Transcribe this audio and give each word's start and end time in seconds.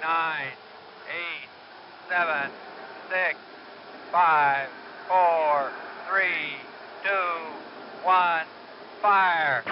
nine, 0.00 0.54
eight, 1.10 1.48
seven, 2.08 2.50
six, 3.10 3.36
five, 4.12 4.68
four, 5.08 5.70
three, 6.08 6.54
two, 7.04 7.30
one, 8.04 8.46
fire. 9.02 9.62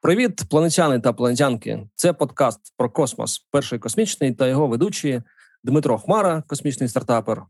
Привіт, 0.00 0.42
планетяни 0.50 1.00
та 1.00 1.12
планетянки. 1.12 1.88
Це 1.94 2.12
подкаст 2.12 2.74
про 2.76 2.90
космос. 2.90 3.38
Перший 3.38 3.78
космічний 3.78 4.32
та 4.32 4.46
його 4.48 4.66
ведучі 4.66 5.22
Дмитро 5.62 5.98
Хмара, 5.98 6.42
космічний 6.46 6.88
стартапер. 6.88 7.42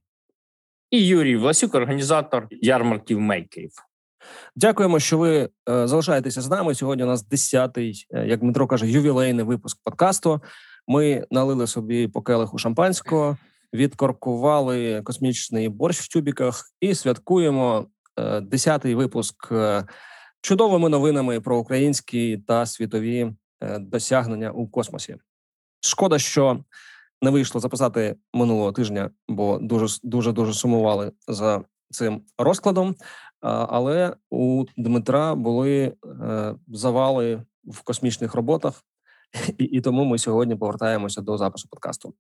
І 0.91 1.07
Юрій 1.07 1.37
Власюк, 1.37 1.75
організатор 1.75 2.47
ярмарків 2.51 3.21
мейкерів. 3.21 3.71
Дякуємо, 4.57 4.99
що 5.01 5.19
ви 5.19 5.49
е, 5.69 5.89
залишаєтеся 5.89 6.41
з 6.41 6.51
нами. 6.51 6.75
Сьогодні 6.75 7.05
у 7.05 7.07
нас 7.07 7.29
10-й, 7.31 8.07
е, 8.11 8.27
як 8.27 8.41
Дмитро 8.41 8.67
каже, 8.67 8.91
ювілейний 8.91 9.45
випуск 9.45 9.79
подкасту. 9.85 10.41
Ми 10.89 11.27
налили 11.31 11.67
собі 11.67 12.09
по 12.09 12.23
келиху 12.23 12.59
шампанського, 12.59 13.37
відкоркували 13.75 15.03
космічний 15.03 15.69
борщ 15.69 16.01
в 16.01 16.09
тюбіках 16.09 16.65
і 16.81 16.95
святкуємо 16.95 17.87
е, 18.19 18.41
10-й 18.41 18.95
випуск 18.95 19.53
чудовими 20.41 20.89
новинами 20.89 21.41
про 21.41 21.59
українські 21.59 22.39
та 22.39 22.67
світові 22.67 23.33
досягнення 23.81 24.51
у 24.51 24.69
космосі. 24.69 25.17
Шкода, 25.81 26.19
що 26.19 26.65
не 27.23 27.31
вийшло 27.31 27.61
записати 27.61 28.17
минулого 28.35 28.73
тижня, 28.73 29.11
бо 29.29 29.59
дуже 29.59 29.99
дуже 30.03 30.33
дуже 30.33 30.53
сумували 30.53 31.13
за 31.29 31.65
цим 31.91 32.23
розкладом. 32.39 32.95
Але 33.45 34.17
у 34.31 34.65
Дмитра 34.77 35.35
були 35.35 35.97
е, 36.23 36.55
завали 36.69 37.43
в 37.65 37.83
космічних 37.83 38.35
роботах, 38.35 38.85
і, 39.59 39.65
і 39.65 39.81
тому 39.81 40.05
ми 40.05 40.19
сьогодні 40.19 40.57
повертаємося 40.57 41.21
до 41.21 41.39
запису 41.39 41.69
подкасту. 41.69 42.15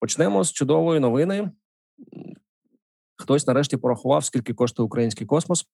Почнемо 0.00 0.44
з 0.44 0.52
чудової 0.52 1.00
новини. 1.00 1.50
Хтось 3.16 3.46
нарешті 3.46 3.76
порахував, 3.76 4.24
скільки 4.24 4.54
коштує 4.54 4.84
український 4.84 5.26
космос, 5.26 5.66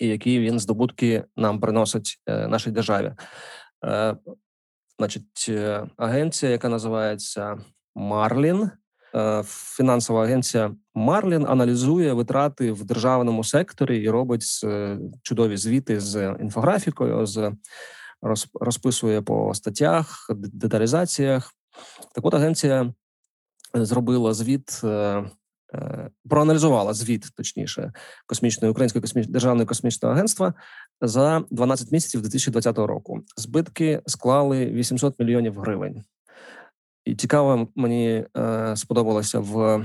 і 0.00 0.08
які 0.08 0.40
він 0.40 0.60
здобутки 0.60 1.24
нам 1.36 1.60
приносить 1.60 2.22
е, 2.26 2.48
нашій 2.48 2.70
державі. 2.70 3.14
Е, 3.84 4.16
Значить, 4.98 5.50
агенція, 5.96 6.52
яка 6.52 6.68
називається 6.68 7.58
Марлін, 7.94 8.70
фінансова 9.46 10.24
агенція 10.24 10.74
Марлін 10.94 11.46
аналізує 11.46 12.12
витрати 12.12 12.72
в 12.72 12.84
державному 12.84 13.44
секторі 13.44 13.98
і 14.02 14.10
робить 14.10 14.60
е, 14.64 14.98
чудові 15.22 15.56
звіти 15.56 16.00
з 16.00 16.36
інфографікою, 16.40 17.26
з 17.26 17.52
роз- 18.22 18.48
розписує 18.60 19.22
по 19.22 19.54
статтях, 19.54 20.30
деталізаціях. 20.36 21.52
Так, 22.14 22.26
от 22.26 22.34
агенція 22.34 22.92
зробила 23.74 24.34
звіт, 24.34 24.80
е, 24.84 25.24
е, 25.74 26.10
проаналізувала 26.28 26.94
звіт, 26.94 27.30
точніше, 27.36 27.92
космічної 28.26 28.72
української 28.72 29.02
косміч... 29.02 29.26
державної 29.26 29.66
космічного 29.66 30.14
агентства 30.14 30.54
за 31.00 31.44
12 31.50 31.92
місяців 31.92 32.20
2020 32.22 32.78
року. 32.78 33.20
Збитки 33.36 34.02
склали 34.06 34.66
800 34.66 35.18
мільйонів 35.18 35.60
гривень. 35.60 36.04
І 37.04 37.14
цікаво, 37.14 37.68
мені 37.74 38.26
е, 38.36 38.76
сподобалося 38.76 39.38
в, 39.38 39.84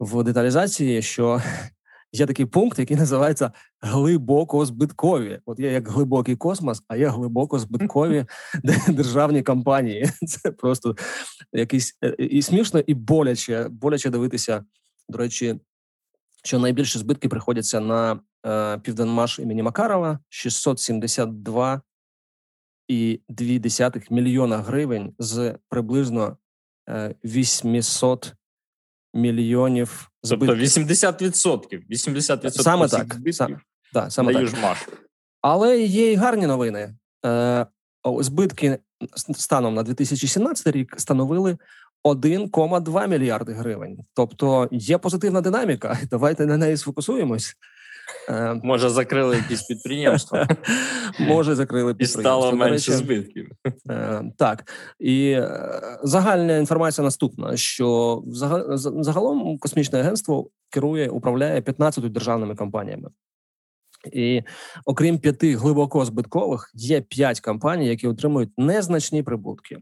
в 0.00 0.22
деталізації, 0.22 1.02
що 1.02 1.42
є 2.12 2.26
такий 2.26 2.46
пункт, 2.46 2.78
який 2.78 2.96
називається 2.96 3.52
глибоко 3.80 4.66
збиткові. 4.66 5.40
От 5.46 5.60
є 5.60 5.72
як 5.72 5.88
глибокий 5.88 6.36
космос, 6.36 6.82
а 6.88 6.96
є 6.96 7.08
глибоко 7.08 7.58
збиткові 7.58 8.24
державні 8.88 9.42
компанії. 9.42 10.10
Це 10.26 10.50
просто 10.50 10.96
якийсь 11.52 11.98
е, 12.04 12.14
і 12.18 12.42
смішно, 12.42 12.80
і 12.80 12.94
боляче. 12.94 13.68
Боляче 13.70 14.10
дивитися. 14.10 14.64
До 15.08 15.18
речі, 15.18 15.60
що 16.44 16.58
найбільші 16.58 16.98
збитки 16.98 17.28
приходяться 17.28 17.80
на 17.80 18.20
е, 18.46 18.78
Південмаш 18.78 19.38
імені 19.38 19.62
Макарова 19.62 20.18
672 20.28 21.82
і 22.88 23.20
2 23.28 23.90
мільйона 24.10 24.58
гривень 24.58 25.14
з 25.18 25.54
приблизно 25.68 26.36
е, 26.88 27.14
800 27.24 28.34
мільйонів 29.14 30.10
Тобто 30.28 30.56
збитків. 30.56 30.84
80%. 30.84 31.82
80% 31.90 32.50
Саме 32.50 32.88
так, 32.88 33.14
збитків 33.14 33.34
са- 33.34 33.58
Да, 33.92 34.10
саме 34.10 34.32
так. 34.32 34.42
Южмаш. 34.42 34.88
Але 35.40 35.80
є 35.80 36.12
й 36.12 36.16
гарні 36.16 36.46
новини. 36.46 36.94
Е, 37.26 37.66
збитки 38.20 38.78
станом 39.16 39.74
на 39.74 39.82
2017 39.82 40.72
рік 40.72 40.94
становили 41.00 41.58
1,2 42.04 43.08
мільярди 43.08 43.52
гривень. 43.52 43.98
Тобто 44.14 44.68
є 44.72 44.98
позитивна 44.98 45.40
динаміка. 45.40 45.98
Давайте 46.10 46.46
на 46.46 46.56
неї 46.56 46.76
сфокусуємось. 46.76 47.56
Е, 48.28 48.60
Може, 48.62 48.88
закрили 48.88 49.36
якісь 49.36 49.62
підприємства 49.62 50.48
може, 51.20 51.54
закрили 51.54 51.94
і 51.98 52.06
стало 52.06 52.52
менше 52.52 52.92
збитків. 52.92 53.50
Е, 53.90 54.22
Так 54.38 54.72
і 54.98 55.30
е, 55.30 55.80
загальна 56.02 56.56
інформація 56.56 57.04
наступна: 57.04 57.56
що 57.56 58.22
загалом 59.00 59.58
космічне 59.58 60.00
агентство 60.00 60.50
керує, 60.70 61.08
управляє 61.08 61.60
15 61.62 62.12
державними 62.12 62.54
компаніями. 62.54 63.10
І 64.12 64.42
окрім 64.84 65.18
п'яти 65.18 65.56
глибоко 65.56 66.04
збиткових, 66.04 66.70
є 66.74 67.00
п'ять 67.00 67.40
компаній, 67.40 67.88
які 67.88 68.08
отримують 68.08 68.50
незначні 68.56 69.22
прибутки. 69.22 69.78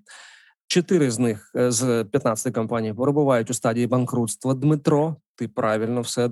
Чотири 0.69 1.11
з 1.11 1.19
них 1.19 1.53
е, 1.57 1.71
з 1.71 2.05
15 2.05 2.55
компаній 2.55 2.95
перебувають 2.95 3.51
у 3.51 3.55
стадії 3.55 3.87
банкрутства. 3.87 4.55
Дмитро, 4.55 5.17
ти 5.37 5.49
правильно 5.49 6.01
все 6.01 6.31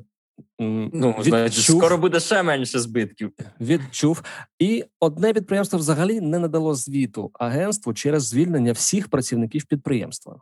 Ну, 0.58 1.14
значить, 1.20 1.58
відчув 1.58 1.78
скоро 1.78 1.98
буде 1.98 2.20
ще 2.20 2.42
менше 2.42 2.78
збитків. 2.78 3.32
відчув. 3.60 4.22
І 4.58 4.84
одне 5.00 5.32
підприємство 5.32 5.78
взагалі 5.78 6.20
не 6.20 6.38
надало 6.38 6.74
звіту 6.74 7.30
агентству 7.34 7.94
через 7.94 8.22
звільнення 8.22 8.72
всіх 8.72 9.08
працівників 9.08 9.64
підприємства. 9.64 10.40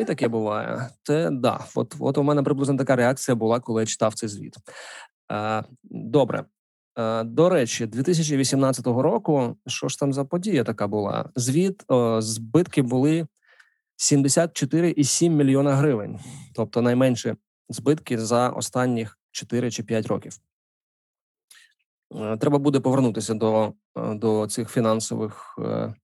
І 0.00 0.04
таке 0.04 0.28
буває. 0.28 0.90
Це 1.02 1.30
да, 1.30 1.60
от, 1.74 1.94
от 1.98 2.18
у 2.18 2.22
мене 2.22 2.42
приблизно 2.42 2.76
така 2.76 2.96
реакція 2.96 3.34
була, 3.34 3.60
коли 3.60 3.82
я 3.82 3.86
читав 3.86 4.14
цей 4.14 4.28
звіт. 4.28 4.56
Е, 5.32 5.64
добре. 5.82 6.44
Е, 6.98 7.24
до 7.24 7.48
речі, 7.48 7.86
2018 7.86 8.86
року, 8.86 9.56
що 9.66 9.88
ж 9.88 9.98
там 9.98 10.12
за 10.12 10.24
подія 10.24 10.64
така 10.64 10.86
була? 10.86 11.30
Звіт 11.36 11.84
о, 11.88 12.20
збитки 12.20 12.82
були 12.82 13.26
74,7 13.96 15.28
мільйона 15.28 15.74
гривень, 15.74 16.20
тобто 16.54 16.82
найменші 16.82 17.34
збитки 17.72 18.18
за 18.18 18.48
останніх 18.48 19.18
4 19.30 19.70
чи 19.70 19.82
5 19.82 20.06
років. 20.06 20.36
Е, 22.14 22.36
Треба 22.36 22.58
буде 22.58 22.80
повернутися 22.80 23.34
до, 23.34 23.72
е, 23.96 24.14
до 24.14 24.46
цих 24.46 24.70
фінансових 24.70 25.58
е, 25.58 25.94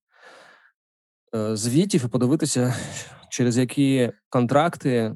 звітів 1.56 2.04
і 2.04 2.08
подивитися, 2.08 2.76
через 3.30 3.58
які 3.58 4.12
контракти 4.28 5.14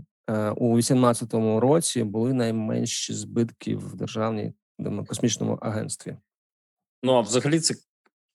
у 0.57 0.75
2018 0.75 1.35
році 1.61 2.05
були 2.05 2.33
найменші 2.33 3.15
збитки 3.15 3.77
в 3.77 3.95
державній 3.95 4.53
космічному 5.09 5.59
агентстві. 5.63 6.17
Ну, 7.03 7.13
а 7.13 7.21
взагалі 7.21 7.61
це 7.61 7.75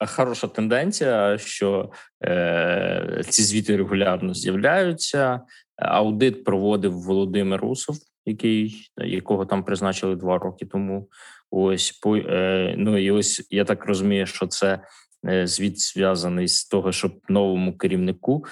хороша 0.06 0.48
тенденція, 0.48 1.38
що 1.38 1.92
е, 2.24 3.22
ці 3.30 3.44
звіти 3.44 3.78
регулярно 3.78 4.34
з'являються. 4.34 5.42
Аудит 5.76 6.44
проводив 6.44 7.02
Володимир 7.02 7.66
Усов, 7.66 7.98
який, 8.28 8.92
якого 8.98 9.46
там 9.46 9.64
призначили 9.64 10.16
два 10.16 10.38
роки 10.38 10.66
тому. 10.66 11.10
Ось 11.52 11.92
по 11.92 12.18
е, 12.18 12.76
ну 12.78 12.98
і 12.98 13.12
ось 13.12 13.48
я 13.50 13.66
так 13.66 13.86
розумію, 13.86 14.26
що 14.26 14.48
це 14.48 14.80
е, 15.28 15.48
звіт 15.48 15.80
зв'язаний 15.80 16.48
з 16.48 16.66
того, 16.66 16.92
щоб 16.92 17.12
новому 17.30 17.78
керівнику 17.78 18.46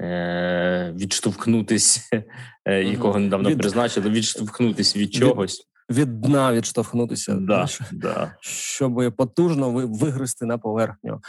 е, 0.00 0.94
відштовхнутись, 0.96 2.10
якого 2.66 3.18
недавно 3.18 3.50
Від- 3.50 3.58
призначили, 3.58 4.10
відштовхнутись 4.10 4.96
від 4.96 5.02
Від- 5.08 5.14
чогось. 5.14 5.66
Від 5.90 6.20
дна 6.20 6.52
відштовхнутися, 6.52 7.34
Да, 7.34 7.66
да. 7.92 8.36
щоб 8.40 9.14
потужно 9.16 9.70
ви- 9.70 9.84
вигризти 9.84 10.46
на 10.46 10.58
поверхню. 10.58 11.20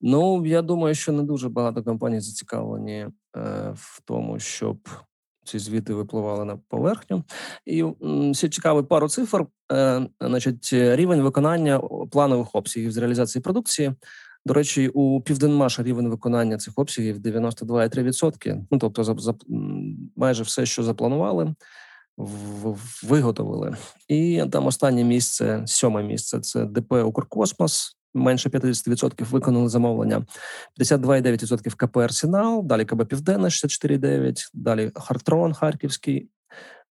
Ну 0.00 0.46
я 0.46 0.62
думаю, 0.62 0.94
що 0.94 1.12
не 1.12 1.22
дуже 1.22 1.48
багато 1.48 1.82
компаній 1.84 2.20
зацікавлені 2.20 3.06
в 3.74 4.00
тому, 4.04 4.38
щоб 4.38 4.78
ці 5.48 5.58
звіти 5.58 5.94
випливали 5.94 6.44
на 6.44 6.56
поверхню. 6.68 7.24
І 7.66 7.84
ще 8.32 8.48
цікавий 8.48 8.84
пару 8.84 9.08
цифр. 9.08 9.46
Е, 9.72 10.06
значить, 10.20 10.68
рівень 10.72 11.22
виконання 11.22 11.80
планових 12.10 12.48
обсягів 12.52 12.92
з 12.92 12.96
реалізації 12.96 13.42
продукції. 13.42 13.92
До 14.46 14.54
речі, 14.54 14.88
у 14.88 15.20
Південмаша 15.20 15.82
рівень 15.82 16.08
виконання 16.08 16.56
цих 16.56 16.74
обсягів 16.76 17.18
92,3%. 17.18 18.60
Ну 18.70 18.78
тобто, 18.78 19.04
за, 19.04 19.14
за 19.18 19.34
майже 20.16 20.42
все, 20.42 20.66
що 20.66 20.82
запланували, 20.82 21.54
в- 22.16 23.06
виготовили. 23.08 23.76
І 24.08 24.44
там 24.52 24.66
останнє 24.66 25.04
місце, 25.04 25.62
сьоме 25.66 26.02
місце 26.02 26.40
це 26.40 26.64
ДП 26.64 26.92
Укркосмос 26.92 27.97
менше 28.14 28.48
50% 28.48 29.24
виконали 29.24 29.68
замовлення. 29.68 30.26
52,9% 30.80 31.76
КП 31.76 31.96
«Арсенал», 31.96 32.62
далі 32.64 32.84
КБ 32.84 33.06
«Південне» 33.06 33.48
64,9%, 33.48 34.50
далі 34.54 34.90
«Хартрон» 34.94 35.54
Харківський 35.54 36.28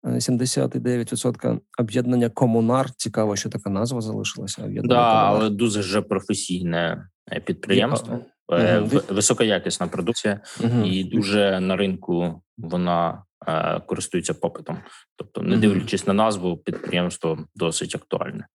79%, 0.03 1.59
об'єднання 1.77 2.29
«Комунар». 2.29 2.89
Цікаво, 2.89 3.35
що 3.35 3.49
така 3.49 3.69
назва 3.69 4.01
залишилася. 4.01 4.69
Да, 4.83 5.01
але 5.01 5.49
дуже 5.49 5.79
вже 5.79 6.01
професійне 6.01 7.09
підприємство. 7.45 8.19
Угу. 8.47 9.01
Високоякісна 9.09 9.87
продукція, 9.87 10.39
угу. 10.63 10.85
і 10.85 11.03
дуже 11.03 11.59
на 11.59 11.75
ринку 11.75 12.41
вона 12.57 13.23
е, 13.47 13.79
користується 13.79 14.33
попитом. 14.33 14.77
Тобто, 15.15 15.41
не 15.41 15.57
дивлячись 15.57 16.01
угу. 16.01 16.13
на 16.13 16.23
назву, 16.23 16.57
підприємство 16.57 17.39
досить 17.55 17.95
актуальне. 17.95 18.45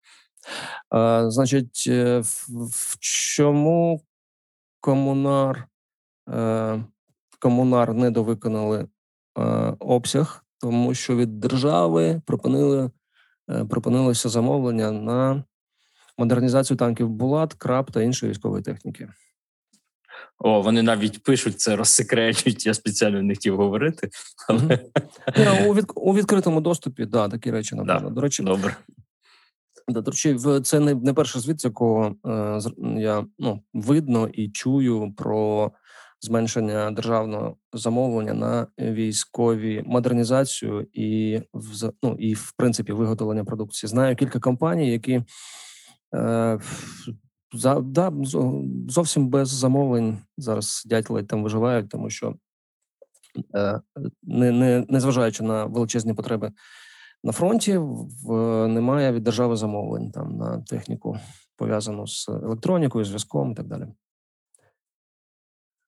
Значить, 1.28 1.84
е, 1.86 2.22
в, 2.48 2.96
чому 3.00 4.02
комунар 4.80 5.68
е, 6.28 6.84
комунар 7.38 7.94
недовиконали 7.94 8.86
е, 9.38 9.42
обсяг, 9.78 10.44
тому 10.58 10.94
що 10.94 11.16
від 11.16 11.40
держави 11.40 12.22
пропонили, 12.26 12.90
пропонилося 13.68 14.28
замовлення 14.28 14.90
на 14.90 15.44
модернізацію 16.18 16.76
танків 16.76 17.08
Булат, 17.08 17.54
краб 17.54 17.90
та 17.90 18.02
іншої 18.02 18.32
військової 18.32 18.62
техніки. 18.62 19.08
О, 20.38 20.60
вони 20.60 20.82
навіть 20.82 21.22
пишуть 21.22 21.60
це, 21.60 21.76
розсекречують. 21.76 22.66
Я 22.66 22.74
спеціально 22.74 23.22
не 23.22 23.34
хотів 23.34 23.56
говорити. 23.56 24.10
Але... 24.48 24.60
Mm-hmm. 24.60 25.66
У 25.66 25.74
від, 25.74 25.84
у 25.94 26.14
відкритому 26.14 26.60
доступі, 26.60 27.06
да, 27.06 27.28
такі 27.28 27.50
речі 27.50 27.74
напевно. 27.74 28.08
Да, 28.08 28.14
До 28.14 28.20
речі, 28.20 28.42
добре. 28.42 28.76
Да, 29.92 30.00
до 30.00 30.10
речі, 30.10 30.36
це 30.62 30.80
не 30.80 30.94
не 30.94 31.14
перший 31.14 31.40
звіт, 31.40 31.64
якого 31.64 32.16
е, 32.26 32.60
я 32.98 33.26
ну, 33.38 33.62
видно 33.74 34.28
і 34.28 34.50
чую 34.50 35.14
про 35.16 35.72
зменшення 36.20 36.90
державного 36.90 37.56
замовлення 37.72 38.34
на 38.34 38.66
військові 38.78 39.82
модернізацію 39.86 40.86
і 40.92 41.40
в 41.52 41.92
ну, 42.02 42.16
і 42.18 42.34
в 42.34 42.52
принципі 42.56 42.92
виготовлення 42.92 43.44
продукції. 43.44 43.90
Знаю 43.90 44.16
кілька 44.16 44.40
компаній, 44.40 44.90
які 44.90 45.22
е, 46.14 46.60
за 47.52 47.80
да 47.80 48.12
зовсім 48.88 49.28
без 49.28 49.48
замовлень 49.48 50.18
зараз 50.36 50.68
сидять 50.68 51.10
ледь 51.10 51.26
там 51.26 51.42
виживають, 51.42 51.88
тому 51.88 52.10
що 52.10 52.34
е, 53.54 53.80
не 54.22 54.52
не, 54.52 54.84
не 54.88 55.00
зважаючи 55.00 55.42
на 55.44 55.64
величезні 55.64 56.14
потреби 56.14 56.52
на 57.24 57.32
фронті, 57.32 57.78
в 57.78 58.32
немає 58.68 59.12
від 59.12 59.22
держави 59.22 59.56
замовлень 59.56 60.10
там 60.10 60.36
на 60.36 60.58
техніку 60.60 61.18
пов'язану 61.56 62.06
з 62.06 62.28
електронікою, 62.28 63.04
зв'язком 63.04 63.52
і 63.52 63.54
так 63.54 63.66
далі. 63.66 63.86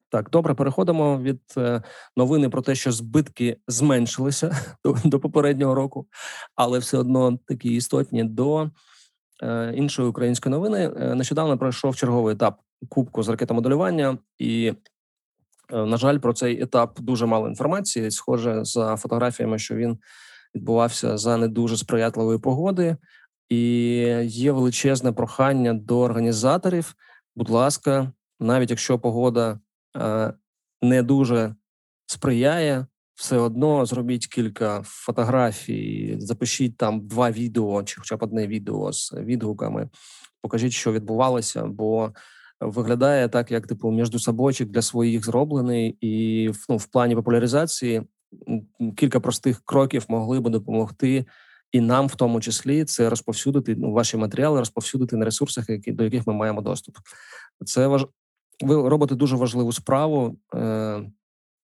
Так, 0.09 0.31
добре, 0.31 0.55
переходимо 0.55 1.19
від 1.19 1.41
е, 1.57 1.83
новини 2.17 2.49
про 2.49 2.63
те, 2.63 2.75
що 2.75 2.93
збитки 2.93 3.57
зменшилися 3.69 4.57
до, 4.85 4.97
до 5.05 5.21
попереднього 5.21 5.75
року, 5.75 6.07
але 6.55 6.79
все 6.79 6.99
одно 6.99 7.39
такі 7.47 7.75
істотні 7.75 8.25
до 8.25 8.71
Е, 9.43 9.73
іншої 9.77 10.09
української 10.09 10.51
новини 10.51 10.93
е, 11.01 11.15
нещодавно 11.15 11.59
пройшов 11.59 11.97
черговий 11.97 12.35
етап 12.35 12.61
кубку 12.89 13.23
з 13.23 13.29
ракетомоделювання, 13.29 14.19
і 14.39 14.75
е, 15.73 15.87
на 15.87 15.97
жаль, 15.97 16.19
про 16.19 16.33
цей 16.33 16.63
етап 16.63 17.01
дуже 17.01 17.27
мало 17.27 17.49
інформації. 17.49 18.11
Схоже 18.11 18.65
за 18.65 18.97
фотографіями, 18.97 19.59
що 19.59 19.75
він 19.75 19.99
відбувався 20.55 21.19
за 21.19 21.37
не 21.37 21.49
дуже 21.49 21.77
сприятливої 21.77 22.39
погоди, 22.39 22.97
і 23.49 23.59
є 24.25 24.53
величезне 24.53 25.13
прохання 25.13 25.75
до 25.75 26.01
організаторів. 26.01 26.95
Будь 27.37 27.51
ласка, 27.51 28.13
навіть 28.41 28.71
якщо 28.71 28.99
погода 28.99 29.61
не 30.83 31.03
дуже 31.03 31.55
сприяє, 32.07 32.87
все 33.15 33.37
одно 33.37 33.87
зробіть 33.87 34.27
кілька 34.27 34.83
фотографій, 34.85 36.17
запишіть 36.19 36.77
там 36.77 37.07
два 37.07 37.31
відео, 37.31 37.83
чи 37.83 38.01
хоча 38.01 38.17
б 38.17 38.23
одне 38.23 38.47
відео 38.47 38.93
з 38.93 39.13
відгуками. 39.13 39.89
Покажіть, 40.41 40.73
що 40.73 40.93
відбувалося, 40.93 41.65
бо 41.67 42.13
виглядає 42.61 43.29
так, 43.29 43.51
як 43.51 43.67
типу 43.67 43.91
між 43.91 44.23
собойчик 44.23 44.69
для 44.69 44.83
своїх 44.83 45.25
зроблений, 45.25 45.97
і 46.01 46.51
ну, 46.69 46.77
в 46.77 46.87
плані 46.87 47.15
популяризації 47.15 48.03
кілька 48.97 49.21
простих 49.21 49.63
кроків 49.65 50.05
могли 50.09 50.41
би 50.41 50.51
допомогти. 50.51 51.27
І 51.73 51.81
нам, 51.81 52.07
в 52.07 52.15
тому 52.15 52.41
числі, 52.41 52.85
це 52.85 53.11
розповсюдити 53.11 53.77
ну, 53.79 53.93
ваші 53.93 54.17
матеріали, 54.17 54.59
розповсюдити 54.59 55.17
на 55.17 55.25
ресурсах, 55.25 55.69
які 55.69 55.93
до 55.93 56.05
яких 56.05 56.27
ми 56.27 56.33
маємо 56.33 56.61
доступ. 56.61 56.97
Це 57.65 57.87
важ... 57.87 58.07
ви 58.63 58.89
робите 58.89 59.15
дуже 59.15 59.37
важливу 59.37 59.73
справу. 59.73 60.39
Е, 60.55 61.03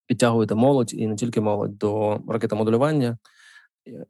підтягуєте 0.07 0.55
молодь 0.55 0.95
і 0.95 1.07
не 1.07 1.17
тільки 1.17 1.41
молодь 1.41 1.79
до 1.79 2.21
ракетомоделювання. 2.29 3.19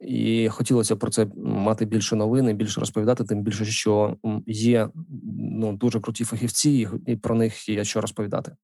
І 0.01 0.49
хотілося 0.49 0.95
про 0.95 1.11
це 1.11 1.27
мати 1.35 1.85
більше 1.85 2.15
новин, 2.15 2.49
і 2.49 2.53
більше 2.53 2.79
розповідати, 2.79 3.23
тим 3.23 3.43
більше, 3.43 3.65
що 3.65 4.17
є 4.47 4.89
ну 5.37 5.77
дуже 5.77 5.99
круті 5.99 6.23
фахівці, 6.23 6.89
і 7.07 7.15
про 7.15 7.35
них 7.35 7.69
є 7.69 7.83
що 7.83 8.01
розповідати. 8.01 8.55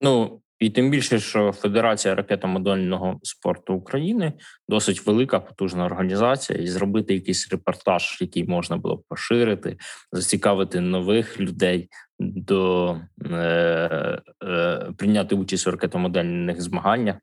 Ну 0.00 0.40
і 0.58 0.70
тим 0.70 0.90
більше, 0.90 1.20
що 1.20 1.52
Федерація 1.52 2.14
ракетомодельного 2.14 3.20
спорту 3.22 3.74
України 3.74 4.32
досить 4.68 5.06
велика, 5.06 5.40
потужна 5.40 5.84
організація, 5.84 6.58
і 6.58 6.66
зробити 6.66 7.14
якийсь 7.14 7.52
репортаж, 7.52 8.18
який 8.20 8.44
можна 8.44 8.76
було 8.76 8.96
б 8.96 9.04
поширити, 9.08 9.76
зацікавити 10.12 10.80
нових 10.80 11.40
людей 11.40 11.88
до 12.18 12.96
е, 13.24 14.20
е, 14.44 14.92
прийняти 14.96 15.34
участь 15.34 15.66
у 15.66 15.70
ракетомодельних 15.70 16.60
змаганнях. 16.60 17.16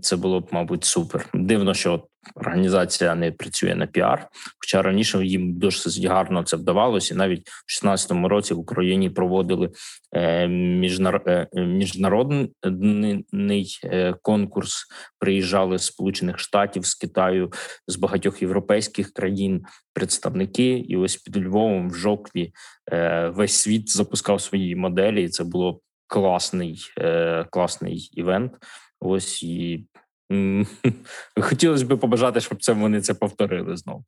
Це 0.00 0.16
було 0.16 0.40
б, 0.40 0.48
мабуть, 0.50 0.84
супер. 0.84 1.28
Дивно, 1.34 1.74
що 1.74 2.04
організація 2.34 3.14
не 3.14 3.32
працює 3.32 3.74
на 3.74 3.86
піар. 3.86 4.28
Хоча 4.60 4.82
раніше 4.82 5.26
їм 5.26 5.58
досить 5.58 6.04
гарно 6.04 6.42
це 6.42 6.56
вдавалося. 6.56 7.14
Навіть 7.14 7.40
в 7.40 7.42
2016 7.42 8.12
році 8.12 8.54
в 8.54 8.58
Україні 8.58 9.10
проводили 9.10 9.70
е, 10.12 10.20
е, 10.22 10.48
міжнародний 11.54 12.54
е, 13.84 14.14
конкурс. 14.22 14.86
Приїжджали 15.18 15.78
з 15.78 15.84
Сполучених 15.84 16.38
Штатів, 16.38 16.86
з 16.86 16.94
Китаю, 16.94 17.52
з 17.86 17.96
багатьох 17.96 18.42
європейських 18.42 19.12
країн 19.12 19.62
представники. 19.94 20.70
І 20.70 20.96
ось 20.96 21.16
під 21.16 21.46
Львовом 21.46 21.90
в 21.90 21.94
жовтні 21.94 22.52
весь 23.26 23.56
світ 23.56 23.90
запускав 23.90 24.40
свої 24.40 24.76
моделі. 24.76 25.24
і 25.24 25.28
Це 25.28 25.44
було 25.44 25.80
класний, 26.06 26.78
класний 27.50 28.10
івент. 28.12 28.52
Ось 29.00 29.42
і 29.42 29.86
хотілося 31.40 31.86
б 31.86 31.98
побажати, 31.98 32.40
щоб 32.40 32.62
це 32.62 32.72
вони 32.72 33.00
це 33.00 33.14
повторили 33.14 33.76
знову. 33.76 34.04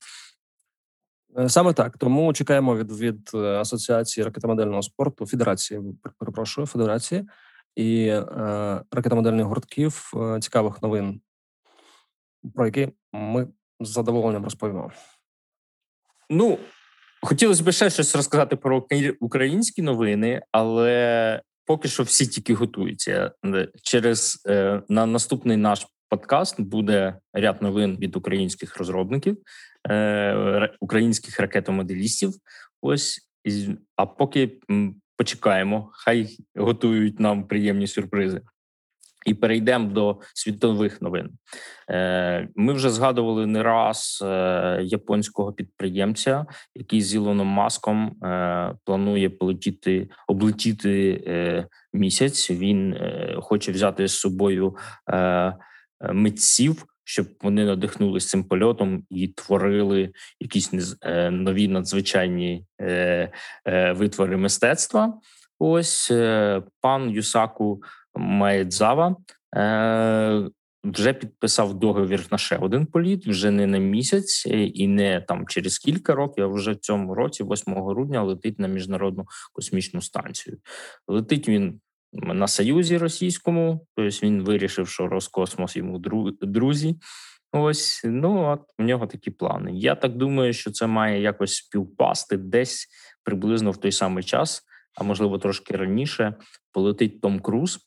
Е, 1.38 1.48
саме 1.48 1.72
так. 1.72 1.98
Тому 1.98 2.32
чекаємо 2.32 2.76
від 2.76 2.92
від 2.92 3.30
е, 3.34 3.38
Асоціації 3.38 4.24
ракетомодельного 4.24 4.82
спорту, 4.82 5.26
Федерації, 5.26 5.80
перепрошую, 6.18 6.66
Федерації 6.66 7.24
і 7.76 8.06
е, 8.06 8.24
ракетомодельних 8.90 9.46
гуртків 9.46 10.12
е, 10.16 10.40
цікавих 10.40 10.82
новин, 10.82 11.20
про 12.54 12.66
які 12.66 12.88
ми 13.12 13.48
з 13.80 13.88
задоволенням 13.88 14.44
розповімо. 14.44 14.90
Ну, 16.30 16.58
хотілося 17.22 17.64
б 17.64 17.72
ще 17.72 17.90
щось 17.90 18.16
розказати 18.16 18.56
про 18.56 18.86
українські 19.20 19.82
новини, 19.82 20.42
але 20.52 21.42
поки 21.70 21.88
що 21.88 22.02
всі 22.02 22.26
тільки 22.26 22.54
готуються. 22.54 23.32
Через 23.82 24.42
е, 24.48 24.82
на 24.88 25.06
наступний 25.06 25.56
наш 25.56 25.86
подкаст 26.08 26.60
буде 26.60 27.18
ряд 27.32 27.62
новин 27.62 27.96
від 28.00 28.16
українських 28.16 28.76
розробників, 28.76 29.38
е, 29.90 30.76
українських 30.80 31.40
ракетомоделістів. 31.40 32.32
Ось 32.82 33.20
а 33.96 34.06
поки 34.06 34.60
почекаємо, 35.16 35.90
хай 35.92 36.36
готують 36.56 37.20
нам 37.20 37.48
приємні 37.48 37.86
сюрпризи. 37.86 38.40
І 39.26 39.34
перейдемо 39.34 39.90
до 39.90 40.20
світових 40.34 41.02
новин. 41.02 41.30
Е, 41.90 42.48
ми 42.56 42.72
вже 42.72 42.90
згадували 42.90 43.46
не 43.46 43.62
раз 43.62 44.18
е, 44.22 44.80
японського 44.82 45.52
підприємця, 45.52 46.46
який 46.74 47.02
з 47.02 47.14
Ілоном 47.14 47.46
Маском 47.46 48.16
е, 48.24 48.74
планує 48.84 49.30
полетіти 49.30 50.08
облетіти 50.28 51.68
місяць. 51.92 52.50
Він 52.50 52.96
хоче 53.36 53.72
взяти 53.72 54.08
з 54.08 54.18
собою 54.18 54.76
митців, 56.12 56.84
щоб 57.04 57.26
вони 57.42 57.64
надихнулися 57.64 58.28
цим 58.28 58.44
польотом 58.44 59.04
і 59.10 59.28
творили 59.28 60.12
якісь 60.40 60.96
нові 61.30 61.68
надзвичайні 61.68 62.64
витвори 63.94 64.36
мистецтва. 64.36 65.14
Ось 65.58 66.12
пан 66.80 67.10
Юсаку. 67.10 67.82
Маєдзава. 68.14 69.16
Е, 69.56 70.50
вже 70.84 71.12
підписав 71.12 71.74
договір 71.74 72.26
на 72.30 72.38
ще 72.38 72.56
один 72.56 72.86
політ, 72.86 73.26
вже 73.26 73.50
не 73.50 73.66
на 73.66 73.78
місяць 73.78 74.46
і 74.46 74.88
не 74.88 75.20
там 75.20 75.46
через 75.46 75.78
кілька 75.78 76.14
років, 76.14 76.44
а 76.44 76.46
вже 76.46 76.72
в 76.72 76.76
цьому 76.76 77.14
році, 77.14 77.44
8 77.44 77.74
грудня, 77.74 78.22
летить 78.22 78.58
на 78.58 78.68
міжнародну 78.68 79.26
космічну 79.52 80.02
станцію. 80.02 80.58
Летить 81.08 81.48
він 81.48 81.80
на 82.12 82.48
союзі 82.48 82.98
російському, 82.98 83.86
тобто 83.96 84.26
він 84.26 84.42
вирішив, 84.42 84.88
що 84.88 85.08
Роскосмос 85.08 85.76
йому 85.76 85.98
друзі. 86.42 86.96
Ось 87.52 88.00
ну 88.04 88.44
от 88.44 88.60
у 88.78 88.82
нього 88.82 89.06
такі 89.06 89.30
плани. 89.30 89.72
Я 89.74 89.94
так 89.94 90.16
думаю, 90.16 90.52
що 90.52 90.70
це 90.70 90.86
має 90.86 91.20
якось 91.20 91.54
співпасти 91.54 92.36
десь 92.36 92.88
приблизно 93.24 93.70
в 93.70 93.76
той 93.76 93.92
самий 93.92 94.24
час, 94.24 94.62
а 94.94 95.04
можливо 95.04 95.38
трошки 95.38 95.76
раніше. 95.76 96.34
Полетить 96.72 97.20
Том 97.20 97.40
Круз 97.40 97.76
е, 97.76 97.80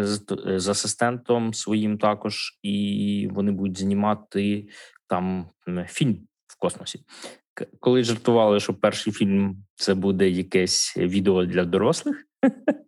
з, 0.00 0.20
з 0.56 0.68
асистентом 0.68 1.54
своїм 1.54 1.98
також, 1.98 2.58
і 2.62 3.28
вони 3.32 3.52
будуть 3.52 3.78
знімати 3.78 4.68
там 5.08 5.46
фільм 5.86 6.18
в 6.46 6.58
космосі. 6.58 7.00
Коли 7.80 8.04
жартували, 8.04 8.60
що 8.60 8.74
перший 8.74 9.12
фільм 9.12 9.56
це 9.74 9.94
буде 9.94 10.28
якесь 10.28 10.96
відео 10.96 11.44
для 11.44 11.64
дорослих, 11.64 12.26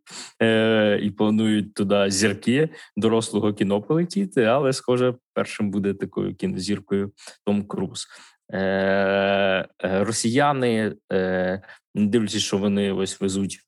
Е, 0.42 0.98
і 1.02 1.10
планують 1.10 1.74
туди 1.74 2.10
зірки 2.10 2.68
дорослого 2.96 3.52
кіно 3.52 3.82
полетіти, 3.82 4.44
але, 4.44 4.72
схоже, 4.72 5.14
першим 5.34 5.70
буде 5.70 5.94
такою 5.94 6.34
кінозіркою 6.34 7.12
Том 7.46 7.66
Круз. 7.66 8.06
Е, 8.52 8.58
е, 8.58 9.68
росіяни, 10.04 10.94
дивлячись, 11.94 12.42
що 12.42 12.58
вони 12.58 12.92
ось 12.92 13.20
везуть 13.20 13.58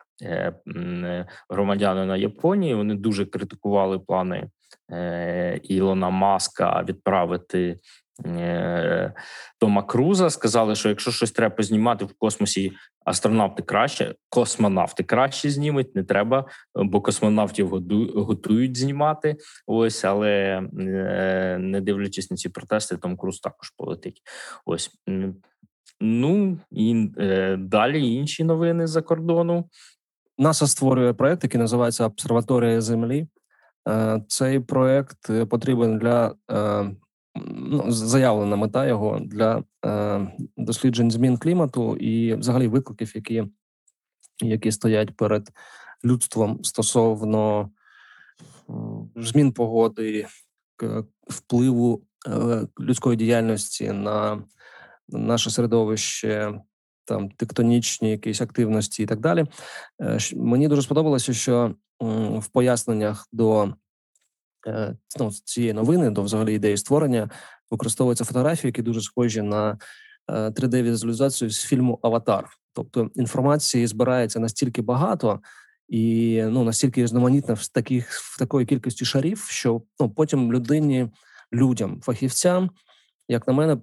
громадяни 1.49 2.07
на 2.07 2.17
Японії, 2.17 2.75
вони 2.75 2.95
дуже 2.95 3.27
критикували 3.27 3.99
плани 3.99 4.49
Ілона 5.63 6.11
Маска 6.11 6.85
відправити 6.89 7.79
Е, 8.27 9.13
Тома 9.59 9.83
Круза 9.83 10.31
сказали, 10.31 10.75
що 10.75 10.89
якщо 10.89 11.11
щось 11.11 11.33
треба 11.33 11.63
знімати 11.63 12.05
в 12.05 12.13
космосі, 12.19 12.73
астронавти 13.05 13.63
краще, 13.63 14.15
космонавти 14.29 15.03
краще 15.03 15.51
знімуть, 15.51 15.95
не 15.95 16.05
треба, 16.05 16.49
бо 16.75 17.01
космонавтів 17.01 17.69
готують 18.15 18.77
знімати. 18.77 19.37
Ось, 19.67 20.05
але 20.05 20.31
е, 20.79 21.57
не 21.61 21.81
дивлячись 21.81 22.31
на 22.31 22.37
ці 22.37 22.49
протести, 22.49 22.97
Том 22.97 23.17
Круз 23.17 23.41
також 23.41 23.71
полетить. 23.71 24.23
Ось 24.67 24.91
ну 26.01 26.59
і 26.71 27.11
е, 27.19 27.57
далі 27.57 28.15
інші 28.15 28.45
новини 28.45 28.87
за 28.87 29.03
кордону. 29.03 29.69
НАСА 30.39 30.67
створює 30.67 31.13
проект, 31.13 31.45
який 31.45 31.61
називається 31.61 32.07
Обсерваторія 32.07 32.81
Землі. 32.81 33.27
Цей 34.29 34.61
проект 34.61 35.49
потрібен 35.49 35.99
для 35.99 36.35
ну, 37.35 37.91
заявлена 37.91 38.57
мета 38.57 38.87
його 38.87 39.21
для 39.21 39.65
е, 39.87 40.29
досліджень 40.57 41.11
змін 41.11 41.37
клімату 41.37 41.97
і, 41.97 42.35
взагалі, 42.35 42.69
викликів, 42.69 43.13
які 43.15 43.45
які 44.43 44.73
стоять 44.73 45.17
перед 45.17 45.51
людством 46.05 46.65
стосовно 46.65 47.71
змін 49.17 49.53
погоди, 49.53 50.27
впливу 51.31 52.03
е, 52.29 52.67
людської 52.81 53.17
діяльності 53.17 53.93
на 53.93 54.43
наше 55.09 55.51
середовище. 55.51 56.61
Там 57.05 57.31
тектонічні 57.31 58.11
якісь 58.11 58.41
активності 58.41 59.03
і 59.03 59.07
так 59.07 59.21
далі. 59.21 59.45
Е, 60.01 60.19
мені 60.37 60.69
дуже 60.69 60.83
сподобалося, 60.83 61.33
що 61.33 61.75
в 62.41 62.49
поясненнях 62.49 63.29
до 63.33 63.75
Е, 64.67 64.97
ну, 65.21 65.31
цієї 65.45 65.73
новини 65.73 66.11
до 66.11 66.23
взагалі 66.23 66.55
ідеї 66.55 66.77
створення 66.77 67.31
використовуються 67.71 68.25
фотографії, 68.25 68.69
які 68.69 68.83
дуже 68.83 69.01
схожі 69.01 69.43
на 69.43 69.79
3D-візуалізацію 70.29 71.47
е, 71.47 71.51
з 71.51 71.65
фільму 71.65 71.99
Аватар. 72.03 72.49
Тобто 72.73 73.11
інформації 73.15 73.87
збирається 73.87 74.41
настільки 74.41 74.83
багато 74.83 75.41
і 75.89 76.43
ну 76.43 76.65
настільки 76.65 77.03
різноманітна 77.03 77.55
в 77.55 77.67
таких 77.67 78.11
в 78.13 78.39
такої 78.39 78.67
кількості 78.67 79.05
шарів, 79.05 79.47
що 79.49 79.83
ну 80.01 80.11
потім 80.11 80.53
людині, 80.53 81.11
людям, 81.53 82.01
фахівцям, 82.03 82.71
як 83.29 83.49
на 83.49 83.53
мене, 83.53 83.77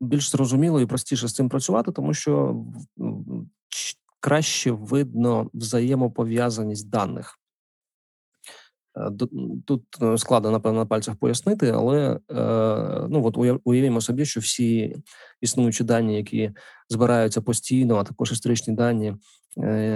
більш 0.00 0.30
зрозуміло 0.30 0.80
і 0.80 0.86
простіше 0.86 1.28
з 1.28 1.34
цим 1.34 1.48
працювати, 1.48 1.92
тому 1.92 2.14
що 2.14 2.64
краще 4.20 4.70
видно 4.70 5.50
взаємопов'язаність 5.54 6.90
даних. 6.90 7.38
Е, 8.96 9.10
тут 9.66 9.82
е, 10.02 10.18
складно, 10.18 10.50
напевно, 10.50 10.78
на 10.78 10.86
пальцях 10.86 11.16
пояснити, 11.16 11.70
але 11.70 12.10
е, 12.10 12.18
ну 13.10 13.24
от 13.24 13.60
уявімо 13.64 14.00
собі, 14.00 14.24
що 14.24 14.40
всі 14.40 14.96
існуючі 15.40 15.84
дані, 15.84 16.16
які 16.16 16.50
збираються 16.88 17.40
постійно, 17.40 17.96
а 17.96 18.04
також 18.04 18.32
історичні 18.32 18.74
дані, 18.74 19.14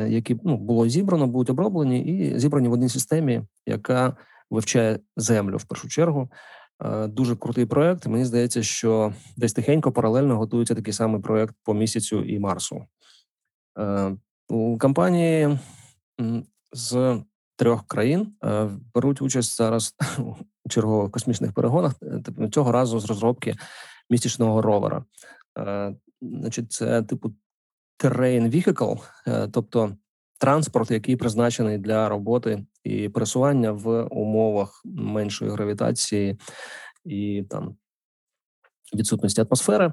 які 0.09 0.37
ну 0.45 0.57
було 0.57 0.89
зібрано, 0.89 1.27
будуть 1.27 1.51
оброблені 1.51 2.01
і 2.01 2.39
зібрані 2.39 2.69
в 2.69 2.73
одній 2.73 2.89
системі, 2.89 3.43
яка 3.67 4.17
вивчає 4.51 4.99
землю 5.17 5.57
в 5.57 5.65
першу 5.65 5.89
чергу. 5.89 6.31
Дуже 7.09 7.37
крутий 7.37 7.67
проект. 7.67 8.07
Мені 8.07 8.25
здається, 8.25 8.63
що 8.63 9.15
десь 9.37 9.53
тихенько 9.53 9.93
паралельно 9.93 10.37
готується 10.37 10.75
такий 10.75 10.93
самий 10.93 11.21
проект 11.21 11.55
по 11.63 11.75
місяцю 11.75 12.25
і 12.25 12.39
Марсу. 12.39 12.87
У 14.49 14.79
компанії 14.79 15.59
з 16.73 17.21
трьох 17.61 17.87
країн 17.87 18.33
е, 18.45 18.71
беруть 18.95 19.23
участь 19.23 19.57
зараз 19.57 19.95
у 20.65 20.69
чергових 20.69 21.11
космічних 21.11 21.53
перегонах. 21.53 21.95
Е, 22.03 22.49
цього 22.49 22.73
разу 22.73 23.01
з 23.01 23.05
розробки 23.05 23.55
місячного 24.11 24.63
ровера. 24.63 25.05
Е, 25.59 25.95
значить, 26.23 26.73
це 26.73 27.03
типу 27.03 27.35
terrain 27.99 28.51
vehicle, 28.51 29.01
тобто 29.51 29.97
транспорт, 30.41 30.91
який 30.91 31.17
призначений 31.17 31.79
для 31.79 32.09
роботи 32.09 32.65
і 32.85 33.09
пересування 33.09 33.73
в 33.73 34.03
умовах 34.03 34.83
меншої 34.85 35.51
гравітації 35.51 36.39
і 37.05 37.45
там. 37.51 37.77
Відсутності 38.95 39.41
атмосфери, 39.41 39.93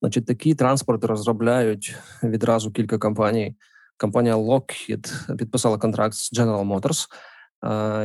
значить, 0.00 0.26
такі 0.26 0.54
транспорти 0.54 1.06
розробляють 1.06 1.96
відразу 2.22 2.72
кілька 2.72 2.98
компаній 2.98 3.56
компанія 3.98 4.36
Lockheed 4.36 5.36
підписала 5.36 5.78
контракт 5.78 6.14
з 6.14 6.32
General 6.32 6.80
Motors. 6.80 7.08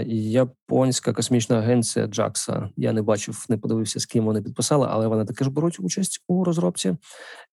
Японська 0.08 1.14
космічна 1.14 1.58
агенція 1.58 2.06
JAXA, 2.06 2.70
Я 2.78 2.94
не 2.94 3.02
бачив, 3.02 3.46
не 3.50 3.58
подивився, 3.58 4.00
з 4.00 4.06
ким 4.06 4.26
вони 4.26 4.42
підписали, 4.42 4.88
але 4.90 5.08
вони 5.08 5.26
також 5.26 5.48
беруть 5.48 5.80
участь 5.80 6.24
у 6.28 6.44
розробці. 6.44 6.98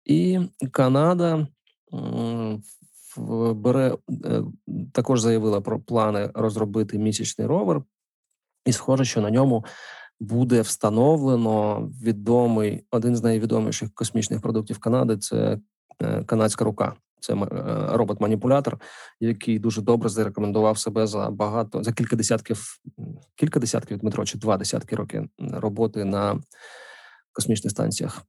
І 0.05 0.41
Канада 0.71 1.47
бере 3.55 3.97
е, 4.25 4.43
також 4.93 5.21
заявила 5.21 5.61
про 5.61 5.81
плани 5.81 6.31
розробити 6.35 6.99
місячний 6.99 7.47
ровер, 7.47 7.83
і 8.67 8.73
схоже, 8.73 9.05
що 9.05 9.21
на 9.21 9.31
ньому 9.31 9.65
буде 10.21 10.61
встановлено 10.61 11.81
відомий 12.03 12.85
один 12.91 13.17
з 13.17 13.23
найвідоміших 13.23 13.95
космічних 13.95 14.41
продуктів 14.41 14.79
Канади. 14.79 15.17
Це 15.17 15.59
е, 16.03 16.25
канадська 16.25 16.65
рука. 16.65 16.95
Це 17.21 17.35
е, 17.35 17.37
робот-маніпулятор, 17.93 18.81
який 19.21 19.59
дуже 19.59 19.83
добре 19.83 20.09
зарекомендував 20.09 20.79
себе 20.79 21.07
за 21.07 21.31
багато 21.31 21.83
за 21.83 21.93
кілька 21.93 22.17
десятків, 22.17 22.81
кілька 23.35 23.61
десятків 23.61 23.99
Дмитро, 23.99 24.25
чи 24.25 24.39
два 24.39 24.57
десятки 24.57 24.97
років 24.97 25.29
роботи 25.39 26.05
на 26.05 26.41
космічних 27.33 27.71
станціях. 27.71 28.23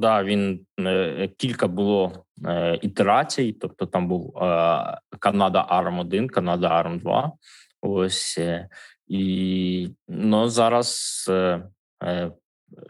Да, 0.00 0.24
він 0.24 0.66
е, 0.80 1.28
кілька 1.36 1.68
було 1.68 2.24
е, 2.46 2.78
ітерацій, 2.82 3.56
тобто 3.60 3.86
там 3.86 4.08
був 4.08 4.36
е, 4.36 4.98
Канада 5.18 5.66
Арм 5.68 5.98
1 5.98 6.28
Канада 6.28 6.68
Арм 6.68 6.98
2 6.98 7.32
Ось 7.82 8.38
і 9.06 9.88
ну, 10.08 10.48
зараз 10.48 11.30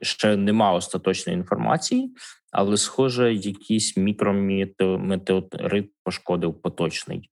ще 0.03 0.37
нема 0.37 0.73
остаточної 0.73 1.39
інформації, 1.39 2.15
але, 2.53 2.77
схоже, 2.77 3.35
якийсь 3.35 3.97
мікрометеорит 3.97 5.93
пошкодив 6.05 6.63
поточний 6.63 7.31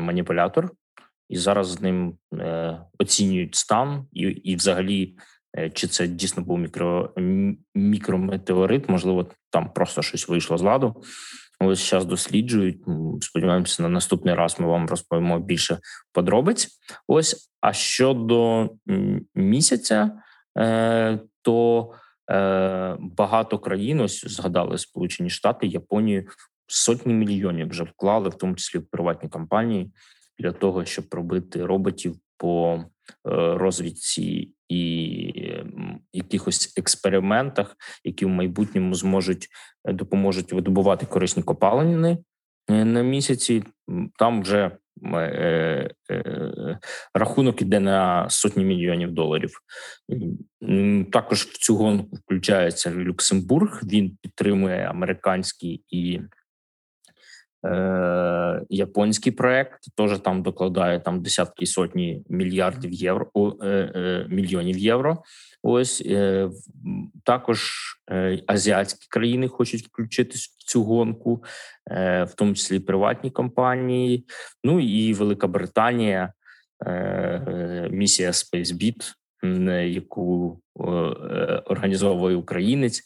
маніпулятор, 0.00 0.70
і 1.28 1.36
зараз 1.36 1.68
з 1.68 1.80
ним 1.80 2.16
оцінюють 2.98 3.54
стан, 3.54 4.06
і, 4.12 4.20
і 4.20 4.56
взагалі, 4.56 5.16
чи 5.72 5.86
це 5.86 6.06
дійсно 6.06 6.42
був 6.42 6.58
мікро, 6.58 7.14
мікрометеорит, 7.74 8.88
можливо, 8.88 9.26
там 9.50 9.72
просто 9.72 10.02
щось 10.02 10.28
вийшло 10.28 10.58
з 10.58 10.62
ладу. 10.62 11.02
Ось 11.60 11.90
зараз 11.90 12.04
досліджують. 12.04 12.78
Сподіваємося, 13.20 13.82
на 13.82 13.88
наступний 13.88 14.34
раз 14.34 14.60
ми 14.60 14.66
вам 14.66 14.86
розповімо 14.86 15.38
більше 15.38 15.78
подробиць. 16.12 16.68
Ось 17.06 17.50
а 17.60 17.72
щодо 17.72 18.70
місяця, 19.34 20.10
е, 20.58 21.18
то 21.42 21.90
Е, 22.30 22.96
багато 23.00 23.58
країн 23.58 24.00
ось 24.00 24.24
згадали 24.26 24.78
Сполучені 24.78 25.30
Штати, 25.30 25.66
Японію 25.66 26.28
сотні 26.66 27.14
мільйонів 27.14 27.68
вже 27.68 27.84
вклали, 27.84 28.28
в 28.28 28.34
тому 28.34 28.54
числі 28.54 28.78
в 28.78 28.86
приватні 28.86 29.28
компанії, 29.28 29.92
для 30.38 30.52
того, 30.52 30.84
щоб 30.84 31.04
робити 31.10 31.66
роботів 31.66 32.16
по 32.42 32.84
розвідці 33.34 34.50
і 34.68 34.82
якихось 36.12 36.74
експериментах, 36.76 37.76
які 38.04 38.24
в 38.24 38.28
майбутньому 38.28 38.94
зможуть 38.94 39.48
допоможуть 39.84 40.52
видобувати 40.52 41.06
корисні 41.06 41.42
копалини 41.42 42.18
на 42.68 43.02
місяці. 43.02 43.64
Там 44.18 44.42
вже 44.42 44.70
Е, 45.04 45.90
е, 46.10 46.78
рахунок 47.14 47.62
іде 47.62 47.80
на 47.80 48.30
сотні 48.30 48.64
мільйонів 48.64 49.12
доларів. 49.12 49.50
Також 51.12 51.42
в 51.42 51.58
цю 51.58 51.76
гонку 51.76 52.16
включається 52.16 52.90
Люксембург. 52.90 53.80
Він 53.84 54.16
підтримує 54.22 54.86
американський 54.90 55.84
і 55.88 56.20
е, 57.66 58.62
японський 58.68 59.32
проект. 59.32 59.80
Теж 59.96 60.18
там 60.18 60.42
докладає 60.42 61.00
там 61.00 61.22
десятки 61.22 61.66
сотні 61.66 62.24
мільярдів 62.28 62.92
євро 62.92 63.26
е, 63.36 63.66
е, 63.68 64.26
мільйонів 64.28 64.78
євро. 64.78 65.22
Ось 65.62 66.02
е, 66.06 66.50
також 67.24 67.82
е, 68.10 68.42
азіатські 68.46 69.06
країни 69.10 69.48
хочуть 69.48 69.86
включитись 69.86 70.56
в 70.58 70.64
цю 70.64 70.84
гонку, 70.84 71.44
е, 71.90 72.24
в 72.24 72.34
тому 72.34 72.54
числі 72.54 72.80
приватні 72.80 73.30
компанії. 73.30 74.26
Ну 74.64 74.80
і 74.80 75.14
Велика 75.14 75.46
Британія, 75.46 76.32
місія 77.90 78.30
SpaceBit, 78.30 79.12
яку 79.86 80.58
організовує 81.66 82.36
українець, 82.36 83.02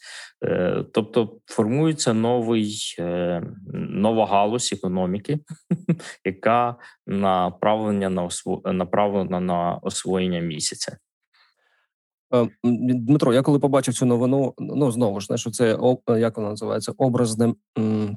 тобто 0.93 1.39
формується 1.45 2.13
новий 2.13 2.95
нова 3.73 4.25
галузь 4.25 4.73
економіки, 4.73 5.39
яка 6.25 6.75
направлена 7.07 8.09
на 8.09 8.29
направлена 8.73 9.39
на 9.39 9.75
освоєння 9.75 10.39
місяця. 10.39 10.97
Е, 12.33 12.49
Дмитро, 12.63 13.33
я 13.33 13.41
коли 13.41 13.59
побачив 13.59 13.93
цю 13.93 14.05
новину, 14.05 14.53
ну 14.59 14.91
знову 14.91 15.19
ж 15.19 15.25
знаєш, 15.25 15.47
це 15.51 15.77
е, 16.09 16.19
як 16.19 16.37
воно 16.37 16.49
називається 16.49 16.93
образне 16.97 17.53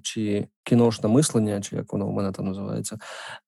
чи 0.03 0.49
кіношне 0.65 1.09
мислення, 1.09 1.61
чи 1.61 1.77
як 1.77 1.93
воно 1.93 2.07
у 2.07 2.13
мене 2.13 2.33
там 2.33 2.47
називається. 2.47 2.99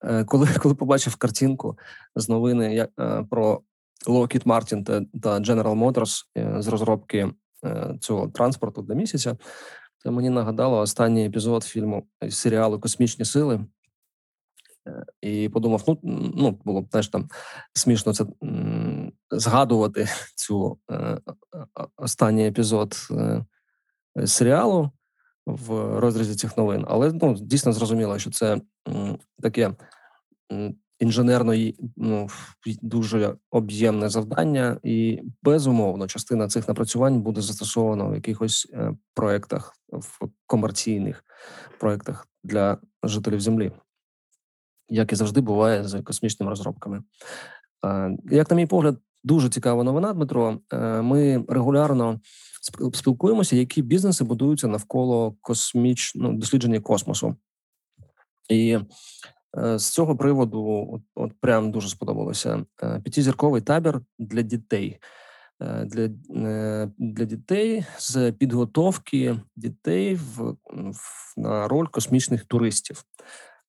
Е, 0.05 0.25
коли 0.25 0.49
коли 0.63 0.75
побачив 0.75 1.17
картинку 1.17 1.79
з 2.17 2.29
новини 2.29 2.89
про 3.31 3.61
Lockheed 4.07 4.45
Martin 4.45 4.85
та 5.23 5.39
General 5.39 5.75
Motors 5.79 6.25
з 6.63 6.69
розробки 6.69 7.31
цього 8.01 8.29
транспорту 8.29 8.83
для 8.83 8.95
місяця, 8.95 9.37
то 10.05 10.13
мені 10.13 10.31
нагадало 10.31 10.79
останній 10.79 11.27
епізод 11.27 11.65
фільму 11.65 12.07
серіалу 12.31 12.81
Космічні 12.81 13.25
сили. 13.25 13.67
І 15.21 15.49
подумав: 15.49 15.83
ну 15.87 15.99
ну 16.37 16.61
було 16.65 16.81
б 16.81 16.89
теж 16.89 17.09
там 17.09 17.29
смішно 17.75 18.15
це 18.15 18.27
згадувати 19.31 20.09
цю 20.35 20.79
е, 20.91 20.95
е, 20.97 21.21
останній 21.97 22.47
епізод 22.47 22.97
е, 23.11 23.45
серіалу 24.27 24.91
в 25.47 25.99
розрізі 26.01 26.35
цих 26.35 26.57
новин, 26.57 26.85
але 26.89 27.13
ну 27.13 27.35
дійсно 27.35 27.73
зрозуміло, 27.73 28.19
що 28.19 28.31
це 28.31 28.61
таке 29.43 29.75
інженерно 31.01 31.73
ну, 31.97 32.29
дуже 32.83 33.37
об'ємне 33.51 34.09
завдання, 34.09 34.81
і 34.83 35.23
безумовно 35.43 36.07
частина 36.07 36.49
цих 36.49 36.69
напрацювань 36.69 37.21
буде 37.21 37.41
застосована 37.41 38.05
в 38.05 38.15
якихось 38.15 38.73
проектах 39.15 39.75
в 39.89 40.29
комерційних 40.47 41.25
проектах 41.79 42.29
для 42.45 42.79
жителів 43.03 43.41
землі 43.41 43.73
як 44.93 45.13
і 45.13 45.17
завжди 45.17 45.41
буває 45.41 45.85
з 45.85 46.03
космічними 46.03 46.51
розробками. 46.51 47.03
Як, 48.31 48.51
на 48.51 48.57
мій 48.57 48.67
погляд, 48.67 48.99
дуже 49.25 49.49
цікава 49.49 49.85
новина, 49.85 50.13
Дмитро. 50.13 50.59
Е, 50.73 51.03
ми 51.03 51.45
регулярно 51.49 52.21
спілкуємося, 52.93 53.57
які 53.57 53.83
бізнеси 53.83 54.25
будуються 54.25 54.69
навколо 54.69 55.37
космічного 55.41 56.35
дослідження 56.35 56.81
космосу. 56.81 57.37
І 58.49 58.71
е, 58.71 58.85
з 59.55 59.91
цього 59.91 60.17
приводу, 60.17 60.89
от, 60.93 61.03
от 61.15 61.33
прям 61.41 61.71
дуже 61.71 61.89
сподобалося 61.89 62.65
е, 62.83 63.01
п'ятизірковий 63.01 63.63
табір 63.63 64.01
для 64.19 64.43
дітей. 64.43 64.99
Для 65.85 66.09
для 66.99 67.25
дітей 67.25 67.85
з 67.99 68.33
підготовки 68.33 69.41
дітей 69.57 70.15
в, 70.15 70.57
в 70.73 71.23
на 71.37 71.69
роль 71.69 71.87
космічних 71.87 72.45
туристів. 72.45 73.05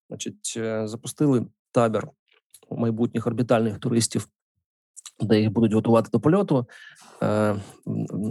Значить, 0.10 0.54
е, 0.58 0.88
запустили 0.88 1.46
табір 1.72 2.08
майбутніх 2.72 3.28
орбітальних 3.28 3.80
туристів, 3.80 4.28
де 5.23 5.39
їх 5.39 5.51
будуть 5.51 5.73
готувати 5.73 6.09
до 6.13 6.19
польоту. 6.19 6.67
Е, 7.23 7.55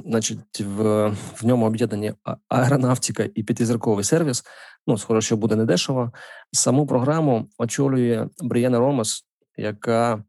Значить, 0.06 0.60
в 0.60 1.08
в 1.36 1.46
ньому 1.46 1.66
об'єднані 1.66 2.12
аеронавтика 2.48 3.28
і 3.34 3.42
п'ятизірковий 3.42 4.04
сервіс. 4.04 4.44
Ну, 4.86 4.98
схоже, 4.98 5.20
що 5.20 5.36
буде 5.36 5.56
недешево. 5.56 6.12
Саму 6.52 6.86
програму 6.86 7.48
очолює 7.58 8.28
Брієна 8.40 8.78
Ромас, 8.78 9.24
яка 9.56 10.24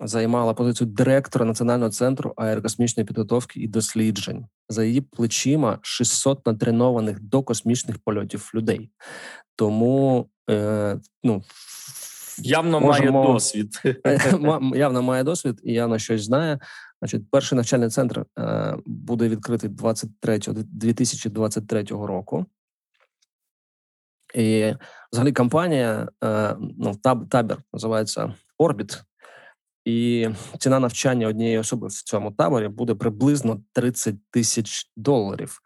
займала 0.00 0.54
позицію 0.54 0.88
директора 0.88 1.44
Національного 1.44 1.90
центру 1.90 2.32
аерокосмічної 2.36 3.06
підготовки 3.06 3.60
і 3.60 3.68
досліджень. 3.68 4.46
За 4.68 4.84
її 4.84 5.00
плечима 5.00 5.78
600 5.82 6.46
натренованих 6.46 7.20
до 7.20 7.42
космічних 7.42 7.98
польотів 7.98 8.50
людей. 8.54 8.90
Тому 9.56 10.28
е, 10.50 10.98
ну 11.24 11.42
явно 12.38 12.80
можемо, 12.80 13.12
має 13.12 13.32
досвід. 13.32 13.82
явно 14.74 15.02
має 15.02 15.24
досвід 15.24 15.60
і 15.62 15.72
явно 15.72 15.98
щось 15.98 16.22
знає. 16.22 16.58
Значить, 16.98 17.30
перший 17.30 17.56
навчальний 17.56 17.88
центр 17.88 18.26
е, 18.38 18.76
буде 18.86 19.28
відкритий 19.28 19.70
23 19.70 20.38
2023 20.38 21.82
року. 21.82 22.46
І 24.34 24.74
взагалі 25.12 25.32
компанія, 25.32 26.08
е, 26.24 26.56
ну 26.78 26.94
таб, 27.02 27.28
табір 27.28 27.58
називається 27.72 28.34
Orbit, 28.58 29.02
і 29.84 30.28
ціна 30.58 30.78
навчання 30.78 31.28
однієї 31.28 31.58
особи 31.58 31.86
в 31.86 31.92
цьому 31.92 32.32
таборі 32.32 32.68
буде 32.68 32.94
приблизно 32.94 33.60
30 33.72 34.14
тисяч 34.30 34.90
доларів. 34.96 35.60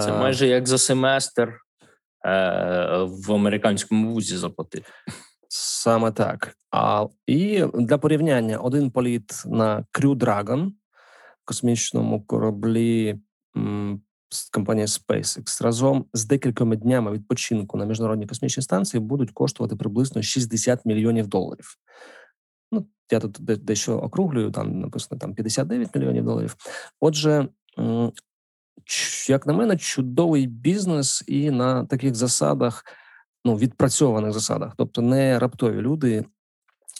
Це 0.00 0.12
е, 0.12 0.18
майже 0.18 0.46
як 0.46 0.68
за 0.68 0.78
семестр 0.78 1.60
Е, 2.26 3.06
в 3.08 3.32
американському 3.32 4.12
вузі 4.12 4.36
заплатити. 4.36 4.88
Саме 5.48 6.12
так. 6.12 6.56
А 6.70 7.06
і 7.26 7.64
для 7.74 7.98
порівняння 7.98 8.58
один 8.58 8.90
політ 8.90 9.42
на 9.46 9.84
Crew 9.92 10.14
Dragon, 10.14 10.70
космічному 11.44 12.22
кораблі 12.22 13.18
м, 13.56 14.00
з 14.28 14.48
компанії 14.48 14.86
SpaceX 14.86 15.62
разом 15.64 16.04
з 16.12 16.24
декількома 16.24 16.76
днями 16.76 17.12
відпочинку 17.12 17.78
на 17.78 17.84
міжнародній 17.84 18.26
космічній 18.26 18.62
станції 18.62 19.00
будуть 19.00 19.30
коштувати 19.30 19.76
приблизно 19.76 20.22
60 20.22 20.86
мільйонів 20.86 21.26
доларів. 21.26 21.76
Ну, 22.72 22.86
я 23.12 23.20
тут 23.20 23.32
дещо 23.40 23.98
округлюю, 23.98 24.50
там 24.50 24.80
написано 24.80 25.18
там 25.18 25.34
59 25.34 25.94
мільйонів 25.94 26.24
доларів. 26.24 26.56
Отже, 27.00 27.48
як 29.28 29.46
на 29.46 29.52
мене, 29.52 29.76
чудовий 29.76 30.46
бізнес 30.46 31.24
і 31.26 31.50
на 31.50 31.84
таких 31.84 32.14
засадах, 32.14 32.84
ну 33.46 33.56
відпрацьованих 33.56 34.32
засадах, 34.32 34.72
тобто 34.76 35.02
не 35.02 35.38
раптові 35.38 35.80
люди 35.80 36.24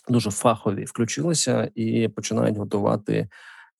дуже 0.09 0.31
фахові 0.31 0.85
включилися 0.85 1.71
і 1.75 2.09
починають 2.09 2.57
готувати. 2.57 3.29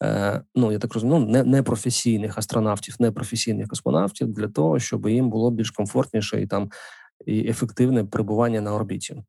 Е, 0.03 0.43
ну 0.55 0.73
я 0.73 0.79
так 0.79 0.95
розумію, 0.95 1.21
ну, 1.21 1.27
не 1.27 1.45
непрофесійних 1.45 2.39
астронавтів, 2.39 2.97
непрофесійних 2.99 3.69
космонавтів 3.69 4.33
для 4.33 4.49
того, 4.49 4.79
щоб 4.79 5.09
їм 5.09 5.31
було 5.31 5.51
більш 5.51 5.71
комфортніше 5.71 6.43
і 6.43 6.47
там 6.47 6.71
і 7.27 7.49
ефективне 7.49 8.05
перебування 8.05 8.61
на 8.61 8.75
орбіті. 8.75 9.23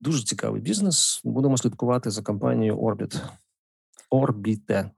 Дуже 0.00 0.24
цікавий 0.24 0.60
бізнес. 0.60 1.20
Будемо 1.24 1.56
слідкувати 1.56 2.10
за 2.10 2.22
компанією 2.22 2.76
Orbit. 2.76 3.20
Орбіте. 4.10 4.90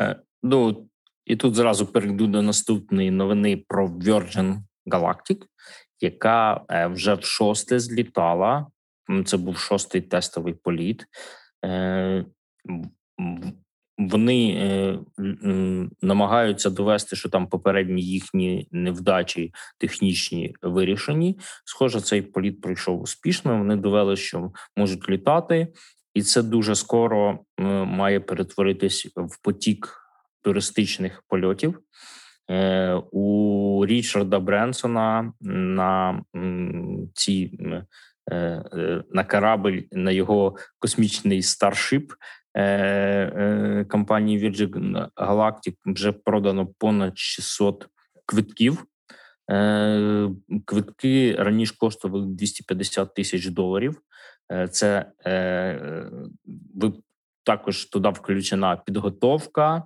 Е, 0.00 0.16
ну 0.42 0.88
і 1.24 1.36
тут 1.36 1.54
зразу 1.54 1.86
перейду 1.86 2.26
до 2.26 2.42
наступної 2.42 3.10
новини 3.10 3.64
про 3.68 3.88
Virgin 3.88 4.58
Galactic, 4.86 5.42
яка 6.02 6.60
е, 6.70 6.86
вже 6.86 7.18
шосте 7.20 7.80
злітала. 7.80 8.66
Це 9.24 9.36
був 9.36 9.58
шостий 9.58 10.00
тестовий 10.00 10.54
політ. 10.54 11.06
Е, 11.64 12.24
вони 13.98 14.50
е, 14.50 14.98
намагаються 16.02 16.70
довести, 16.70 17.16
що 17.16 17.28
там 17.28 17.46
попередні 17.46 18.02
їхні 18.02 18.68
невдачі 18.70 19.52
технічні 19.78 20.54
вирішені. 20.62 21.38
Схоже, 21.64 22.00
цей 22.00 22.22
політ 22.22 22.60
пройшов 22.60 23.02
успішно. 23.02 23.58
Вони 23.58 23.76
довели, 23.76 24.16
що 24.16 24.52
можуть 24.76 25.08
літати, 25.08 25.68
і 26.14 26.22
це 26.22 26.42
дуже 26.42 26.74
скоро 26.74 27.38
має 27.86 28.20
перетворитись 28.20 29.06
в 29.16 29.42
потік 29.42 30.02
туристичних 30.42 31.24
польотів. 31.28 31.78
Е, 32.52 33.02
у 33.10 33.86
Річарда 33.86 34.40
Бренсона 34.40 35.32
на 35.42 36.22
цій 37.14 37.58
на 39.10 39.24
корабль 39.30 39.78
на 39.92 40.10
його 40.10 40.56
космічний 40.78 41.42
старшип 41.42 42.12
компанії 43.88 44.44
Virgin 44.44 45.08
Galactic 45.16 45.74
вже 45.86 46.12
продано 46.12 46.66
понад 46.66 47.18
600 47.18 47.86
квитків. 48.26 48.84
Квитки 50.64 51.36
раніше 51.38 51.74
коштували 51.78 52.26
250 52.26 53.14
тисяч 53.14 53.46
доларів. 53.46 54.00
Це 54.70 55.12
ви 56.74 56.92
також 57.44 57.84
туди 57.84 58.08
включена 58.08 58.76
підготовка, 58.76 59.82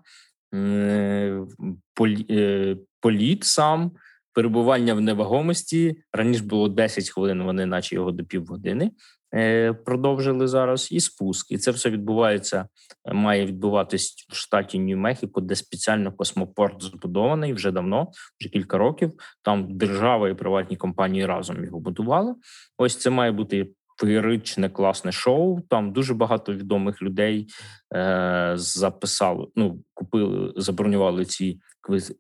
політ 3.01 3.45
сам, 3.45 3.93
перебування 4.33 4.95
в 4.95 5.01
невагомості. 5.01 6.03
Раніше 6.13 6.45
було 6.45 6.69
10 6.69 7.11
хвилин, 7.11 7.43
вони, 7.43 7.67
наче 7.67 7.95
його 7.95 8.13
до 8.13 8.25
півгодини, 8.25 8.91
е, 9.35 9.73
продовжили 9.73 10.49
зараз. 10.49 10.93
І 10.93 11.01
спуск. 11.01 11.51
І 11.51 11.59
це 11.59 11.71
все 11.71 11.91
відбувається, 11.91 12.69
має 13.13 13.47
відбуватись 13.47 14.27
в 14.31 14.37
штаті 14.37 14.79
Нью-Мехіко, 14.79 15.41
де 15.41 15.55
спеціально 15.55 16.13
космопорт 16.13 16.83
збудований 16.83 17.53
вже 17.53 17.71
давно, 17.71 18.11
вже 18.41 18.49
кілька 18.49 18.79
років. 18.79 19.13
Там 19.43 19.77
держава 19.77 20.29
і 20.29 20.35
приватні 20.35 20.77
компанії 20.77 21.27
разом 21.27 21.65
його 21.65 21.81
будували. 21.81 22.35
Ось 22.79 22.97
це 22.97 23.11
має 23.11 23.33
бути 23.33 23.71
феєричне 23.97 24.69
класне 24.69 25.13
шоу. 25.13 25.61
Там 25.61 25.93
дуже 25.93 26.15
багато 26.15 26.53
відомих 26.53 27.03
людей 27.03 27.47
е, 27.95 28.53
записали. 28.55 29.47
Ну 29.57 29.83
купили, 29.95 30.53
забронювали 30.57 31.25
ці 31.25 31.61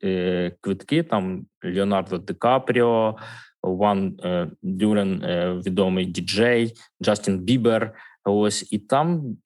е, 0.05 0.53
квитки. 0.61 1.03
Там 1.03 1.47
Леонардо 1.65 2.19
Ди 2.19 2.35
Капріо, 2.35 3.17
Ван 3.63 4.19
е, 4.25 4.51
Дюрен, 4.63 5.25
е, 5.25 5.53
відомий 5.67 6.07
діджей, 6.07 6.73
Джастін 7.03 7.39
Бібер. 7.39 7.95
Ось 8.25 8.73
і 8.73 8.79
там 8.79 9.37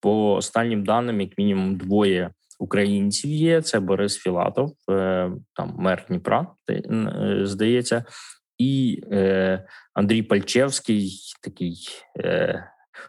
по 0.00 0.34
останнім 0.34 0.84
даним, 0.84 1.20
як 1.20 1.38
мінімум, 1.38 1.76
двоє. 1.76 2.30
Українців 2.58 3.30
є 3.30 3.62
це 3.62 3.80
Борис 3.80 4.16
Філатов, 4.18 4.72
там 5.52 5.74
мер 5.78 6.04
Дніпра, 6.08 6.46
здається, 7.42 8.04
і 8.58 9.02
е, 9.12 9.66
Андрій 9.94 10.22
Пальчевський, 10.22 11.20
такий 11.42 11.88
е, 12.20 12.64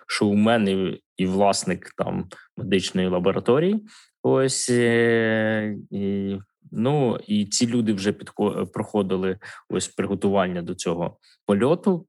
шоумен 0.08 0.68
і, 0.68 1.04
і 1.18 1.26
власник 1.26 1.94
там 1.98 2.30
медичної 2.58 3.08
лабораторії. 3.08 3.86
Ось 4.24 4.70
е, 4.70 5.76
і, 5.92 6.38
ну 6.72 7.20
і 7.28 7.46
ці 7.46 7.68
люди 7.68 7.94
вже 7.94 8.12
підко, 8.12 8.68
проходили 8.68 9.40
ось 9.70 9.88
приготування 9.88 10.62
до 10.62 10.76
цього 10.76 11.18
польоту, 11.46 12.08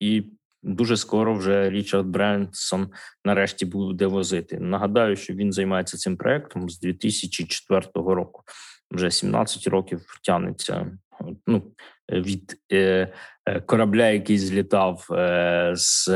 і 0.00 0.24
дуже 0.62 0.96
скоро 0.96 1.34
вже 1.34 1.70
Річард 1.70 2.06
Бренсон 2.06 2.90
нарешті 3.24 3.66
буде 3.66 4.06
возити. 4.06 4.58
Нагадаю, 4.60 5.16
що 5.16 5.34
він 5.34 5.52
займається 5.52 5.96
цим 5.96 6.16
проектом 6.16 6.70
з 6.70 6.80
2004 6.80 7.86
року. 7.94 8.42
Вже 8.90 9.10
17 9.10 9.66
років 9.66 10.00
тянеться 10.22 10.98
ну, 11.46 11.72
від 12.12 12.60
е, 12.72 13.12
е, 13.46 13.60
корабля, 13.60 14.08
який 14.08 14.38
злітав 14.38 15.08
е, 15.12 15.72
з 15.74 16.08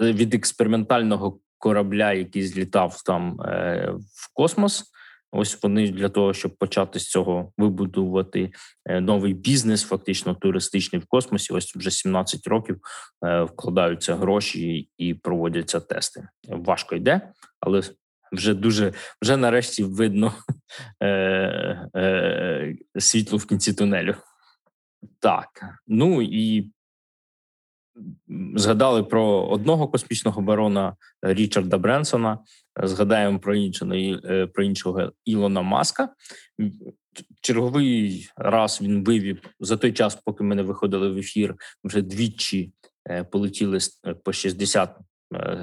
від 0.00 0.34
експериментального 0.34 1.38
корабля, 1.58 2.12
який 2.12 2.42
злітав 2.42 3.02
там 3.06 3.36
в 3.96 4.34
космос. 4.34 4.84
Ось 5.32 5.62
вони 5.62 5.88
для 5.88 6.08
того, 6.08 6.34
щоб 6.34 6.56
почати 6.56 6.98
з 6.98 7.10
цього 7.10 7.52
вибудувати 7.58 8.50
новий 8.86 9.34
бізнес, 9.34 9.82
фактично 9.82 10.34
туристичний 10.34 11.02
в 11.02 11.06
космосі. 11.06 11.52
Ось 11.52 11.76
вже 11.76 11.90
17 11.90 12.46
років 12.46 12.80
вкладаються 13.48 14.16
гроші 14.16 14.88
і 14.98 15.14
проводяться 15.14 15.80
тести. 15.80 16.28
Важко 16.48 16.94
йде, 16.94 17.20
але 17.60 17.82
вже 18.32 18.54
дуже 18.54 18.92
вже 19.22 19.36
нарешті 19.36 19.84
видно 19.84 20.34
е, 21.02 21.08
е, 21.96 22.76
світло 22.98 23.38
в 23.38 23.46
кінці 23.46 23.72
тунелю. 23.72 24.14
Так, 25.18 25.48
ну 25.86 26.22
і 26.22 26.70
згадали 28.54 29.02
про 29.02 29.46
одного 29.46 29.88
космічного 29.88 30.42
барона 30.42 30.96
Річарда 31.22 31.78
Бренсона. 31.78 32.38
Згадаємо 32.82 33.38
про 33.38 33.54
іншого 33.54 33.94
е, 33.94 34.46
про 34.46 34.64
іншого 34.64 35.12
Ілона 35.24 35.62
Маска. 35.62 36.08
Черговий 37.40 38.28
раз 38.36 38.82
він 38.82 39.04
вивів 39.04 39.38
за 39.60 39.76
той 39.76 39.92
час, 39.92 40.14
поки 40.14 40.44
ми 40.44 40.54
не 40.54 40.62
виходили 40.62 41.10
в 41.10 41.18
ефір, 41.18 41.54
вже 41.84 42.02
двічі 42.02 42.72
е, 43.10 43.24
полетіли 43.24 43.78
по 44.24 44.32
60 44.32 44.96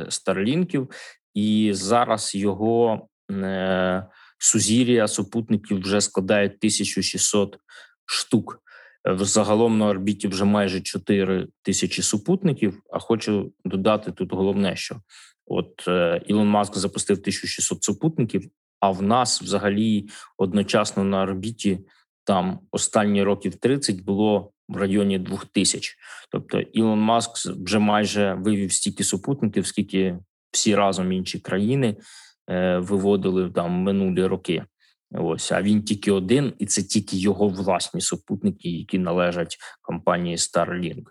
старлінків 0.10 0.90
і 1.34 1.72
зараз 1.74 2.36
його 2.36 3.08
е, 3.32 4.06
сузір'я 4.38 5.08
супутників 5.08 5.82
вже 5.82 6.02
складає 6.02 6.46
1600 6.48 7.58
штук. 8.06 8.62
Загалом 9.06 9.78
на 9.78 9.88
орбіті 9.88 10.28
вже 10.28 10.46
майже 10.46 10.82
4 10.82 11.48
тисячі 11.62 12.02
супутників. 12.02 12.82
А 12.94 13.00
хочу 13.00 13.54
додати 13.66 14.12
тут 14.12 14.34
головне, 14.34 14.76
що 14.76 15.02
от 15.46 15.88
е, 15.88 16.22
Ілон 16.28 16.48
Маск 16.48 16.78
запустив 16.78 17.18
1600 17.18 17.84
супутників, 17.84 18.50
а 18.80 18.92
в 18.92 19.02
нас 19.02 19.42
взагалі 19.42 20.10
одночасно 20.38 21.04
на 21.04 21.22
орбіті 21.22 21.80
там 22.24 22.60
останні 22.72 23.24
років 23.24 23.56
30 23.56 24.02
було 24.02 24.52
в 24.68 24.78
районі 24.78 25.20
2000. 25.20 25.96
Тобто 26.32 26.60
Ілон 26.60 27.00
Маск 27.00 27.52
вже 27.66 27.80
майже 27.80 28.34
вивів 28.34 28.74
стільки 28.74 29.04
супутників, 29.04 29.68
скільки 29.68 30.18
всі 30.52 30.76
разом 30.76 31.12
інші 31.12 31.40
країни 31.40 31.96
е, 32.50 32.78
виводили 32.78 33.50
там 33.50 33.72
минулі 33.72 34.26
роки. 34.26 34.66
Ось 35.12 35.52
а 35.52 35.62
він 35.62 35.84
тільки 35.84 36.12
один, 36.12 36.54
і 36.60 36.66
це 36.66 36.84
тільки 36.84 37.18
його 37.18 37.48
власні 37.48 38.02
супутники, 38.02 38.70
які 38.70 39.00
належать 39.00 39.58
компанії 39.82 40.36
Starlink. 40.36 41.04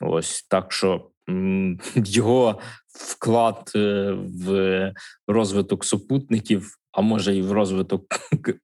Ось 0.00 0.42
так 0.42 0.72
що 0.72 1.10
його 1.94 2.60
вклад 2.86 3.72
е, 3.76 4.12
в 4.46 4.92
розвиток 5.26 5.84
супутників, 5.84 6.78
а 6.92 7.00
може 7.00 7.36
і 7.36 7.42
в 7.42 7.52
розвиток 7.52 8.04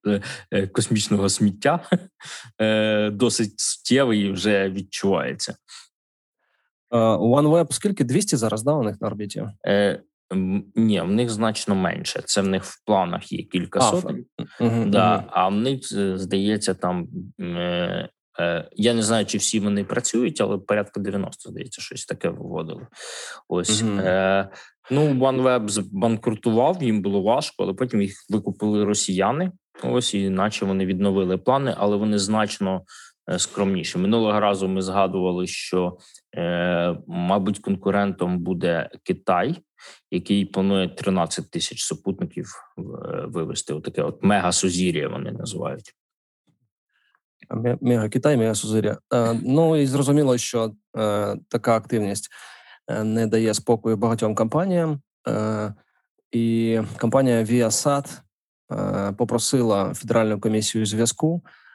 е, 0.53 0.67
космічного 0.67 1.29
сміття, 1.29 1.89
досить 3.13 3.61
суттєвий 3.61 4.21
і 4.21 4.33
вже 4.33 4.71
відчувається. 4.71 5.57
OneWeb 6.91 7.73
скільки 7.73 8.05
200 8.05 8.37
зараз 8.37 8.63
да, 8.63 8.73
у 8.73 8.83
них 8.83 9.01
на 9.01 9.07
орбіті? 9.07 9.45
Ні, 10.75 11.01
в 11.01 11.11
них 11.11 11.31
значно 11.31 11.75
менше. 11.75 12.23
Це 12.25 12.41
в 12.41 12.47
них 12.47 12.65
в 12.65 12.85
планах 12.85 13.33
є 13.33 13.43
кілька 13.43 13.81
сотень. 13.81 14.25
Угу, 14.61 14.85
да, 14.87 15.17
угу. 15.17 15.27
А 15.31 15.49
в 15.49 15.55
них 15.55 15.79
здається, 16.19 16.75
там 16.75 17.09
е, 17.41 18.09
е, 18.41 18.69
я 18.73 18.95
не 18.95 19.03
знаю, 19.03 19.27
чи 19.27 19.39
всі 19.39 19.61
вони 19.61 19.85
працюють, 19.85 20.41
але 20.41 20.59
порядка 20.59 21.01
90, 21.01 21.51
здається, 21.51 21.83
щось 21.83 22.07
таке 22.07 22.29
виводили. 22.29 22.87
Ось 23.49 23.83
угу. 23.83 24.01
е, 24.01 24.49
ну 24.91 25.15
OneWeb 25.15 25.69
збанкрутував, 25.69 26.83
їм 26.83 27.03
було 27.03 27.23
важко, 27.23 27.63
але 27.63 27.75
потім 27.75 28.03
їх 28.03 28.15
викупили 28.29 28.85
росіяни. 28.85 29.53
Ось 29.83 30.15
і 30.15 30.31
наче 30.31 30.65
вони 30.65 30.87
відновили 30.87 31.39
плани, 31.39 31.75
але 31.79 31.97
вони 31.97 32.19
значно 32.19 32.83
скромніше. 33.39 33.99
Минулого 33.99 34.41
разу 34.41 34.69
ми 34.69 34.83
згадували, 34.83 35.47
що, 35.47 35.99
е, 36.37 36.97
мабуть, 37.07 37.59
конкурентом 37.59 38.39
буде 38.39 38.91
Китай, 39.03 39.57
який 40.11 40.45
планує 40.45 40.89
13 40.89 41.51
тисяч 41.51 41.83
супутників 41.83 42.47
е, 42.79 42.83
вивести. 43.27 43.75
Отаке 43.75 44.03
от 44.03 44.23
мега-сузір'я 44.23 45.09
вони 45.09 45.33
називають. 45.33 45.95
Мега 47.81 48.09
Китай, 48.09 48.37
мега 48.37 48.55
Сузиря. 48.55 48.99
Ну 49.43 49.77
і 49.77 49.87
зрозуміло, 49.87 50.39
що 50.39 50.73
така 51.49 51.77
активність 51.77 52.29
не 53.05 53.27
дає 53.27 53.55
спокою 53.55 53.97
багатьом 53.97 54.35
компаніям, 54.35 55.01
і 56.33 56.79
компанія 56.99 57.45
Viasat 57.45 58.21
попросила 59.17 59.95
Федеральну 59.95 60.41
комісію 60.41 60.87
зв'язку 60.87 61.43
Е, 61.43 61.69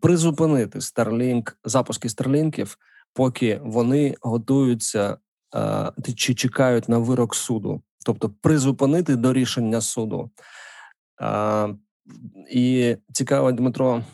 призупинити 0.00 0.78
Starlink, 0.78 1.54
запуски 1.64 2.08
Старлінків, 2.08 2.78
поки 3.12 3.60
вони 3.64 4.16
готуються 4.20 5.18
е, 5.54 5.92
чи 6.16 6.34
чекають 6.34 6.88
на 6.88 6.98
вирок 6.98 7.34
суду, 7.34 7.82
тобто 8.04 8.30
призупинити 8.40 9.16
до 9.16 9.32
рішення 9.32 9.80
суду. 9.80 10.30
Е, 11.22 11.74
і 12.50 12.96
цікаво, 13.12 13.52
Дмитро 13.52 14.04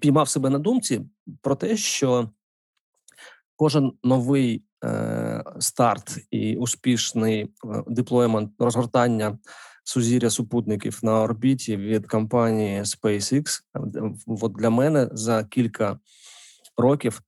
піймав 0.00 0.28
себе 0.28 0.50
на 0.50 0.58
думці 0.58 1.00
про 1.40 1.54
те, 1.54 1.76
що 1.76 2.30
кожен 3.56 3.92
новий 4.02 4.64
старт 5.58 6.18
і 6.30 6.56
успішний 6.56 7.54
диплоймент 7.86 8.50
розгортання 8.58 9.38
сузір'я 9.84 10.30
супутників 10.30 11.00
на 11.02 11.22
орбіті 11.22 11.76
від 11.76 12.06
компанії 12.06 12.80
SpaceX. 12.80 13.60
От 14.26 14.52
для 14.52 14.70
мене 14.70 15.08
за 15.12 15.44
кілька 15.44 15.98
років 16.76 17.22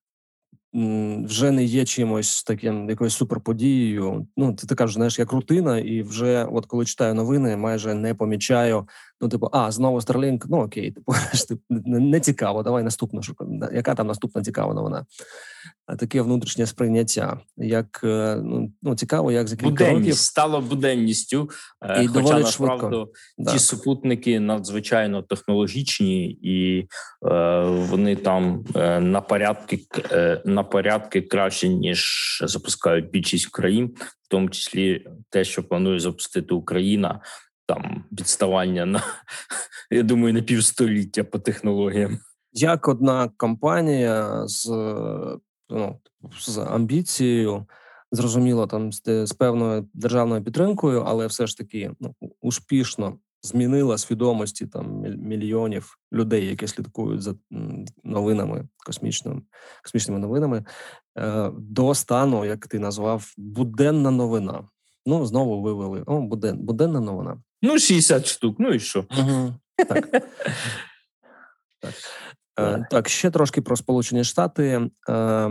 вже 1.25 1.51
не 1.51 1.65
є 1.65 1.85
чимось 1.85 2.43
таким 2.43 2.91
якоюсь 2.91 3.15
суперподією. 3.15 4.27
Ну, 4.37 4.55
це 4.57 4.67
така 4.67 4.87
ж 4.87 4.95
знаєш, 4.95 5.19
як 5.19 5.33
рутина, 5.33 5.79
і 5.79 6.03
вже, 6.03 6.45
от 6.45 6.67
коли 6.67 6.85
читаю 6.85 7.15
новини, 7.15 7.57
майже 7.57 7.95
не 7.95 8.15
помічаю. 8.15 8.89
Ну, 9.25 9.31
типу, 9.31 9.49
а 9.53 9.71
знову 9.71 9.99
Starlink, 10.01 10.45
ну 10.49 10.61
окей, 10.61 10.91
типу, 10.91 11.15
не 11.87 12.21
цікаво. 12.21 12.63
Давай 12.63 12.83
наступну 12.83 13.21
Яка 13.73 13.95
там 13.95 14.07
наступна 14.07 14.43
цікава 14.43 14.75
новина? 14.75 15.07
Таке 15.99 16.23
внутрішнє 16.23 16.67
сприйняття, 16.67 17.41
як 17.57 18.01
е, 18.05 18.37
ну 18.43 18.73
ну 18.83 18.95
цікаво, 18.95 19.33
як 19.33 19.49
за 19.49 19.57
кілька 19.57 19.71
Буденність, 19.71 19.99
років 19.99 20.17
стало 20.17 20.61
буденністю, 20.61 21.51
е, 21.83 22.05
і 22.05 22.07
хоча 22.07 22.39
насправді 22.39 23.07
ті 23.53 23.59
супутники 23.59 24.41
надзвичайно 24.41 25.23
технологічні, 25.23 26.31
і 26.43 26.81
е, 26.81 27.61
вони 27.65 28.17
там 28.17 28.65
е, 28.77 29.01
на 29.01 29.21
порядки 29.21 29.81
е, 30.13 30.43
на 30.45 30.63
порядки 30.63 31.23
краще 31.23 31.69
ніж 31.69 32.43
запускають 32.45 33.11
більшість 33.11 33.49
країн, 33.49 33.95
в 34.23 34.29
тому 34.29 34.49
числі 34.49 35.07
те, 35.31 35.45
що 35.45 35.63
планує 35.63 36.01
запустити 36.01 36.55
Україна. 36.55 37.21
Там 37.67 38.05
відставання 38.13 38.87
на 38.87 39.03
я 39.91 40.03
думаю 40.03 40.35
на 40.35 40.43
півстоліття 40.43 41.25
по 41.25 41.39
технологіям. 41.39 42.19
Як 42.53 42.89
одна 42.89 43.31
компанія 43.37 44.47
з 44.47 44.69
ну, 45.69 46.01
з 46.39 46.59
амбіцією, 46.59 47.67
зрозуміло, 48.13 48.67
там 48.67 48.93
з, 48.93 49.27
з 49.27 49.33
певною 49.33 49.89
державною 49.95 50.45
підтримкою, 50.45 51.03
але 51.07 51.27
все 51.27 51.47
ж 51.47 51.59
таки 51.59 51.91
ну, 52.01 52.15
успішно 52.41 53.19
змінила 53.43 53.99
свідомості 53.99 54.67
там 54.67 55.01
мільйонів 55.19 55.99
людей, 56.13 56.47
які 56.47 56.67
слідкують 56.67 57.23
за 57.23 57.35
новинами 58.05 58.69
космічними 58.87 59.43
космічними 59.83 60.21
новинами, 60.21 60.65
е, 61.19 61.51
до 61.59 61.95
стану, 61.95 62.45
як 62.45 62.67
ти 62.67 62.79
назвав, 62.79 63.35
буденна 63.37 64.11
новина. 64.11 64.69
Ну 65.07 65.27
знову 65.27 65.63
вивели 65.63 66.03
о, 66.07 66.21
буден, 66.21 66.59
буденна 66.59 67.01
новина. 67.01 67.43
Ну, 67.65 67.79
60 67.79 68.27
штук. 68.27 68.57
Ну 68.59 68.73
і 68.73 68.81
що? 68.81 69.05
Угу. 69.19 69.55
Так. 69.89 70.11
так. 71.81 71.95
Е, 72.59 72.87
так, 72.91 73.09
ще 73.09 73.31
трошки 73.31 73.63
про 73.63 73.77
Сполучені 73.77 74.25
Штати. 74.25 74.91
Е, 75.09 75.51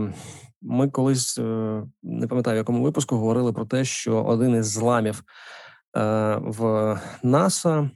ми 0.62 0.90
колись 0.90 1.38
е, 1.38 1.82
не 2.02 2.26
пам'ятаю, 2.26 2.54
в 2.54 2.58
якому 2.58 2.82
випуску 2.82 3.16
говорили 3.16 3.52
про 3.52 3.64
те, 3.64 3.84
що 3.84 4.22
один 4.22 4.54
із 4.54 4.66
зламів 4.66 5.22
в 6.36 7.00
НАСА 7.22 7.90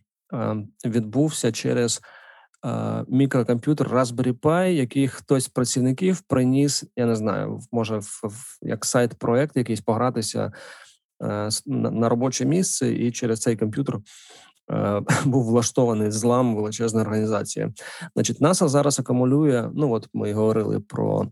відбувся 0.85 1.53
через 1.53 2.01
мікрокомп'ютер 3.09 3.89
Raspberry 3.89 4.33
Pi, 4.33 4.67
який 4.67 5.09
хтось 5.09 5.45
з 5.45 5.49
працівників 5.49 6.21
приніс. 6.21 6.85
Я 6.97 7.07
не 7.07 7.17
знаю, 7.17 7.61
може 7.73 7.99
в 7.99 8.59
як 8.63 8.85
сайт 8.85 9.15
проект 9.15 9.57
якийсь 9.57 9.81
погратися 9.81 10.53
на 11.67 12.09
робоче 12.09 12.45
місце, 12.45 12.93
і 12.93 13.13
через 13.13 13.41
цей 13.41 13.57
комп'ютер 13.57 13.99
Е, 14.71 15.03
був 15.25 15.45
влаштований 15.45 16.11
злам 16.11 16.57
величезної 16.57 17.07
організації. 17.07 17.69
Значить, 18.15 18.41
НАСА 18.41 18.69
зараз 18.69 18.99
акумулює. 18.99 19.71
Ну 19.75 19.93
от 19.93 20.09
ми 20.13 20.33
говорили 20.33 20.81
про 20.81 21.27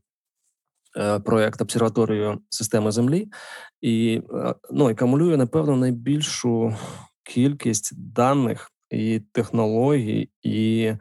е, 0.97 1.19
проект 1.21 1.61
обсерваторію 1.61 2.41
системи 2.51 2.93
Землі, 2.93 3.29
і 3.81 4.23
е, 4.35 4.55
ну 4.71 4.89
акумулює 4.89 5.37
напевно 5.37 5.77
найбільшу 5.77 6.77
кількість 7.25 8.13
даних 8.13 8.71
і 8.91 9.21
технологій 9.33 10.31
і 10.43 10.93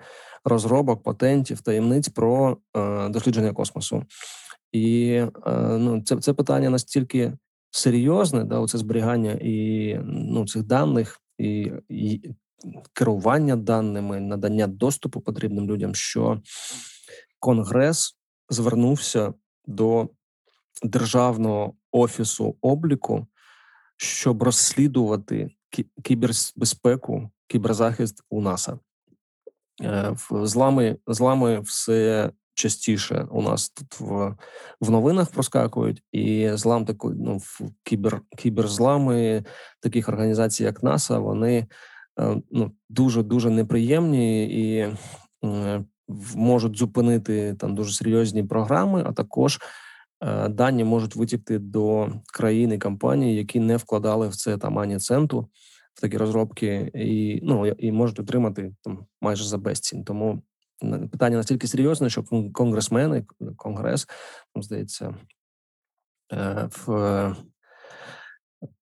розробок 0.43 1.03
патентів 1.03 1.61
таємниць 1.61 2.09
про 2.09 2.57
дослідження 3.09 3.53
космосу. 3.53 4.03
І 4.71 5.21
ну, 5.69 6.01
це 6.05 6.17
це 6.17 6.33
питання 6.33 6.69
настільки 6.69 7.33
серйозне, 7.75 8.43
да, 8.43 8.59
оце 8.59 8.77
зберігання 8.77 9.31
і 9.41 9.99
ну 10.03 10.47
цих 10.47 10.63
даних 10.63 11.21
і, 11.37 11.71
і 11.89 12.21
керування 12.93 13.55
даними, 13.55 14.19
надання 14.19 14.67
доступу 14.67 15.21
потрібним 15.21 15.67
людям, 15.67 15.95
що 15.95 16.41
Конгрес 17.39 18.17
звернувся 18.49 19.33
до 19.65 20.09
державного 20.83 21.73
офісу 21.91 22.55
обліку, 22.61 23.27
щоб 23.97 24.43
розслідувати 24.43 25.49
кібербезпеку, 26.03 27.31
кіберзахист 27.47 28.23
у 28.29 28.41
НАСА. 28.41 28.79
Е, 29.81 30.15
злами 30.31 30.97
злами 31.07 31.59
все 31.59 32.31
частіше 32.55 33.27
у 33.31 33.41
нас 33.41 33.69
тут 33.69 33.99
в 33.99 34.35
в 34.81 34.91
новинах 34.91 35.31
проскакують, 35.31 36.03
і 36.11 36.49
злам 36.53 36.85
таку 36.85 37.09
ну 37.09 37.41
кібер 37.83 38.21
кіберзлами 38.37 39.43
таких 39.79 40.09
організацій, 40.09 40.63
як 40.63 40.83
НАСА, 40.83 41.19
вони 41.19 41.67
е, 42.19 42.37
ну 42.51 42.71
дуже 42.89 43.23
дуже 43.23 43.49
неприємні 43.49 44.45
і 44.45 44.87
е, 45.45 45.85
можуть 46.35 46.77
зупинити 46.77 47.55
там 47.59 47.75
дуже 47.75 47.93
серйозні 47.93 48.43
програми, 48.43 49.03
а 49.05 49.13
також 49.13 49.59
е, 50.21 50.49
дані 50.49 50.83
можуть 50.83 51.15
витікти 51.15 51.59
до 51.59 52.09
країн 52.33 52.73
і 52.73 52.79
компаній, 52.79 53.35
які 53.35 53.59
не 53.59 53.77
вкладали 53.77 54.27
в 54.27 54.35
це 54.35 54.57
там 54.57 54.79
ані 54.79 54.97
центу. 54.97 55.49
В 55.93 56.01
такі 56.01 56.17
розробки 56.17 56.91
і 56.95 57.39
ну 57.43 57.67
і 57.67 57.91
можуть 57.91 58.19
отримати 58.19 58.73
там 58.83 59.05
майже 59.21 59.43
за 59.43 59.57
безцінь. 59.57 60.03
Тому 60.03 60.43
питання 61.11 61.37
настільки 61.37 61.67
серйозне, 61.67 62.09
що 62.09 62.23
конгресмени, 62.53 63.25
конгрес, 63.57 64.07
здається, 64.55 65.15
е, 66.33 66.69
в 66.85 66.89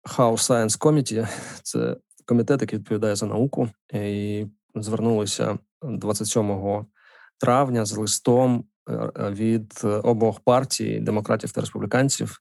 House 0.04 0.50
Science 0.50 0.78
Committee, 0.78 1.28
це 1.62 1.96
комітет, 2.24 2.60
який 2.60 2.78
відповідає 2.78 3.16
за 3.16 3.26
науку, 3.26 3.68
і 3.92 4.46
звернулися 4.74 5.58
27 5.82 6.86
травня 7.38 7.84
з 7.84 7.96
листом 7.96 8.64
е, 8.90 9.30
від 9.30 9.80
обох 9.84 10.40
партій 10.40 11.00
демократів 11.00 11.52
та 11.52 11.60
республіканців. 11.60 12.40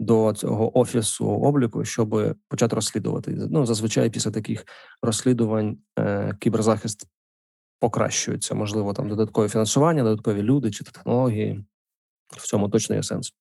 До 0.00 0.32
цього 0.32 0.78
офісу 0.78 1.26
обліку, 1.26 1.84
щоб 1.84 2.36
почати 2.48 2.76
розслідувати. 2.76 3.30
Ну 3.50 3.66
зазвичай 3.66 4.10
після 4.10 4.30
таких 4.30 4.64
розслідувань 5.02 5.78
е, 5.98 6.36
кіберзахист 6.40 7.06
покращуються. 7.82 8.54
Можливо, 8.54 8.92
там 8.92 9.08
додаткове 9.08 9.48
фінансування, 9.48 10.02
додаткові 10.02 10.42
люди 10.42 10.70
чи 10.70 10.84
технології. 10.84 11.64
В 12.30 12.46
цьому 12.46 12.68
точно 12.68 12.96
є 12.96 13.02
сенс. 13.02 13.34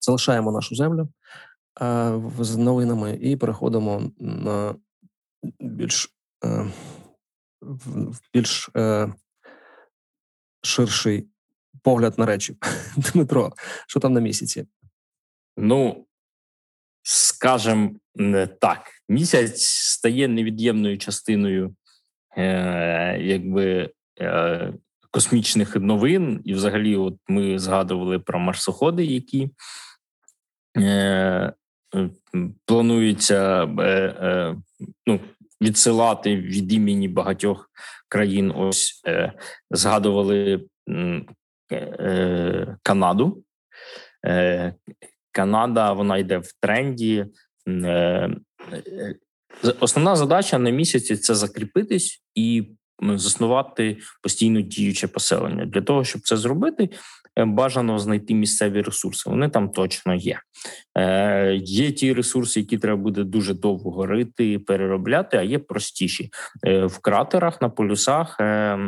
Залишаємо 0.00 0.52
нашу 0.52 0.74
землю 0.74 1.08
е, 1.82 2.20
з 2.40 2.56
новинами 2.56 3.18
і 3.22 3.36
переходимо 3.36 4.10
на 4.18 4.74
більш 5.60 6.14
е, 6.44 6.66
більш 8.34 8.70
е, 8.76 9.12
ширший 10.62 11.28
погляд 11.82 12.18
на 12.18 12.26
речі. 12.26 12.56
Дмитро, 12.96 13.52
що 13.86 14.00
там 14.00 14.12
на 14.12 14.20
місяці? 14.20 14.66
Ну, 15.56 16.06
скажем 17.02 18.00
так, 18.60 18.90
місяць 19.08 19.62
стає 19.64 20.28
невід'ємною 20.28 20.98
частиною 20.98 21.76
якби 23.20 23.90
е, 24.20 24.72
космічних 25.10 25.76
новин, 25.76 26.40
і, 26.44 26.54
взагалі, 26.54 26.96
от 26.96 27.16
ми 27.28 27.58
згадували 27.58 28.18
про 28.18 28.38
марсоходи, 28.38 29.04
які 29.04 29.50
е, 30.78 31.52
планується 32.64 33.66
ну, 35.06 35.20
відсилати 35.62 36.36
від 36.36 36.72
імені 36.72 37.08
багатьох 37.08 37.70
країн. 38.08 38.52
Ось 38.56 39.02
згадували 39.70 40.66
Канаду. 42.82 43.44
Канада 45.32 45.92
вона 45.92 46.18
йде 46.18 46.38
в 46.38 46.52
тренді. 46.60 47.26
Основна 49.80 50.16
задача 50.16 50.58
на 50.58 50.70
місяці 50.70 51.16
це 51.16 51.34
закріпитись 51.34 52.22
і 52.34 52.68
заснувати 53.02 53.96
постійно 54.22 54.60
діюче 54.60 55.08
поселення. 55.08 55.66
Для 55.66 55.80
того 55.80 56.04
щоб 56.04 56.22
це 56.22 56.36
зробити, 56.36 56.88
е, 57.38 57.44
бажано 57.44 57.98
знайти 57.98 58.34
місцеві 58.34 58.82
ресурси. 58.82 59.30
Вони 59.30 59.48
там 59.48 59.70
точно 59.70 60.14
є. 60.14 60.40
Е, 60.98 61.54
Є 61.62 61.92
ті 61.92 62.12
ресурси, 62.12 62.60
які 62.60 62.78
треба 62.78 63.02
буде 63.02 63.24
дуже 63.24 63.54
довго 63.54 63.90
горити, 63.90 64.58
переробляти, 64.58 65.36
а 65.36 65.42
є 65.42 65.58
простіші 65.58 66.30
е, 66.66 66.86
в 66.86 66.98
кратерах 66.98 67.62
на 67.62 67.68
полюсах. 67.68 68.36
Е, 68.40 68.78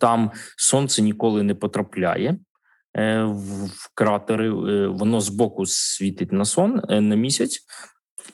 там 0.00 0.30
сонце 0.56 1.02
ніколи 1.02 1.42
не 1.42 1.54
потрапляє. 1.54 2.36
Е, 2.96 3.22
в 3.22 3.90
кратери 3.94 4.50
воно 4.88 5.20
збоку 5.20 5.66
світить 5.66 6.32
на 6.32 6.44
сон 6.44 6.82
на 6.88 7.14
місяць, 7.16 7.60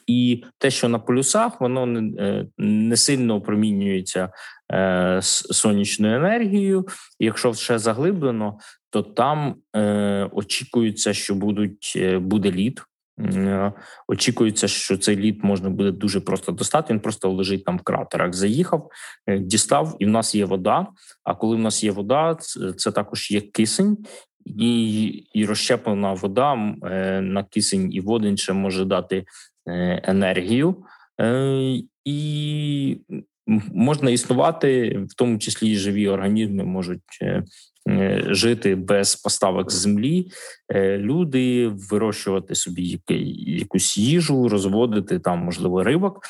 І 0.06 0.44
те, 0.58 0.70
що 0.70 0.88
на 0.88 0.98
полюсах, 0.98 1.60
воно 1.60 1.86
не, 1.86 2.22
е, 2.22 2.46
не 2.58 2.96
сильно 2.96 3.34
опромінюється 3.34 4.30
е, 4.72 5.18
сонячною 5.22 6.16
енергією. 6.16 6.86
Якщо 7.18 7.54
ще 7.54 7.78
заглиблено, 7.78 8.58
то 8.90 9.02
там 9.02 9.54
е, 9.76 10.28
очікується, 10.32 11.12
що 11.12 11.34
будуть 11.34 11.92
е, 11.96 12.18
буде 12.18 12.52
лід. 12.52 12.82
Е, 13.20 13.72
очікується, 14.08 14.68
що 14.68 14.98
цей 14.98 15.16
лід 15.16 15.44
можна 15.44 15.70
буде 15.70 15.90
дуже 15.90 16.20
просто 16.20 16.52
достати. 16.52 16.92
Він 16.92 17.00
просто 17.00 17.30
лежить 17.30 17.64
там 17.64 17.78
в 17.78 17.82
кратерах. 17.82 18.32
Заїхав, 18.32 18.90
дістав, 19.40 19.96
і 19.98 20.06
в 20.06 20.08
нас 20.08 20.34
є 20.34 20.44
вода. 20.44 20.86
А 21.24 21.34
коли 21.34 21.56
в 21.56 21.58
нас 21.58 21.84
є 21.84 21.90
вода, 21.90 22.36
це, 22.76 22.92
також 22.92 23.30
є 23.30 23.40
кисень. 23.40 23.96
І 24.44 25.06
і 25.34 25.44
розщеплена 25.44 26.12
вода 26.12 26.54
на 27.20 27.44
кисень 27.44 27.92
і 27.92 28.00
водень 28.00 28.36
ще 28.36 28.52
може 28.52 28.84
дати 28.84 29.24
енергію, 30.04 30.76
е, 31.20 31.80
і 32.04 33.00
можна 33.74 34.10
існувати, 34.10 34.98
в 35.10 35.14
тому 35.14 35.38
числі 35.38 35.72
і 35.72 35.76
живі 35.76 36.08
організми 36.08 36.64
можуть 36.64 37.18
е, 37.22 37.42
е, 37.88 38.22
жити 38.26 38.74
без 38.74 39.16
поставок 39.16 39.70
з 39.70 39.74
землі, 39.74 40.30
е, 40.68 40.98
люди 40.98 41.68
вирощувати 41.68 42.54
собі 42.54 43.00
якусь 43.46 43.98
їжу, 43.98 44.48
розводити 44.48 45.18
там, 45.18 45.38
можливо, 45.38 45.84
рибок. 45.84 46.20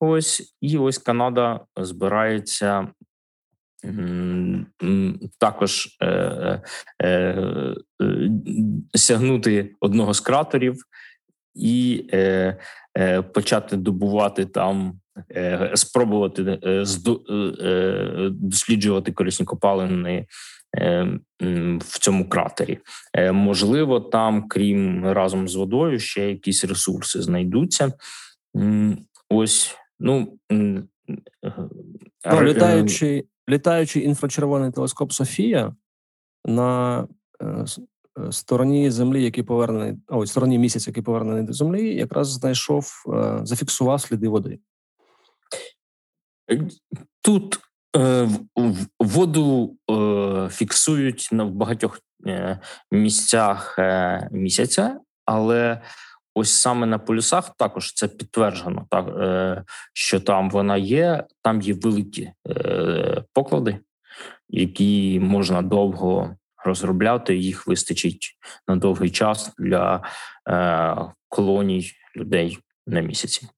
Ось 0.00 0.56
і 0.60 0.78
ось 0.78 0.98
Канада 0.98 1.60
збирається. 1.76 2.88
Також 5.38 5.96
е, 6.02 6.06
е, 7.02 7.08
е, 7.08 8.30
сягнути 8.94 9.74
одного 9.80 10.14
з 10.14 10.20
кратерів 10.20 10.76
і 11.54 12.06
е, 12.12 12.18
е, 12.18 12.58
почати 13.32 13.76
добувати 13.76 14.44
там 14.44 15.00
Е, 15.30 15.70
спробувати 15.74 16.58
е, 16.62 16.84
е, 17.64 18.30
досліджувати 18.30 19.12
корисні 19.12 19.46
копалини 19.46 20.26
в 21.78 21.98
цьому 22.00 22.28
кратері. 22.28 22.78
Можливо, 23.32 24.00
там, 24.00 24.48
крім 24.48 25.06
разом 25.06 25.48
з 25.48 25.54
водою, 25.54 25.98
ще 25.98 26.30
якісь 26.30 26.64
ресурси 26.64 27.22
знайдуться. 27.22 27.92
Ось 29.28 29.76
ну 30.00 30.38
ну 30.50 30.82
літаючий, 32.42 33.24
літаючий 33.48 34.04
інфрачервоний 34.04 34.72
телескоп 34.72 35.12
Софія 35.12 35.74
на 36.44 37.06
стороні 38.30 38.90
землі, 38.90 39.24
який 39.24 39.44
повернений, 39.44 39.94
ой, 40.08 40.26
стороні 40.26 40.58
місяця, 40.58 40.90
який 40.90 41.02
повернений 41.02 41.42
до 41.42 41.52
землі, 41.52 41.94
якраз 41.94 42.28
знайшов, 42.28 43.04
зафіксував 43.42 44.00
сліди 44.00 44.28
води. 44.28 44.58
Тут 47.22 47.58
е, 47.96 48.28
воду 48.98 49.76
е, 49.90 50.48
фіксують 50.50 51.28
на 51.32 51.44
багатьох 51.44 52.00
е, 52.26 52.60
місцях 52.90 53.78
е, 53.78 54.28
місяця, 54.32 55.00
але 55.24 55.82
ось 56.34 56.52
саме 56.52 56.86
на 56.86 56.98
полюсах 56.98 57.50
також 57.56 57.92
це 57.92 58.08
підтверджено, 58.08 58.86
так 58.90 59.08
е, 59.08 59.64
що 59.92 60.20
там 60.20 60.50
вона 60.50 60.76
є. 60.76 61.24
Там 61.42 61.60
є 61.60 61.74
великі 61.74 62.32
е, 62.48 63.24
поклади, 63.32 63.78
які 64.48 65.20
можна 65.20 65.62
довго 65.62 66.36
розробляти. 66.64 67.36
Їх 67.36 67.66
вистачить 67.66 68.38
на 68.68 68.76
довгий 68.76 69.10
час 69.10 69.52
для 69.58 70.02
е, 70.48 70.96
колоній 71.28 71.90
людей 72.16 72.58
на 72.86 73.00
місяці. 73.00 73.48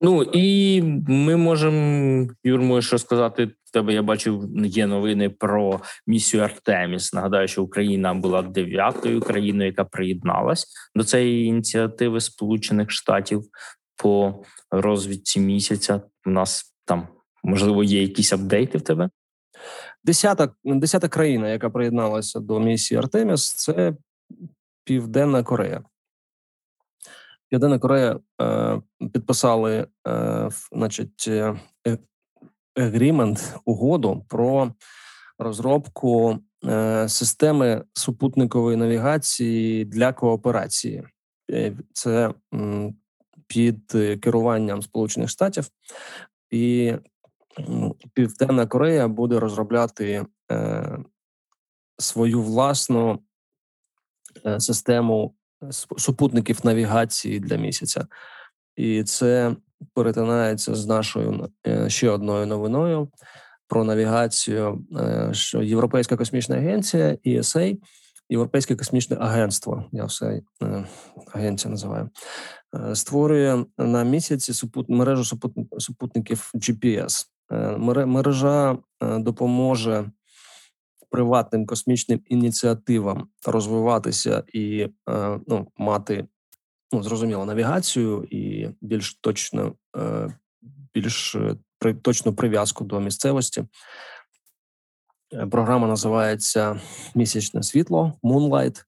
Ну 0.00 0.22
і 0.22 0.82
ми 1.08 1.36
можемо 1.36 2.26
Юрмо, 2.44 2.80
що 2.80 2.98
сказати. 2.98 3.46
В 3.46 3.70
тебе 3.70 3.92
я 3.92 4.02
бачив, 4.02 4.44
є 4.56 4.86
новини 4.86 5.30
про 5.30 5.80
місію 6.06 6.42
Артеміс. 6.42 7.12
Нагадаю, 7.12 7.48
що 7.48 7.62
Україна 7.62 8.14
була 8.14 8.42
дев'ятою 8.42 9.20
країною, 9.20 9.70
яка 9.70 9.84
приєдналась 9.84 10.66
до 10.94 11.04
цієї 11.04 11.46
ініціативи 11.46 12.20
Сполучених 12.20 12.90
Штатів 12.90 13.42
по 13.96 14.42
розвідці 14.70 15.40
місяця. 15.40 16.00
У 16.26 16.30
нас 16.30 16.74
там 16.84 17.08
можливо 17.44 17.84
є 17.84 18.02
якісь 18.02 18.32
апдейти 18.32 18.78
в 18.78 18.82
тебе. 18.82 19.10
Десята 20.04 20.48
десята 20.64 21.08
країна, 21.08 21.48
яка 21.48 21.70
приєдналася 21.70 22.40
до 22.40 22.60
місії 22.60 22.98
Артеміс, 22.98 23.52
це 23.52 23.94
Південна 24.84 25.42
Корея. 25.42 25.82
Південна 27.48 27.78
Корея 27.78 28.20
е, 28.42 28.80
підписали, 29.12 29.86
е, 30.08 30.48
значить, 30.72 31.30
агрімент, 32.76 33.54
угоду 33.64 34.24
про 34.28 34.72
розробку 35.38 36.38
е, 36.64 37.08
системи 37.08 37.84
супутникової 37.92 38.76
навігації 38.76 39.84
для 39.84 40.12
кооперації. 40.12 41.02
Е, 41.50 41.76
це 41.92 42.34
м, 42.54 42.94
під 43.46 43.92
керуванням 44.20 44.82
Сполучених 44.82 45.28
Штатів, 45.30 45.68
і 46.50 46.94
Південна 48.14 48.66
Корея 48.66 49.08
буде 49.08 49.40
розробляти 49.40 50.26
е, 50.52 50.98
свою 51.98 52.42
власну 52.42 53.18
е, 54.46 54.60
систему 54.60 55.34
супутників 55.96 56.60
навігації 56.64 57.40
для 57.40 57.56
місяця, 57.56 58.06
і 58.76 59.04
це 59.04 59.56
перетинається 59.94 60.74
з 60.74 60.86
нашою 60.86 61.48
е, 61.66 61.90
ще 61.90 62.10
одною 62.10 62.46
новиною 62.46 63.08
про 63.68 63.84
навігацію, 63.84 64.84
е, 64.96 65.28
що 65.32 65.62
Європейська 65.62 66.16
космічна 66.16 66.56
агенція 66.56 67.16
ESA, 67.26 67.78
Європейське 68.30 68.76
космічне 68.76 69.16
агентство. 69.20 69.84
Я 69.92 70.04
все 70.04 70.40
агенція 71.32 71.70
називаю. 71.70 72.10
Створює 72.94 73.64
на 73.78 74.04
місяці 74.04 74.66
мережу 74.88 75.38
супутників 75.78 76.50
GPS. 76.54 77.26
Мережа 77.50 78.78
допоможе 79.00 80.10
приватним 81.10 81.66
космічним 81.66 82.20
ініціативам 82.26 83.28
розвиватися 83.46 84.42
і 84.52 84.80
е, 85.10 85.40
ну, 85.46 85.68
мати 85.76 86.26
ну, 86.92 87.02
зрозуміло 87.02 87.44
навігацію 87.44 88.24
і 88.30 88.68
більш 88.80 89.14
точно 89.14 89.74
е, 89.96 90.34
більш 90.94 91.34
е, 91.34 91.56
точну 92.02 92.34
прив'язку 92.34 92.84
до 92.84 93.00
місцевості. 93.00 93.64
Програма 95.50 95.88
називається 95.88 96.80
Місячне 97.14 97.62
світло 97.62 98.12
Moonlight. 98.22 98.84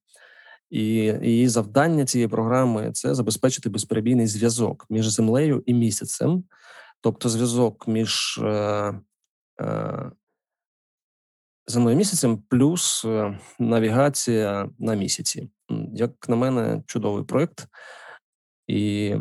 І 0.69 0.83
її 1.21 1.49
завдання 1.49 2.05
цієї 2.05 2.27
програми 2.27 2.91
це 2.93 3.15
забезпечити 3.15 3.69
безперебійний 3.69 4.27
зв'язок 4.27 4.85
між 4.89 5.07
землею 5.07 5.63
і 5.65 5.73
місяцем, 5.73 6.43
тобто 7.01 7.29
зв'язок 7.29 7.87
між 7.87 8.39
е, 8.43 8.93
е, 9.61 10.11
земною 11.67 11.97
місяцем, 11.97 12.43
плюс 12.49 13.05
е, 13.05 13.39
навігація 13.59 14.69
на 14.79 14.95
місяці. 14.95 15.49
Як 15.93 16.29
на 16.29 16.35
мене, 16.35 16.83
чудовий 16.85 17.23
проект, 17.23 17.67
і 18.67 19.15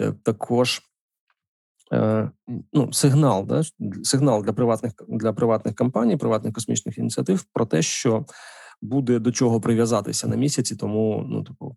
е, 0.00 0.12
також 0.22 0.80
е, 1.92 2.30
ну, 2.72 2.92
сигнал, 2.92 3.46
да, 3.46 3.62
сигнал 4.02 4.42
для 4.44 4.52
приватних 4.52 4.92
для 5.08 5.32
приватних 5.32 5.74
компаній, 5.74 6.16
приватних 6.16 6.54
космічних 6.54 6.98
ініціатив 6.98 7.44
про 7.52 7.66
те, 7.66 7.82
що 7.82 8.26
буде 8.82 9.18
до 9.18 9.32
чого 9.32 9.60
прив'язатися 9.60 10.28
на 10.28 10.36
місяці, 10.36 10.76
тому 10.76 11.24
ну, 11.28 11.44
типу, 11.44 11.76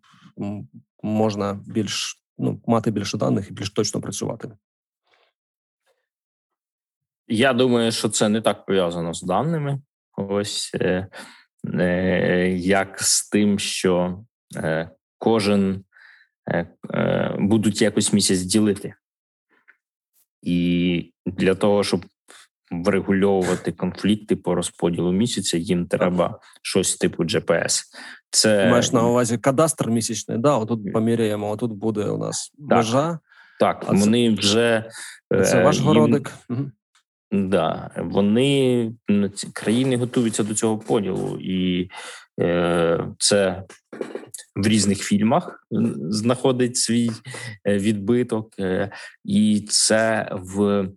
можна 1.02 1.60
більш 1.66 2.22
ну, 2.38 2.62
мати 2.66 2.90
більше 2.90 3.18
даних 3.18 3.50
і 3.50 3.52
більш 3.52 3.70
точно 3.70 4.00
працювати. 4.00 4.52
Я 7.28 7.52
думаю, 7.52 7.92
що 7.92 8.08
це 8.08 8.28
не 8.28 8.40
так 8.40 8.66
пов'язано 8.66 9.14
з 9.14 9.22
даними. 9.22 9.80
Ось 10.16 10.70
е, 10.74 11.06
е, 11.74 12.48
як 12.58 13.02
з 13.02 13.28
тим, 13.28 13.58
що 13.58 14.24
е, 14.56 14.90
кожен 15.18 15.84
е, 16.50 16.66
е, 16.94 17.36
будуть 17.38 17.82
якось 17.82 18.12
місяць 18.12 18.40
ділити. 18.40 18.94
І 20.42 21.12
для 21.26 21.54
того, 21.54 21.84
щоб 21.84 22.04
врегульовувати 22.70 23.72
конфлікти 23.72 24.36
по 24.36 24.54
розподілу 24.54 25.12
місяця, 25.12 25.58
їм 25.58 25.86
треба 25.86 26.40
щось 26.62 26.96
типу 26.96 27.24
GPS. 27.24 27.82
Це 28.30 28.70
маєш 28.70 28.92
на 28.92 29.06
увазі 29.06 29.38
кадастр 29.38 29.90
місячний. 29.90 30.38
Да, 30.38 30.56
отут 30.56 30.92
поміряємо. 30.92 31.50
Отут 31.50 31.72
буде 31.72 32.04
у 32.04 32.18
нас 32.18 32.52
межа. 32.58 33.18
Так, 33.60 33.80
так 33.80 33.94
вони 33.94 34.36
це, 34.36 34.40
вже 34.40 34.90
це 35.30 35.64
ваш 35.64 35.78
городик. 35.78 36.32
Да, 37.32 37.90
вони 37.96 38.92
країни 39.52 39.96
готуються 39.96 40.42
до 40.42 40.54
цього 40.54 40.78
поділу, 40.78 41.38
і 41.40 41.90
е, 42.40 43.04
це 43.18 43.62
в 44.56 44.66
різних 44.66 44.98
фільмах 44.98 45.66
знаходить 46.10 46.76
свій 46.76 47.10
відбиток, 47.66 48.54
і 49.24 49.66
це 49.68 50.28
в 50.32 50.88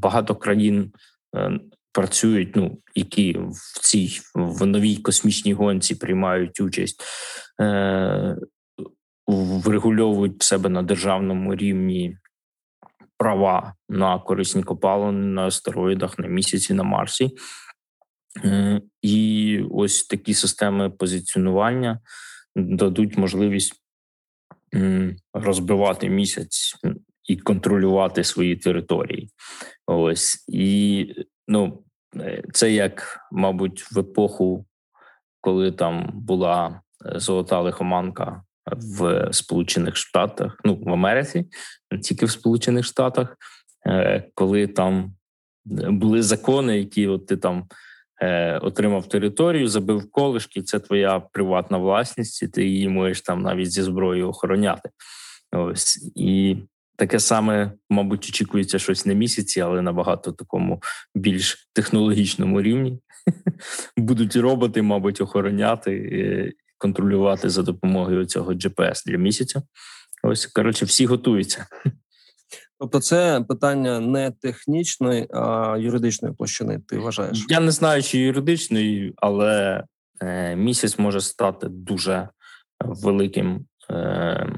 багато 0.00 0.34
країн 0.34 0.92
працюють, 1.96 2.56
ну 2.56 2.78
які 2.94 3.38
в 3.38 3.80
цій 3.80 4.20
в 4.34 4.66
новій 4.66 4.96
космічній 4.96 5.52
гонці 5.52 5.94
приймають 5.94 6.60
участь, 6.60 7.02
е, 7.60 8.36
врегульовують 9.26 10.42
себе 10.42 10.68
на 10.68 10.82
державному 10.82 11.54
рівні 11.54 12.16
права 13.18 13.74
на 13.88 14.18
корисні 14.18 14.62
копалини 14.62 15.26
на 15.26 15.46
астероїдах, 15.46 16.18
на 16.18 16.28
місяці, 16.28 16.74
на 16.74 16.82
Марсі. 16.82 17.30
І 19.02 19.60
ось 19.70 20.06
такі 20.06 20.34
системи 20.34 20.90
позиціонування 20.90 22.00
дадуть 22.56 23.18
можливість 23.18 23.82
розбивати 25.32 26.08
місяць 26.08 26.74
і 27.24 27.36
контролювати 27.36 28.24
свої 28.24 28.56
території. 28.56 29.30
Ось 29.86 30.44
і 30.48 31.06
ну 31.48 31.86
Е, 32.20 32.42
це 32.52 32.72
як, 32.72 33.20
мабуть, 33.32 33.92
в 33.92 33.98
епоху, 33.98 34.66
коли 35.40 35.72
там 35.72 36.10
була 36.14 36.80
е, 37.06 37.20
золота 37.20 37.60
лихоманка 37.60 38.42
в 38.72 39.28
Сполучених 39.32 39.96
Штатах, 39.96 40.60
ну 40.64 40.74
в 40.74 40.92
Америці, 40.92 41.44
не 41.90 41.98
тільки 41.98 42.26
в 42.26 42.30
Сполучених 42.30 42.84
Штатах, 42.84 43.36
е, 43.86 44.24
коли 44.34 44.66
там 44.66 45.14
були 45.64 46.22
закони, 46.22 46.78
які 46.78 47.06
от 47.06 47.26
ти 47.26 47.36
там 47.36 47.64
отримав 48.60 49.08
територію, 49.08 49.68
забив 49.68 50.10
колишки, 50.10 50.62
це 50.62 50.78
твоя 50.78 51.20
приватна 51.20 51.78
власність, 51.78 52.42
і 52.42 52.48
ти 52.48 52.64
її 52.64 52.88
можеш 52.88 53.20
там 53.20 53.42
навіть 53.42 53.72
зі 53.72 53.82
зброєю 53.82 54.28
охороняти. 54.28 54.90
Ось 55.52 56.12
і 56.14 56.56
Таке 56.96 57.20
саме, 57.20 57.72
мабуть, 57.90 58.28
очікується 58.28 58.78
щось 58.78 59.06
на 59.06 59.14
місяці, 59.14 59.60
але 59.60 59.82
набагато 59.82 60.32
такому 60.32 60.82
більш 61.14 61.68
технологічному 61.72 62.62
рівні. 62.62 62.98
Будуть 63.96 64.36
роботи, 64.36 64.82
мабуть, 64.82 65.20
охороняти 65.20 65.92
контролювати 66.78 67.50
за 67.50 67.62
допомогою 67.62 68.26
цього 68.26 68.52
GPS 68.52 69.06
для 69.06 69.16
місяця. 69.16 69.62
Ось 70.22 70.46
коротше, 70.46 70.84
всі 70.84 71.06
готуються. 71.06 71.66
Тобто, 72.78 73.00
це 73.00 73.44
питання 73.48 74.00
не 74.00 74.30
технічної, 74.30 75.26
а 75.30 75.76
юридичної 75.80 76.34
площини. 76.34 76.80
Ти 76.88 76.98
вважаєш? 76.98 77.46
Я 77.48 77.60
не 77.60 77.70
знаю, 77.70 78.02
чи 78.02 78.18
юридичної, 78.18 79.14
але 79.16 79.84
е, 80.20 80.56
місяць 80.56 80.98
може 80.98 81.20
стати 81.20 81.68
дуже 81.68 82.28
великим 82.80 83.66
е, 83.90 84.52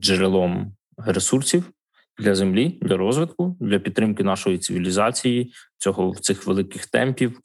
джерелом 0.00 0.72
ресурсів 0.96 1.70
для 2.18 2.34
землі, 2.34 2.78
для 2.82 2.96
розвитку, 2.96 3.56
для 3.60 3.78
підтримки 3.78 4.24
нашої 4.24 4.58
цивілізації, 4.58 5.52
цього 5.78 6.14
цих 6.20 6.46
великих 6.46 6.86
темпів, 6.86 7.40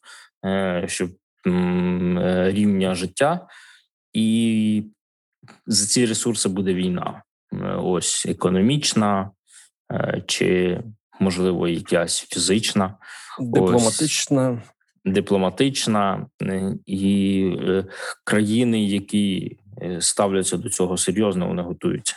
е, 0.45 0.84
щоб 0.88 1.10
рівня 2.45 2.95
життя, 2.95 3.47
і 4.14 4.84
за 5.66 5.86
ці 5.86 6.05
ресурси 6.05 6.49
буде 6.49 6.74
війна. 6.74 7.24
Е, 7.53 7.76
ось 7.76 8.26
економічна 8.26 9.32
чи, 10.26 10.82
можливо, 11.20 11.68
якась 11.68 12.28
фізична, 12.30 12.97
дипломатична. 13.39 14.51
Ось, 14.51 15.14
дипломатична 15.14 16.28
і 16.86 17.51
країни, 18.24 18.86
які 18.86 19.57
ставляться 19.99 20.57
до 20.57 20.70
цього 20.70 20.97
серйозно, 20.97 21.47
вони 21.47 21.62
готуються. 21.62 22.16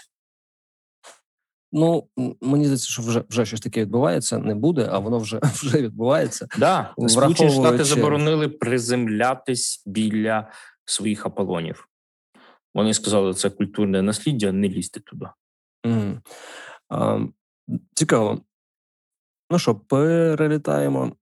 Ну 1.73 2.09
мені 2.41 2.65
здається, 2.65 2.89
що 2.89 3.03
вже 3.03 3.25
вже 3.31 3.47
щось 3.47 3.61
таке 3.61 3.81
відбувається. 3.81 4.39
Не 4.39 4.55
буде, 4.55 4.89
а 4.91 4.99
воно 4.99 5.19
вже 5.19 5.41
вже 5.55 5.83
відбувається. 5.83 6.47
Да, 6.59 6.95
Сполучені 7.09 7.51
Штати 7.51 7.85
заборонили 7.85 8.49
приземлятись 8.49 9.83
біля 9.87 10.51
своїх 10.85 11.27
аполонів. 11.27 11.89
Вони 12.75 12.95
сказали, 12.95 13.35
це 13.35 13.51
культурне 13.51 14.03
насліддя, 14.03 14.53
не 14.53 14.69
лізти 14.69 15.01
туди. 15.01 15.27
Mm. 15.87 16.21
А, 16.89 17.21
Цікаво. 17.95 18.41
Ну 19.51 19.59
що, 19.59 19.75
перелітаємо 19.75 21.13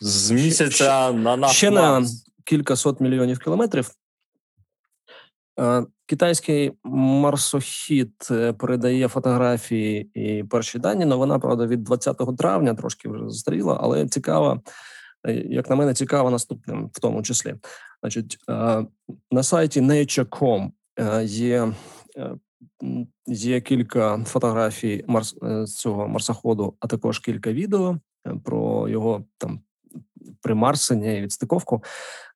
з 0.00 0.30
місяця 0.30 0.74
ще, 0.74 1.12
на 1.12 1.36
наш 1.36 1.56
ще 1.56 1.70
на 1.70 2.04
кілька 2.44 2.76
сот 2.76 3.00
мільйонів 3.00 3.38
кілометрів. 3.38 3.90
Китайський 6.06 6.72
марсохід 6.84 8.28
е, 8.30 8.52
передає 8.52 9.08
фотографії 9.08 10.10
і 10.14 10.44
перші 10.44 10.78
дані. 10.78 11.04
але 11.04 11.16
вона 11.16 11.38
правда 11.38 11.66
від 11.66 11.84
20 11.84 12.36
травня 12.38 12.74
трошки 12.74 13.08
вже 13.08 13.28
застаріла, 13.28 13.78
але 13.82 14.08
цікава, 14.08 14.60
як 15.48 15.70
на 15.70 15.76
мене, 15.76 15.94
цікава 15.94 16.30
наступним 16.30 16.90
в 16.92 17.00
тому 17.00 17.22
числі. 17.22 17.54
Значить, 18.02 18.38
на 19.30 19.42
сайті 19.42 19.80
Nature.com 19.80 20.70
е, 20.98 21.24
є 21.24 21.72
є 23.26 23.60
кілька 23.60 24.24
фотографій 24.24 25.04
марс 25.06 25.36
цього 25.66 26.08
марсоходу, 26.08 26.74
а 26.80 26.86
також 26.86 27.18
кілька 27.18 27.52
відео 27.52 27.98
про 28.44 28.88
його 28.88 29.24
там 29.38 29.60
примарсення 30.42 31.12
і 31.12 31.20
відстиковку. 31.20 31.84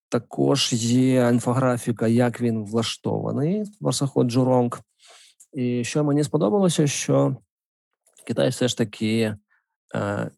Також 0.09 0.72
є 0.72 1.28
інфографіка, 1.32 2.09
як 2.09 2.41
він 2.41 2.64
влаштований, 2.64 3.64
марсоход 3.80 4.30
Джуронг. 4.30 4.80
І 5.53 5.85
що 5.85 6.05
мені 6.05 6.24
сподобалося, 6.24 6.87
що 6.87 7.37
Китай 8.26 8.49
все 8.49 8.68
ж 8.68 8.78
таки 8.78 9.37
е, 9.95 10.30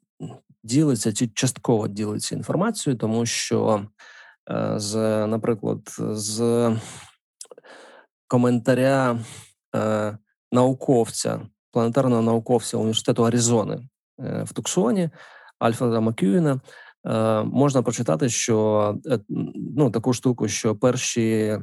ділиться 0.66 1.12
чи 1.12 1.28
частково 1.28 1.88
ділиться 1.88 2.34
інформацією, 2.34 2.98
тому 2.98 3.26
що, 3.26 3.86
е, 4.50 4.72
з, 4.76 4.96
наприклад, 5.26 5.80
з 5.98 6.70
коментаря 8.28 9.18
е, 9.76 10.18
науковця, 10.52 11.40
планетарного 11.72 12.22
науковця 12.22 12.76
університету 12.76 13.26
Аризони 13.26 13.88
е, 14.20 14.42
в 14.42 14.52
Туксоні 14.52 15.10
Альфреда 15.58 16.00
Макюїна, 16.00 16.60
можна 17.44 17.82
прочитати, 17.82 18.28
що 18.28 18.94
ну 19.76 19.90
таку 19.90 20.12
штуку, 20.12 20.48
що 20.48 20.76
перші 20.76 21.58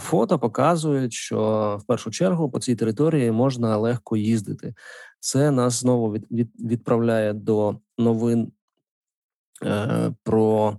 фото 0.00 0.38
показують, 0.38 1.12
що 1.12 1.78
в 1.80 1.86
першу 1.86 2.10
чергу 2.10 2.50
по 2.50 2.58
цій 2.60 2.76
території 2.76 3.30
можна 3.32 3.76
легко 3.76 4.16
їздити. 4.16 4.74
Це 5.20 5.50
нас 5.50 5.80
знову 5.80 6.12
від, 6.12 6.26
від, 6.30 6.50
відправляє 6.60 7.32
до 7.32 7.76
новин 7.98 8.52
про 10.22 10.76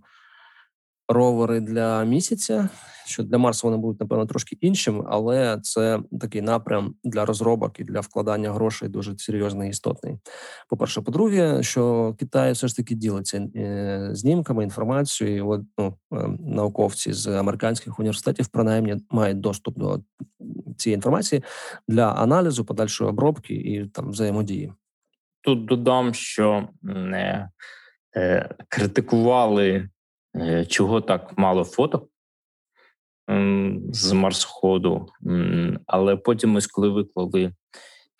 ровери 1.09 1.59
для 1.59 2.03
місяця. 2.03 2.69
Що 3.05 3.23
для 3.23 3.37
Марсу 3.37 3.67
вони 3.67 3.77
будуть 3.77 3.99
напевно 3.99 4.25
трошки 4.25 4.57
іншим, 4.61 5.05
але 5.09 5.59
це 5.63 5.99
такий 6.21 6.41
напрям 6.41 6.95
для 7.03 7.25
розробок 7.25 7.79
і 7.79 7.83
для 7.83 7.99
вкладання 7.99 8.51
грошей 8.51 8.89
дуже 8.89 9.17
серйозний 9.17 9.67
і 9.67 9.69
істотний. 9.69 10.17
По 10.69 10.77
перше, 10.77 11.01
по-друге, 11.01 11.63
що 11.63 12.15
Китай 12.19 12.51
все 12.51 12.67
ж 12.67 12.75
таки 12.75 12.95
ділиться 12.95 13.47
е, 13.55 14.09
знімками 14.11 14.63
інформацією. 14.63 15.49
От, 15.49 15.61
ну, 15.77 15.97
е, 16.13 16.27
науковці 16.39 17.13
з 17.13 17.27
американських 17.27 17.99
університетів 17.99 18.47
принаймні 18.47 18.97
мають 19.09 19.39
доступ 19.39 19.77
до 19.77 20.01
цієї 20.77 20.95
інформації 20.95 21.43
для 21.87 22.11
аналізу, 22.11 22.65
подальшої 22.65 23.09
обробки 23.09 23.53
і 23.53 23.85
там 23.85 24.09
взаємодії. 24.09 24.73
Тут 25.41 25.65
додам, 25.65 26.13
що 26.13 26.67
не 26.83 27.49
е, 28.15 28.55
критикували 28.67 29.89
чого 30.67 31.01
так 31.01 31.37
мало 31.37 31.63
фото? 31.63 32.07
З 33.91 34.11
марсоходу, 34.11 35.07
але 35.85 36.15
потім 36.15 36.55
ось 36.55 36.67
коли 36.67 36.89
виклали 36.89 37.53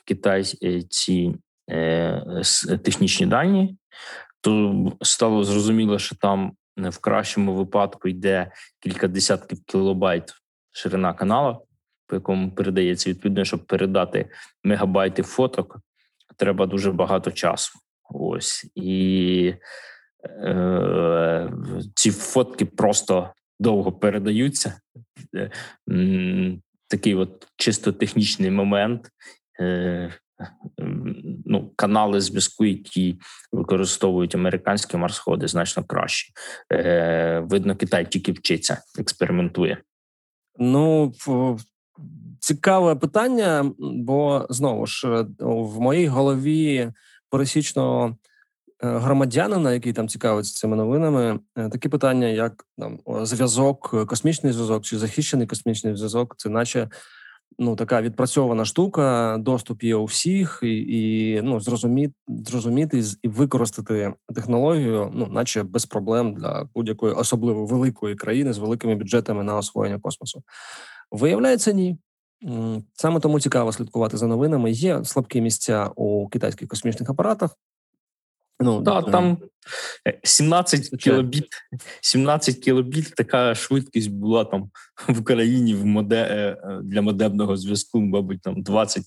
Китай 0.06 0.44
е, 0.64 0.82
ці 0.82 1.36
е, 1.70 2.42
технічні 2.84 3.28
дані, 3.28 3.78
то 4.42 4.76
стало 5.02 5.44
зрозуміло, 5.44 6.00
що 6.00 6.16
там 6.16 6.52
в 6.78 6.98
кращому 6.98 7.56
випадку 7.56 8.08
йде 8.08 8.52
кілька 8.80 9.08
десятків 9.08 9.64
кілобайт 9.66 10.34
ширина 10.72 11.14
каналу, 11.14 11.68
по 12.08 12.16
якому 12.16 12.52
передається 12.52 13.10
відповідно, 13.10 13.46
щоб 13.46 13.66
передати 13.66 14.30
мегабайти 14.64 15.24
фоток, 15.24 15.80
треба 16.38 16.66
дуже 16.66 16.92
багато 16.92 17.32
часу. 17.32 17.80
Ось. 18.10 18.72
І 18.76 19.54
Е, 19.54 19.58
ці 21.96 22.12
фотки 22.12 22.66
просто 22.66 23.34
довго 23.60 23.92
передаються. 23.92 24.80
Е, 25.36 25.52
такий 26.88 27.16
от 27.16 27.48
чисто 27.56 27.92
технічний 27.92 28.52
момент. 28.52 29.10
Е, 29.60 30.14
ну, 31.46 31.72
канали 31.76 32.22
зв'язку, 32.22 32.66
які 32.66 33.20
використовують 33.52 34.36
американські 34.36 34.98
марсходи, 34.98 35.48
значно 35.48 35.84
кращі. 35.84 36.34
Е, 36.74 37.40
Видно, 37.40 37.76
Китай 37.76 38.10
тільки 38.10 38.32
вчиться, 38.32 38.82
експериментує. 39.00 39.78
Ну 40.58 41.14
цікаве 42.40 42.96
питання, 42.96 43.72
бо 43.80 44.48
знову 44.50 44.86
ж 44.86 45.08
е, 45.08 45.26
в 45.40 45.80
моїй 45.80 46.08
голові 46.08 46.92
пересічного 47.30 48.08
е, 48.08 48.29
громадянина, 48.82 49.74
який 49.74 49.94
там 49.94 50.08
цікавиться 50.08 50.54
цими 50.54 50.76
новинами, 50.76 51.40
е, 51.56 51.70
такі 51.70 51.90
питання, 51.90 52.28
як 52.28 52.66
там 52.78 53.00
зв'язок, 53.26 54.06
космічний 54.08 54.54
зв'язок 54.54 54.84
чи 54.84 54.98
захищений 54.98 55.48
космічний 55.48 55.96
зв'язок, 55.96 56.36
це 56.38 56.50
наче 56.50 56.90
ну 57.60 57.76
така 57.76 58.02
відпрацьована 58.02 58.66
штука, 58.66 59.38
доступ 59.40 59.84
є 59.84 59.96
у 59.96 60.06
всіх, 60.06 60.60
і 60.64 60.78
і 60.78 61.42
ну 61.42 61.60
зрозуміти 61.60 62.14
зрозуміти 62.28 63.04
і 63.22 63.28
використати 63.28 64.14
технологію, 64.36 65.12
ну 65.14 65.28
наче 65.32 65.64
без 65.64 65.86
проблем 65.86 66.34
для 66.34 66.68
будь-якої 66.76 67.14
особливо 67.14 67.66
великої 67.66 68.16
країни 68.16 68.54
з 68.54 68.58
великими 68.58 68.96
бюджетами 68.96 69.44
на 69.44 69.58
освоєння 69.58 70.00
космосу. 70.00 70.44
Виявляється, 71.12 71.72
ні. 71.72 71.98
Саме 72.94 73.20
тому 73.20 73.40
цікаво 73.40 73.72
слідкувати 73.72 74.18
за 74.18 74.28
новинами. 74.28 74.72
Є 74.72 75.04
слабкі 75.04 75.42
місця 75.42 75.90
у 75.96 76.28
китайських 76.28 76.68
космічних 76.68 77.10
апаратах. 77.10 77.56
Ну 78.60 78.82
да, 78.82 79.02
там 79.02 79.38
17 80.24 80.90
е, 80.94 80.98
кілобіт, 80.98 81.48
17 82.02 82.58
кілобіт. 82.58 83.16
Така 83.16 83.56
швидкість 83.56 84.12
була 84.12 84.46
там 84.46 84.70
в 85.08 85.20
Україні 85.20 85.76
в 85.76 85.86
моде 85.86 86.22
е, 86.22 86.58
для 86.84 87.02
модемного 87.02 87.58
зв'язку, 87.58 88.02
мабуть, 88.02 88.42
там 88.42 88.62
20, 88.62 89.04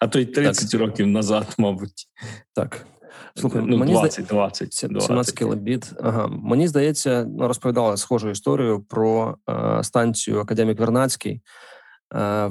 а 0.00 0.08
то 0.08 0.18
й 0.18 0.26
30 0.26 0.70
так. 0.70 0.80
років 0.80 1.06
назад, 1.06 1.54
мабуть. 1.58 2.06
Так. 2.54 2.86
Слухай, 3.34 3.62
ну, 3.66 3.76
мені 3.76 3.92
20, 3.92 4.26
20, 4.26 4.72
17 4.72 5.38
кілобіт. 5.38 5.92
Ага. 6.00 6.26
Мені 6.26 6.68
здається, 6.68 7.26
ну, 7.38 7.48
розповідали 7.48 7.96
схожу 7.96 8.30
історію 8.30 8.80
про 8.88 9.36
е, 9.50 9.84
станцію 9.84 10.40
Академік 10.40 10.80
Вернацький. 10.80 11.40
Е, 12.14 12.50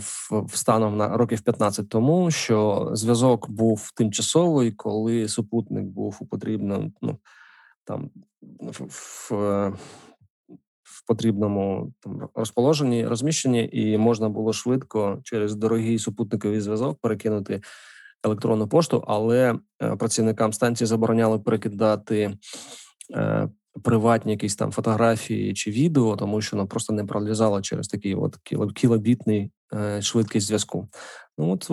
станом 0.54 0.98
на 0.98 1.18
років 1.18 1.42
15 1.42 1.90
тому, 1.90 2.32
що 2.32 2.90
зв'язок 2.94 3.50
був 3.50 3.92
тимчасовий, 3.96 4.72
коли 4.72 5.28
супутник 5.28 5.86
був 5.86 6.18
у 6.20 6.26
потрібному 6.26 6.92
ну 7.02 7.18
там 7.86 8.10
в, 8.62 8.82
в, 9.30 9.70
в 10.84 11.06
потрібному 11.08 11.94
там 12.00 12.30
розположенні, 12.36 13.08
розміщенні, 13.08 13.70
і 13.74 13.98
можна 13.98 14.30
було 14.30 14.54
швидко 14.54 15.20
через 15.24 15.56
дорогий 15.56 16.00
супутниковий 16.00 16.62
зв'язок 16.62 17.00
перекинути 17.02 17.62
електронну 18.24 18.68
пошту, 18.68 19.04
але 19.08 19.56
е, 19.84 19.96
працівникам 19.96 20.54
станції 20.54 20.88
забороняли 20.88 21.40
перекидати. 21.40 22.38
Приватні 23.84 24.32
якісь 24.32 24.56
там 24.56 24.72
фотографії 24.72 25.54
чи 25.54 25.72
відео, 25.72 26.16
тому 26.16 26.42
що 26.42 26.58
воно 26.58 26.68
просто 26.68 26.94
не 26.94 27.06
пролізало 27.06 27.62
через 27.62 27.88
такий 27.88 28.16
от 28.16 28.38
кілобітний 28.74 29.52
е, 29.74 30.02
швидкість 30.02 30.48
зв'язку. 30.48 30.90
Ну 31.38 31.52
от 31.52 31.70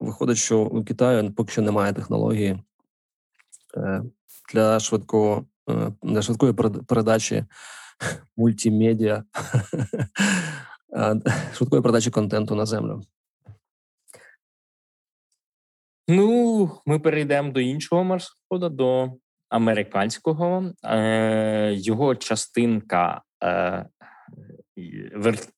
виходить, 0.00 0.36
що 0.36 0.60
у 0.60 0.84
Китаю 0.84 1.32
поки 1.32 1.52
що 1.52 1.62
немає 1.62 1.92
технології 1.92 2.62
е, 3.76 4.02
для 4.52 4.80
швидкого 4.80 5.46
е, 5.70 5.92
для 6.02 6.22
швидкої 6.22 6.52
передачі 6.86 7.44
мультимедіа, 8.36 9.24
швидкої 11.54 11.82
передачі 11.82 12.10
контенту 12.10 12.54
на 12.54 12.66
землю. 12.66 13.02
Ну, 16.08 16.70
ми 16.86 16.98
перейдемо 16.98 17.52
до 17.52 17.60
іншого 17.60 18.04
маршруту, 18.04 18.68
до 18.68 19.12
американського, 19.54 20.72
е, 20.84 21.74
його 21.74 22.14
частинка 22.14 23.22
е, 23.44 23.86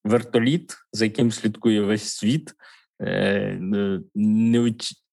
вертоліт, 0.04 0.76
за 0.92 1.04
яким 1.04 1.30
слідкує 1.30 1.80
весь 1.80 2.08
світ, 2.08 2.52
е, 3.02 3.58
не 4.14 4.70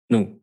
ну, 0.10 0.40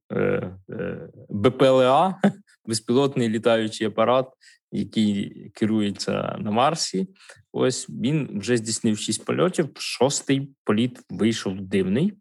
БПЛА, 1.31 2.21
безпілотний 2.67 3.29
літаючий 3.29 3.87
апарат, 3.87 4.27
який 4.73 5.51
керується 5.55 6.37
на 6.39 6.51
Марсі. 6.51 7.09
Ось 7.53 7.91
він 7.91 8.39
вже 8.41 8.57
здійснив 8.57 8.99
шість 8.99 9.25
польотів. 9.25 9.69
Шостий 9.79 10.55
політ 10.65 11.01
вийшов 11.11 11.61
дивний. 11.61 12.13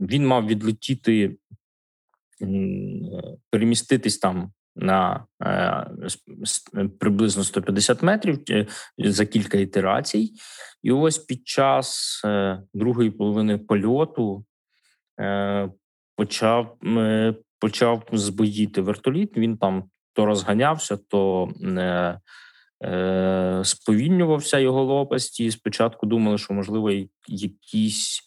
Він 0.00 0.26
мав 0.26 0.46
відлетіти 0.46 1.36
переміститись 3.50 4.18
там 4.18 4.52
на 4.78 5.26
е, 5.42 6.88
приблизно 7.00 7.44
150 7.44 8.02
метрів 8.02 8.38
е, 8.50 8.66
за 8.98 9.26
кілька 9.26 9.58
ітерацій, 9.58 10.32
і 10.82 10.92
ось 10.92 11.18
під 11.18 11.48
час 11.48 12.20
е, 12.24 12.62
другої 12.74 13.10
половини 13.10 13.58
польоту 13.58 14.44
почав 16.16 16.78
почав 17.60 18.02
збоїти 18.12 18.80
вертоліт. 18.80 19.36
Він 19.36 19.56
там 19.56 19.84
то 20.12 20.26
розганявся, 20.26 20.98
то 21.08 21.48
сповільнювався 23.64 24.58
його 24.58 24.84
лопасті. 24.84 25.50
Спочатку 25.50 26.06
думали, 26.06 26.38
що 26.38 26.54
можливо 26.54 26.90
якісь 27.28 28.20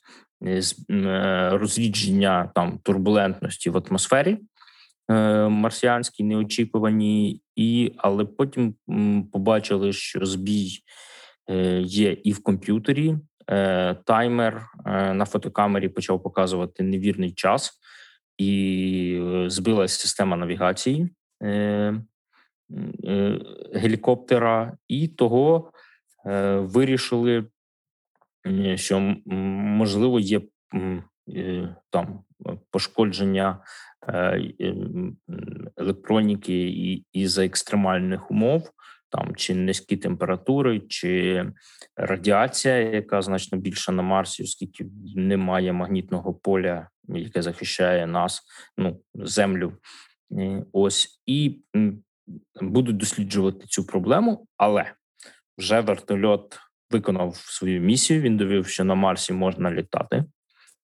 Е, 0.46 0.62
е, 0.90 1.50
розрідження 1.54 2.52
там 2.56 2.80
турбулентності 2.84 3.70
в 3.70 3.78
атмосфері 3.78 4.38
е, 5.12 5.48
марсіанській, 5.48 6.24
неочікувані, 6.24 7.42
і 7.56 7.94
але 7.98 8.26
потім 8.26 8.76
побачили, 9.32 9.94
що 9.94 10.26
збій 10.26 10.70
є 11.82 12.12
і 12.12 12.32
в 12.32 12.44
комп'ютері. 12.44 13.16
Таймер 14.06 14.66
на 14.86 15.26
фотокамері 15.26 15.90
почав 15.90 16.24
показувати 16.24 16.84
невірний 16.84 17.32
час, 17.32 17.72
і 18.38 19.22
збилася 19.48 20.00
система 20.00 20.38
навігації 20.38 21.10
гелікоптера, 23.74 24.78
і 24.88 25.08
того 25.08 25.72
вирішили 26.56 27.46
що 28.76 29.00
можливо 29.26 30.20
є 30.20 30.42
е, 31.36 31.76
там 31.90 32.24
пошкодження 32.72 33.64
е, 34.08 34.42
електроніки 35.78 36.68
і, 36.68 37.06
і 37.14 37.28
за 37.28 37.46
екстремальних 37.46 38.32
умов, 38.32 38.70
там 39.10 39.36
чи 39.36 39.56
низькі 39.56 39.98
температури, 39.98 40.80
чи 40.80 41.46
радіація, 41.96 42.76
яка 42.76 43.22
значно 43.22 43.58
більша 43.58 43.92
на 43.92 44.02
Марсі, 44.04 44.44
оскільки 44.44 44.86
немає 45.16 45.74
магнітного 45.74 46.34
поля, 46.34 46.90
яке 47.08 47.42
захищає 47.42 48.08
нас, 48.08 48.42
ну 48.78 49.02
землю. 49.14 49.74
Ось 50.72 51.22
і 51.26 51.60
будуть 52.62 52.98
досліджувати 52.98 53.66
цю 53.68 53.86
проблему, 53.86 54.48
але 54.58 54.94
вже 55.58 55.80
вертольот 55.82 56.60
виконав 56.92 57.36
свою 57.36 57.82
місію. 57.82 58.22
Він 58.22 58.38
довів, 58.38 58.68
що 58.68 58.84
на 58.84 58.96
Марсі 58.96 59.34
можна 59.34 59.72
літати. 59.72 60.24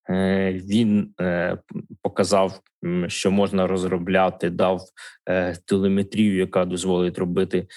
Е, 0.09 0.53
він 0.53 1.13
е, 1.21 1.57
показав, 2.01 2.59
що 3.07 3.31
можна 3.31 3.67
розробляти, 3.67 4.49
дав 4.49 4.81
е, 5.29 5.55
телеметрію, 5.65 6.37
яка 6.37 6.65
дозволить 6.65 7.17
робити 7.17 7.67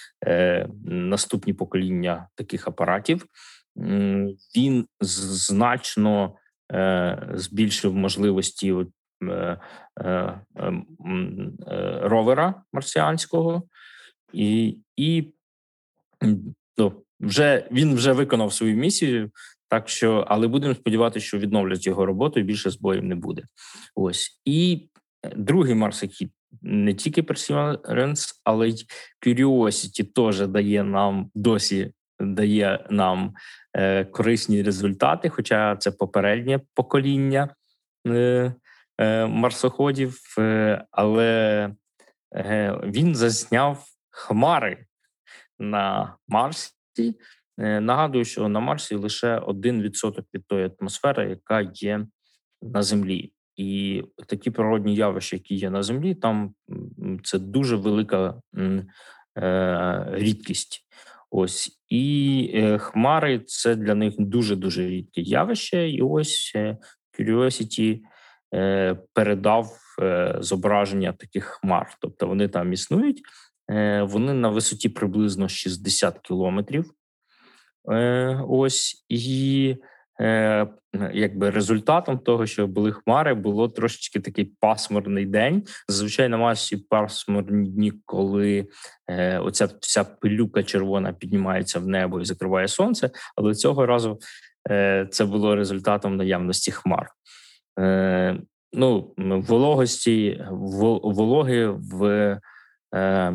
наступні 0.84 1.52
покоління 1.52 2.28
таких 2.34 2.68
апаратів. 2.68 3.26
Він 4.56 4.86
значно 5.00 6.34
збільшив 7.34 7.94
можливості 7.94 8.74
ровера 12.02 12.62
марсіанського 12.72 13.62
і 14.32 14.78
і 14.96 15.32
вже 17.20 17.68
він 17.72 17.94
вже 17.94 18.12
виконав 18.12 18.52
свою 18.52 18.76
місію, 18.76 19.30
так 19.68 19.88
що, 19.88 20.24
але 20.28 20.46
будемо 20.46 20.74
сподіватися, 20.74 21.26
що 21.26 21.38
відновлять 21.38 21.86
його 21.86 22.06
роботу 22.06 22.40
і 22.40 22.42
більше 22.42 22.70
збоїв 22.70 23.04
не 23.04 23.14
буде. 23.14 23.42
Ось 23.94 24.40
і 24.44 24.88
е, 25.22 25.32
другий 25.36 25.74
марсохід 25.74 26.32
не 26.62 26.94
тільки 26.94 27.22
Perseverance, 27.22 28.40
але 28.44 28.68
й 28.68 28.86
Curiosity 29.26 30.04
теж 30.14 30.46
дає 30.46 30.84
нам 30.84 31.30
досі 31.34 31.92
дає 32.20 32.86
нам 32.90 33.34
е, 33.76 34.04
корисні 34.04 34.62
результати, 34.62 35.28
хоча 35.28 35.76
це 35.76 35.90
попереднє 35.90 36.60
покоління 36.74 37.54
е, 38.06 38.54
е, 38.98 39.26
марсоходів, 39.26 40.20
е, 40.38 40.84
але 40.90 41.70
е, 42.34 42.80
він 42.84 43.14
зазняв 43.14 43.84
хмари 44.10 44.86
на 45.58 46.16
Марсі. 46.28 46.79
Е, 47.60 47.80
нагадую, 47.80 48.24
що 48.24 48.48
на 48.48 48.60
Марсі 48.60 48.94
лише 48.94 49.38
1% 49.38 50.22
від 50.34 50.46
тої 50.46 50.70
атмосфери, 50.80 51.30
яка 51.30 51.60
є 51.74 52.06
на 52.62 52.82
Землі, 52.82 53.32
і 53.56 54.02
такі 54.26 54.50
природні 54.50 54.94
явища, 54.94 55.36
які 55.36 55.54
є 55.54 55.70
на 55.70 55.82
землі, 55.82 56.14
там 56.14 56.54
це 57.24 57.38
дуже 57.38 57.76
велика 57.76 58.40
е, 59.38 60.06
рідкість. 60.12 60.86
Ось 61.30 61.80
і 61.88 62.50
е, 62.54 62.78
хмари 62.78 63.38
це 63.38 63.74
для 63.74 63.94
них 63.94 64.14
дуже 64.18 64.56
дуже 64.56 64.88
рідке 64.88 65.20
явище. 65.20 65.90
І 65.90 66.02
ось 66.02 66.56
Curiosity 67.18 68.00
передав 69.12 69.76
зображення 70.38 71.12
таких 71.12 71.44
хмар. 71.44 71.96
Тобто 72.00 72.26
вони 72.26 72.48
там 72.48 72.72
існують, 72.72 73.22
вони 74.02 74.32
на 74.32 74.48
висоті 74.48 74.88
приблизно 74.88 75.48
60 75.48 76.18
кілометрів. 76.18 76.92
Е, 77.92 78.40
ось 78.48 79.04
і 79.08 79.76
е, 80.20 80.66
якби 81.12 81.50
результатом 81.50 82.18
того, 82.18 82.46
що 82.46 82.66
були 82.66 82.92
хмари, 82.92 83.34
було 83.34 83.68
трошечки 83.68 84.20
такий 84.20 84.44
пасмурний 84.44 85.26
день. 85.26 85.62
Зазвичай 85.88 86.28
на 86.28 86.36
масі 86.36 86.76
пасмурні 86.76 87.70
дні, 87.70 87.92
коли 88.06 88.66
е, 89.08 89.38
оця 89.38 89.68
вся 89.80 90.04
пилюка 90.04 90.62
червона 90.62 91.12
піднімається 91.12 91.78
в 91.78 91.86
небо 91.86 92.20
і 92.20 92.24
закриває 92.24 92.68
сонце. 92.68 93.10
Але 93.36 93.54
цього 93.54 93.86
разу 93.86 94.18
е, 94.70 95.08
це 95.10 95.24
було 95.24 95.56
результатом 95.56 96.16
наявності 96.16 96.72
хмар. 96.72 97.10
Е, 97.78 98.40
Ну, 98.72 99.14
вологості, 99.18 100.44
вологи 101.02 101.66
в 101.66 102.04
е, 102.04 102.40
е, 102.94 103.32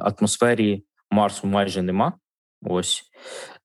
атмосфері 0.00 0.84
Марсу 1.10 1.46
майже 1.46 1.82
нема. 1.82 2.12
Ось 2.62 3.02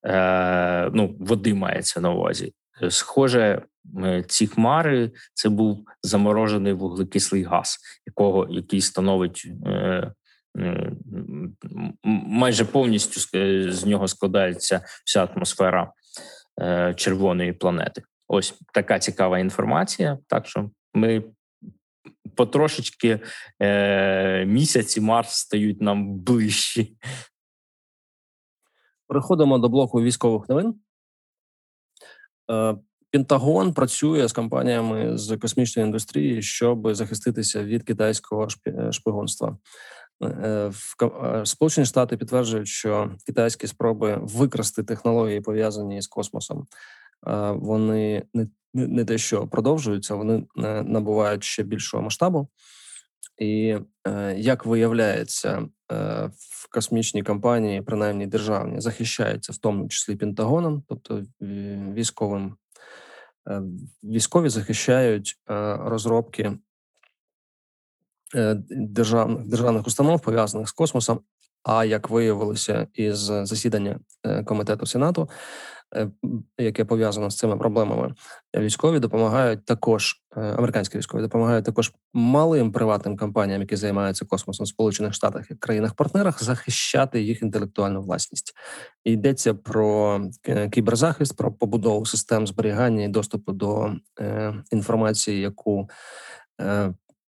е, 0.06 0.90
ну, 0.94 1.16
води 1.20 1.54
мається 1.54 2.02
на 2.02 2.12
увазі. 2.12 2.54
Схоже, 2.90 3.62
е, 4.04 4.24
ці 4.28 4.48
хмари 4.48 5.12
це 5.34 5.50
був 5.50 5.86
заморожений 6.04 6.74
вуглекислий 6.74 7.44
газ, 7.44 7.78
якого 8.06 8.48
який 8.50 8.82
становить 8.82 9.52
е, 9.66 10.12
е, 10.58 10.92
майже 12.04 12.66
повністю 12.66 13.20
з 13.72 13.86
нього 13.86 14.08
складається 14.08 14.82
вся 15.06 15.26
атмосфера 15.26 15.92
е, 16.62 16.94
червоної 16.94 17.54
планети. 17.54 18.02
Ось 18.28 18.60
така 18.74 19.00
цікава 19.00 19.40
інформація. 19.40 20.18
Так 20.28 20.48
що 20.48 20.70
ми 20.94 21.24
потрошечки 22.36 23.20
е, 23.62 24.46
місяці 24.46 25.02
Марс 25.02 25.32
стають 25.32 25.82
нам 25.82 26.20
ближчі. 26.20 26.98
Переходимо 29.08 29.58
до 29.58 29.70
блоку 29.70 30.02
військових 30.02 30.50
новин. 30.50 30.76
Е, 32.52 32.78
Пентагон 33.12 33.74
працює 33.74 34.28
з 34.28 34.34
компаніями 34.34 35.18
з 35.18 35.38
космічної 35.38 35.86
індустрії, 35.86 36.42
щоб 36.42 36.96
захиститися 36.96 37.64
від 37.64 37.84
китайського 37.84 38.48
е, 38.68 38.92
шпигунства. 38.92 39.58
Е, 40.24 40.72
Сполучені 41.44 41.86
Штати 41.86 42.18
підтверджують, 42.18 42.68
що 42.68 43.12
китайські 43.26 43.68
спроби 43.68 44.20
викрасти 44.22 44.84
технології 44.84 45.42
пов'язані 45.42 46.02
з 46.02 46.08
космосом, 46.08 46.66
вони 47.56 48.24
не 48.34 48.48
не 48.74 49.06
те, 49.06 49.18
що 49.18 49.48
продовжуються, 49.48 50.16
вони 50.16 50.44
набувають 50.86 51.44
ще 51.44 51.64
більшого 51.64 52.04
масштабу. 52.04 52.48
І 53.38 53.78
як 54.36 54.66
виявляється, 54.66 55.68
в 56.32 56.70
космічній 56.72 57.24
компанії, 57.24 57.82
принаймні 57.82 58.28
державні, 58.28 58.82
захищаються 58.82 59.54
в 59.54 59.58
тому 59.58 59.88
числі 59.88 60.16
Пентагоном, 60.16 60.84
тобто 60.88 61.24
військовим 61.94 62.58
військові 64.04 64.50
захищають 64.50 65.40
розробки 65.80 66.58
е, 68.36 68.56
державних 68.70 69.48
державних 69.48 69.88
установ 69.88 70.22
пов'язаних 70.22 70.70
з 70.70 70.72
космосом. 70.72 71.20
А 71.64 71.86
як 71.86 72.10
виявилося 72.10 72.88
із 72.94 73.18
засідання 73.18 74.00
е, 74.24 74.44
комітету 74.44 74.86
Сенату, 74.86 75.30
Е, 75.30 75.77
яке 76.58 76.86
пов'язано 76.86 77.30
з 77.30 77.38
цими 77.38 77.58
проблемами, 77.58 78.14
військові 78.58 79.00
допомагають 79.00 79.66
також 79.66 80.16
е, 80.38 80.42
американські 80.42 80.98
військові 80.98 81.22
допомагають 81.22 81.66
також 81.66 81.94
малим 82.14 82.72
приватним 82.72 83.18
компаніям, 83.18 83.62
які 83.62 83.76
займаються 83.76 84.26
космосом 84.26 84.64
в 84.64 84.68
Сполучених 84.68 85.14
Штатах 85.14 85.52
і 85.52 85.56
країнах-партнерах, 85.56 86.44
захищати 86.44 87.22
їх 87.22 87.42
інтелектуальну 87.42 88.02
власність. 88.02 88.54
Йдеться 89.04 89.54
про 89.54 90.22
е, 90.48 90.70
кіберзахист, 90.70 91.38
про 91.38 91.52
побудову 91.52 92.06
систем 92.06 92.48
зберігання 92.48 93.04
і 93.04 93.08
доступу 93.08 93.52
до 93.52 93.92
е, 94.20 94.54
інформації, 94.72 95.42
яку 95.42 95.90
е, 96.62 96.94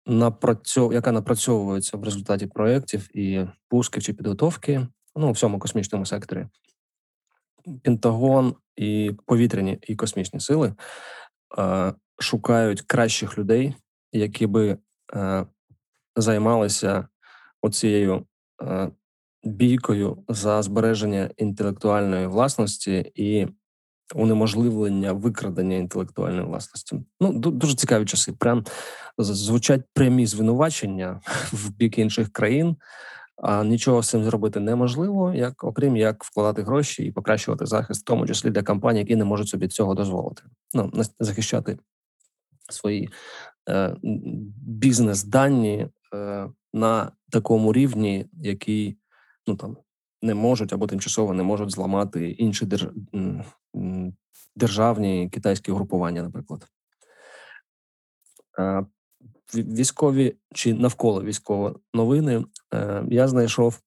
напрацьов... 0.06 0.94
яка 0.94 1.12
напрацьовується 1.12 1.98
в 1.98 2.04
результаті 2.04 2.48
проєктів 2.48 3.18
і 3.18 3.48
пусків 3.70 4.04
чи 4.04 4.14
підготовки 4.14 4.88
ну 5.16 5.30
у 5.30 5.32
всьому 5.32 5.60
космічному 5.60 6.06
секторі. 6.06 6.48
Пентагон 7.84 8.56
і 8.76 9.12
повітряні 9.26 9.80
і 9.82 9.96
космічні 9.96 10.40
сили 10.40 10.74
е, 11.60 11.94
шукають 12.20 12.82
кращих 12.82 13.38
людей, 13.38 13.76
які 14.12 14.48
би 14.48 14.78
е, 15.16 15.46
займалися 16.16 17.08
оцією 17.62 18.26
е, 18.64 18.90
бійкою 19.44 20.24
за 20.30 20.62
збереження 20.62 21.30
інтелектуальної 21.38 22.28
власності 22.28 23.12
і 23.16 23.48
унеможливлення 24.16 25.14
викрадення 25.14 25.76
інтелектуальної 25.76 26.46
власності. 26.46 27.00
Ну 27.20 27.34
дуже 27.34 27.76
цікаві 27.76 28.06
часи. 28.06 28.32
Прям 28.32 28.66
звучать 29.18 29.82
прямі 29.94 30.26
звинувачення 30.26 31.22
в 31.52 31.70
бік 31.70 31.98
інших 31.98 32.32
країн. 32.32 32.76
А 33.42 33.64
нічого 33.64 34.04
з 34.04 34.10
цим 34.10 34.24
зробити 34.24 34.60
неможливо, 34.60 35.34
як 35.34 35.64
окрім 35.64 35.98
як 35.98 36.24
вкладати 36.24 36.64
гроші 36.64 37.04
і 37.04 37.12
покращувати 37.12 37.66
захист, 37.66 38.02
в 38.02 38.04
тому 38.04 38.28
числі 38.28 38.50
для 38.50 38.64
компаній, 38.64 39.00
які 39.00 39.16
не 39.16 39.26
можуть 39.26 39.48
собі 39.48 39.68
цього 39.68 39.96
дозволити. 39.96 40.44
Ну 40.74 40.92
захищати 41.20 41.78
свої 42.70 43.10
е, 43.70 43.96
бізнес-дані 44.68 45.88
е, 46.14 46.50
на 46.74 47.12
такому 47.32 47.74
рівні, 47.74 48.26
який 48.34 48.98
ну 49.48 49.56
там 49.56 49.78
не 50.22 50.34
можуть 50.34 50.74
або 50.74 50.88
тимчасово 50.88 51.34
не 51.34 51.44
можуть 51.44 51.72
зламати 51.72 52.32
інші 52.32 52.66
держ... 52.66 52.88
державні 54.56 55.30
китайські 55.30 55.72
групування, 55.72 56.24
наприклад. 56.24 56.68
Військові 59.54 60.36
чи 60.54 60.74
навколо 60.74 61.24
військові 61.24 61.76
новини, 61.94 62.46
е, 62.74 63.04
я 63.10 63.28
знайшов 63.28 63.80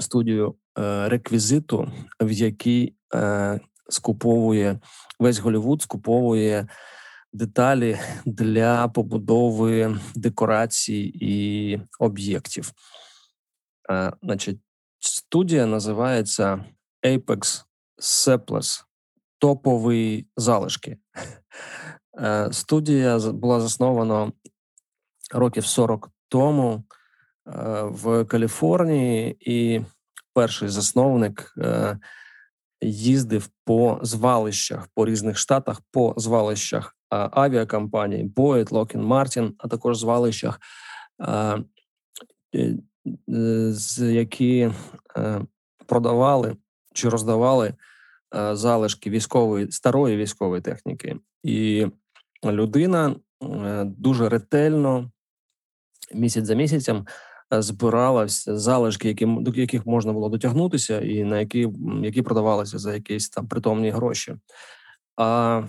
студію 0.00 0.54
е, 0.78 1.08
реквізиту, 1.08 1.92
в 2.20 2.30
якій 2.30 2.94
е, 3.14 3.60
скуповує 3.88 4.80
весь 5.18 5.38
Голівуд, 5.38 5.82
скуповує 5.82 6.68
деталі 7.32 7.98
для 8.26 8.88
побудови 8.88 10.00
декорацій 10.14 11.12
і 11.14 11.78
об'єктів. 11.98 12.72
Значить, 14.22 14.60
студія 15.00 15.66
називається 15.66 16.64
Apex 17.06 17.64
Sepless 17.98 18.84
топовий 19.40 20.26
залишки. 20.36 20.98
Студія 22.50 23.18
була 23.18 23.60
заснована 23.60 24.32
років 25.34 25.66
40 25.66 26.10
тому 26.28 26.72
е, 26.74 26.82
в 27.82 28.24
Каліфорнії, 28.24 29.36
і 29.40 29.80
перший 30.34 30.68
засновник 30.68 31.54
е, 31.58 31.98
їздив 32.82 33.48
по 33.64 33.98
звалищах 34.02 34.88
по 34.94 35.06
різних 35.06 35.38
штатах, 35.38 35.80
по 35.90 36.14
звалищах 36.16 36.96
авіакомпаній 37.10 38.24
Boeing, 38.24 38.68
Lockheed 38.68 39.06
Martin, 39.06 39.52
а 39.58 39.68
також 39.68 39.98
звалищах, 39.98 40.60
е, 41.22 41.64
з 43.68 44.12
які 44.12 44.70
продавали 45.86 46.56
чи 46.94 47.08
роздавали 47.08 47.74
залишки 48.52 49.10
військової 49.10 49.72
старої 49.72 50.16
військової 50.16 50.62
техніки, 50.62 51.16
і 51.42 51.86
людина 52.44 53.16
дуже 53.84 54.28
ретельно 54.28 55.10
місяць 56.14 56.46
за 56.46 56.54
місяцем 56.54 57.06
е, 57.52 57.62
збиралась 57.62 58.48
залишки, 58.48 59.08
які 59.08 59.26
до 59.26 59.50
яких 59.50 59.86
можна 59.86 60.12
було 60.12 60.28
дотягнутися, 60.28 61.00
і 61.00 61.24
на 61.24 61.40
які 61.40 61.68
які 62.02 62.22
продавалися 62.22 62.78
за 62.78 62.94
якісь 62.94 63.28
там 63.28 63.48
притомні 63.48 63.90
гроші. 63.90 64.36
А 65.16 65.62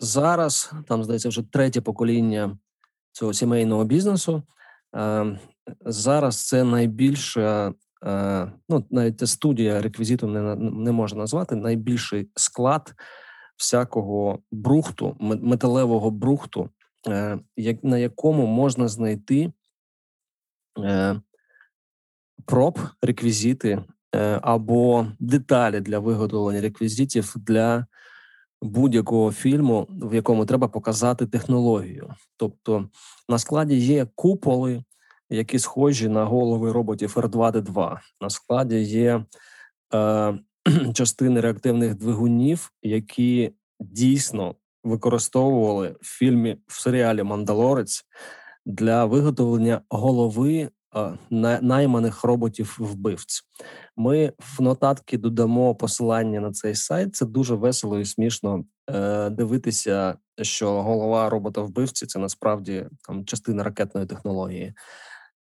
зараз 0.00 0.72
там 0.88 1.04
здається 1.04 1.28
вже 1.28 1.42
третє 1.42 1.80
покоління 1.80 2.58
цього 3.12 3.34
сімейного 3.34 3.84
бізнесу. 3.84 4.42
Е, 4.96 5.38
зараз 5.84 6.46
це 6.46 6.64
найбільша, 6.64 7.72
е, 8.06 8.52
ну 8.68 8.84
навіть 8.90 9.28
студія 9.28 9.82
реквізиту 9.82 10.26
не 10.26 10.56
не 10.56 10.92
можна 10.92 11.18
назвати 11.18 11.56
найбільший 11.56 12.28
склад 12.36 12.94
всякого 13.56 14.38
брухту, 14.50 15.16
металевого 15.20 16.10
брухту, 16.10 16.70
на 17.82 17.98
якому 17.98 18.46
можна 18.46 18.88
знайти 18.88 19.52
проб, 22.44 22.78
реквізити 23.02 23.84
або 24.42 25.06
деталі 25.18 25.80
для 25.80 25.98
виготовлення 25.98 26.60
реквізитів 26.60 27.34
для 27.36 27.86
будь-якого 28.62 29.32
фільму, 29.32 29.86
в 29.90 30.14
якому 30.14 30.46
треба 30.46 30.68
показати 30.68 31.26
технологію. 31.26 32.14
Тобто 32.36 32.88
на 33.28 33.38
складі 33.38 33.76
є 33.76 34.06
куполи, 34.14 34.84
які 35.30 35.58
схожі 35.58 36.08
на 36.08 36.24
голови 36.24 36.72
роботів 36.72 37.14
R2D2. 37.16 37.98
На 38.20 38.30
складі 38.30 38.80
є 38.82 39.24
е, 39.94 40.38
частини 40.94 41.40
реактивних 41.40 41.94
двигунів, 41.94 42.72
які 42.82 43.52
дійсно 43.80 44.54
використовували 44.84 45.96
в 46.00 46.06
фільмі 46.06 46.56
в 46.66 46.80
серіалі 46.80 47.22
Мандалорець 47.22 48.04
для 48.66 49.04
виготовлення 49.04 49.80
голови 49.88 50.70
найманих 51.62 52.24
роботів 52.24 52.76
вбивць. 52.78 53.42
Ми 53.96 54.32
в 54.38 54.62
нотатки 54.62 55.18
додамо 55.18 55.74
посилання 55.74 56.40
на 56.40 56.52
цей 56.52 56.74
сайт. 56.74 57.16
Це 57.16 57.26
дуже 57.26 57.54
весело 57.54 57.98
і 57.98 58.04
смішно 58.04 58.64
е, 58.90 59.30
дивитися, 59.30 60.16
що 60.42 60.82
голова 60.82 61.30
робота 61.30 61.60
вбивці 61.60 62.06
це 62.06 62.18
насправді 62.18 62.86
там 63.06 63.24
частина 63.24 63.62
ракетної 63.62 64.06
технології. 64.06 64.74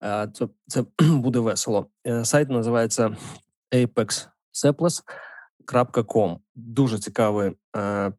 Е, 0.03 0.29
це 0.33 0.47
це 0.67 0.83
буде 1.01 1.39
весело. 1.39 1.87
Е, 2.07 2.25
сайт 2.25 2.49
називається 2.49 3.17
apexceples.com. 4.53 6.37
Дуже 6.55 6.99
цікавий 6.99 7.51
е, 7.75 8.13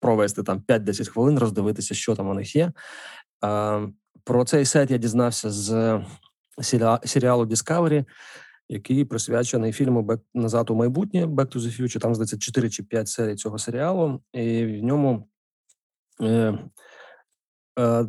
провести 0.00 0.42
там 0.42 0.62
5-10 0.68 1.08
хвилин, 1.08 1.38
роздивитися, 1.38 1.94
що 1.94 2.16
там 2.16 2.28
у 2.28 2.34
них 2.34 2.56
є. 2.56 2.72
Про 4.24 4.44
цей 4.44 4.64
сайт 4.64 4.90
я 4.90 4.98
дізнався 4.98 5.50
з 5.50 6.00
серіалу 7.04 7.44
Discovery, 7.44 8.04
який 8.68 9.04
присвячений 9.04 9.72
фільму 9.72 10.02
«Бек 10.02 10.20
назад 10.34 10.70
у 10.70 10.74
майбутнє 10.74 11.26
Back 11.26 11.56
to 11.56 11.58
the 11.58 11.80
Future». 11.80 11.98
Там 11.98 12.14
здається 12.14 12.38
4 12.38 12.70
чи 12.70 12.82
5 12.82 13.08
серій 13.08 13.34
цього 13.34 13.58
серіалу, 13.58 14.20
і 14.32 14.64
в 14.64 14.84
ньому 14.84 15.28
е, 16.22 16.58
е, 17.78 18.06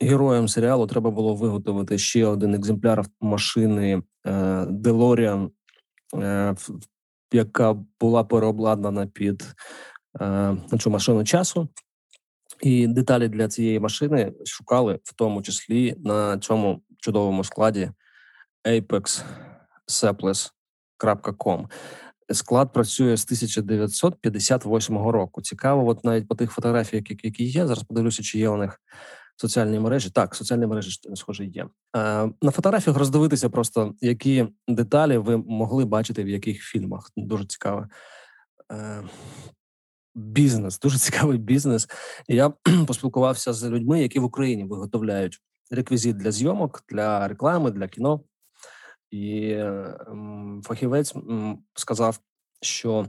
героям 0.00 0.48
серіалу 0.48 0.86
треба 0.86 1.10
було 1.10 1.34
виготовити 1.34 1.98
ще 1.98 2.26
один 2.26 2.54
екземпляр 2.54 3.04
машини 3.20 4.02
е, 4.26 4.30
е, 4.30 5.52
яка 7.32 7.76
була 8.00 8.24
переобладнана 8.24 9.06
під 9.06 9.54
е, 10.20 10.56
цю 10.80 10.90
машину 10.90 11.24
часу. 11.24 11.68
І 12.62 12.86
деталі 12.86 13.28
для 13.28 13.48
цієї 13.48 13.80
машини 13.80 14.32
шукали 14.44 14.98
в 15.04 15.14
тому 15.14 15.42
числі 15.42 15.94
на 15.98 16.38
цьому 16.38 16.82
чудовому 16.98 17.44
складі 17.44 17.90
apexseples.com. 18.68 21.66
Склад 22.32 22.72
працює 22.72 23.16
з 23.16 23.24
1958 23.24 24.98
року. 24.98 25.42
Цікаво, 25.42 25.88
от 25.88 26.04
навіть 26.04 26.28
по 26.28 26.34
тих 26.34 26.52
фотографіях, 26.52 27.04
які 27.24 27.44
є. 27.44 27.66
Зараз 27.66 27.84
подивлюся, 27.84 28.22
чи 28.22 28.38
є 28.38 28.48
у 28.48 28.56
них 28.56 28.80
соціальні 29.36 29.80
мережі. 29.80 30.10
Так, 30.10 30.34
соціальні 30.34 30.66
мережі 30.66 31.00
схоже 31.14 31.44
є. 31.44 31.66
Е, 31.96 32.30
на 32.42 32.50
фотографіях 32.50 32.98
роздивитися 32.98 33.48
просто 33.48 33.94
які 34.00 34.46
деталі 34.68 35.18
ви 35.18 35.36
могли 35.36 35.84
бачити 35.84 36.24
в 36.24 36.28
яких 36.28 36.62
фільмах. 36.62 37.10
Дуже 37.16 37.46
цікаво. 37.46 37.86
Е, 38.72 39.02
бізнес, 40.14 40.78
дуже 40.78 40.98
цікавий 40.98 41.38
бізнес. 41.38 41.88
Я 42.28 42.52
поспілкувався 42.86 43.52
з 43.52 43.64
людьми, 43.64 44.02
які 44.02 44.18
в 44.18 44.24
Україні 44.24 44.64
виготовляють 44.64 45.38
реквізит 45.70 46.16
для 46.16 46.32
зйомок, 46.32 46.84
для 46.88 47.28
реклами, 47.28 47.70
для 47.70 47.88
кіно. 47.88 48.20
І 49.10 49.56
фахівець 50.62 51.14
сказав, 51.74 52.20
що 52.62 53.06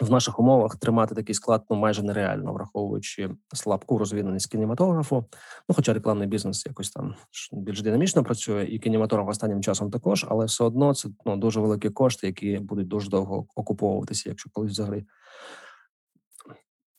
в 0.00 0.10
наших 0.10 0.38
умовах 0.38 0.76
тримати 0.76 1.14
такий 1.14 1.34
склад 1.34 1.64
ну 1.70 1.76
майже 1.76 2.02
нереально, 2.02 2.52
враховуючи 2.52 3.30
слабку 3.54 3.98
розвиненість 3.98 4.50
кінематографу. 4.50 5.24
Ну, 5.68 5.74
хоча 5.74 5.92
рекламний 5.92 6.28
бізнес 6.28 6.66
якось 6.66 6.90
там 6.90 7.14
більш 7.52 7.82
динамічно 7.82 8.24
працює, 8.24 8.64
і 8.64 8.78
кінематограф 8.78 9.28
останнім 9.28 9.62
часом 9.62 9.90
також, 9.90 10.26
але 10.28 10.44
все 10.44 10.64
одно 10.64 10.94
це 10.94 11.08
ну 11.26 11.36
дуже 11.36 11.60
великі 11.60 11.90
кошти, 11.90 12.26
які 12.26 12.58
будуть 12.58 12.88
дуже 12.88 13.10
довго 13.10 13.46
окуповуватися, 13.54 14.28
якщо 14.28 14.50
колись 14.52 14.72
взагалі 14.72 15.04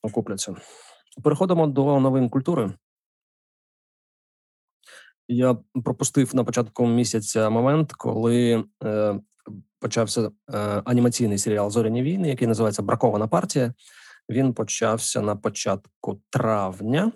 окупляться. 0.01 0.55
Переходимо 1.23 1.67
до 1.67 1.99
новин 1.99 2.29
культури. 2.29 2.73
Я 5.27 5.57
пропустив 5.83 6.35
на 6.35 6.43
початку 6.43 6.87
місяця 6.87 7.49
момент, 7.49 7.93
коли 7.93 8.65
е, 8.83 9.19
почався 9.79 10.31
е, 10.53 10.57
анімаційний 10.85 11.37
серіал 11.37 11.71
Зоряні 11.71 12.03
війни, 12.03 12.29
який 12.29 12.47
називається 12.47 12.81
Бракована 12.81 13.27
партія. 13.27 13.73
Він 14.29 14.53
почався 14.53 15.21
на 15.21 15.35
початку 15.35 16.21
травня. 16.29 17.11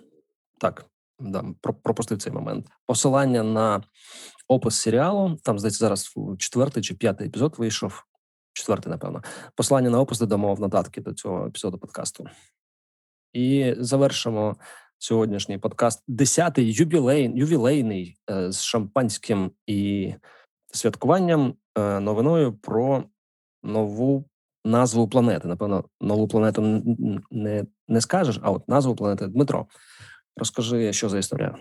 Так, 0.60 0.86
да, 1.20 1.44
пропустив 1.82 2.18
цей 2.18 2.32
момент. 2.32 2.66
Посилання 2.86 3.42
на 3.42 3.82
опис 4.48 4.74
серіалу. 4.74 5.38
Там 5.42 5.58
здається, 5.58 5.78
зараз 5.78 6.14
четвертий 6.38 6.82
чи 6.82 6.94
п'ятий 6.94 7.26
епізод 7.26 7.54
вийшов. 7.58 8.04
Четвертий, 8.52 8.90
напевно. 8.90 9.22
Посилання 9.54 9.90
на 9.90 10.00
опис 10.00 10.18
додамо 10.18 10.54
в 10.54 10.60
нотатки 10.60 11.00
до 11.00 11.12
цього 11.12 11.46
епізоду 11.46 11.78
подкасту. 11.78 12.26
І 13.32 13.74
завершимо 13.78 14.56
сьогоднішній 14.98 15.58
подкаст. 15.58 16.02
Десятий 16.08 16.72
юбілей, 16.72 17.32
ювілейний 17.34 18.16
е, 18.30 18.52
з 18.52 18.62
шампанським 18.62 19.50
і 19.66 20.14
святкуванням 20.76 21.54
е, 21.78 22.00
новиною 22.00 22.52
про 22.52 23.04
нову 23.62 24.24
назву 24.64 25.08
планети. 25.08 25.48
Напевно, 25.48 25.84
нову 26.00 26.28
планету 26.28 26.82
не, 27.30 27.64
не 27.88 28.00
скажеш, 28.00 28.40
а 28.42 28.50
от 28.50 28.68
назву 28.68 28.94
планети 28.94 29.26
Дмитро. 29.26 29.66
Розкажи, 30.36 30.92
що 30.92 31.08
за 31.08 31.18
історія. 31.18 31.56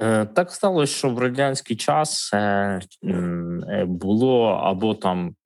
Е, 0.00 0.26
так 0.26 0.50
сталося, 0.50 0.94
що 0.94 1.10
в 1.10 1.18
радянський 1.18 1.76
час 1.76 2.30
було 3.86 4.44
або 4.44 4.94
там 4.94 5.36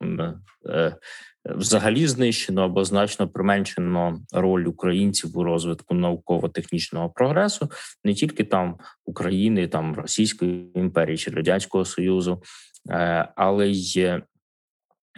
взагалі 1.55 2.07
знищено 2.07 2.61
або 2.61 2.85
значно 2.85 3.27
применшено 3.27 4.21
роль 4.31 4.65
українців 4.65 5.37
у 5.37 5.43
розвитку 5.43 5.95
науково-технічного 5.95 7.09
прогресу, 7.09 7.71
не 8.03 8.13
тільки 8.13 8.43
там 8.43 8.77
України, 9.05 9.67
там 9.67 9.95
Російської 9.95 10.71
імперії 10.75 11.17
чи 11.17 11.31
Радянського 11.31 11.85
Союзу, 11.85 12.41
е, 12.89 13.27
але 13.35 13.67
й 13.67 13.99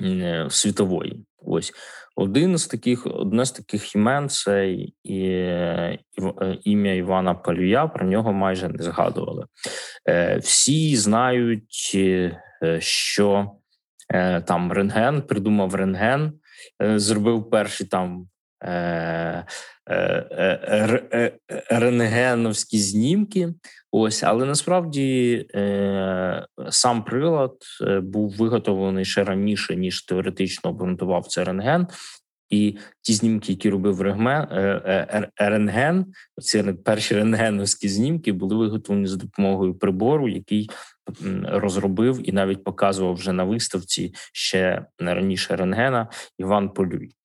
е, 0.01 0.47
світової. 0.49 1.25
Ось 1.45 1.73
один 2.15 2.57
з 2.57 2.67
таких, 2.67 3.05
одне 3.05 3.45
з 3.45 3.51
таких 3.51 3.95
імен 3.95 4.29
це 4.29 4.77
е, 5.09 5.99
ім'я 6.63 6.93
Івана 6.93 7.33
Палюя. 7.33 7.87
Про 7.87 8.07
нього 8.07 8.33
майже 8.33 8.69
не 8.69 8.83
згадували. 8.83 9.45
Всі 10.41 10.95
знають, 10.95 11.97
що 12.79 13.51
там 14.45 14.71
рентген, 14.71 15.21
придумав 15.21 15.75
рентген, 15.75 16.33
е, 16.83 16.99
зробив 16.99 17.49
перші 17.49 17.85
там 17.85 18.27
е, 18.63 19.45
рентгеновські 21.69 22.79
знімки. 22.79 23.53
Ось, 23.91 24.23
але 24.23 24.45
насправді 24.45 25.45
сам 26.69 27.03
прилад 27.03 27.55
був 28.01 28.35
виготовлений 28.37 29.05
ще 29.05 29.23
раніше, 29.23 29.75
ніж 29.75 30.05
теоретично 30.05 30.69
обґрунтував 30.69 31.27
це 31.27 31.43
рентген. 31.43 31.87
І 32.49 32.77
ті 33.01 33.13
знімки, 33.13 33.51
які 33.51 33.69
робив 33.69 34.01
рентген, 35.37 36.05
ці 36.41 36.63
перші 36.63 37.15
рентгеновські 37.15 37.89
знімки 37.89 38.31
були 38.31 38.55
виготовлені 38.55 39.07
за 39.07 39.17
допомогою 39.17 39.73
прибору, 39.73 40.29
який 40.29 40.69
розробив 41.43 42.29
і 42.29 42.31
навіть 42.31 42.63
показував 42.63 43.13
вже 43.13 43.33
на 43.33 43.43
виставці 43.43 44.13
ще 44.33 44.85
не 44.99 45.13
раніше 45.13 45.55
рентгена 45.55 46.07
Іван 46.37 46.69
Полюй. 46.69 47.15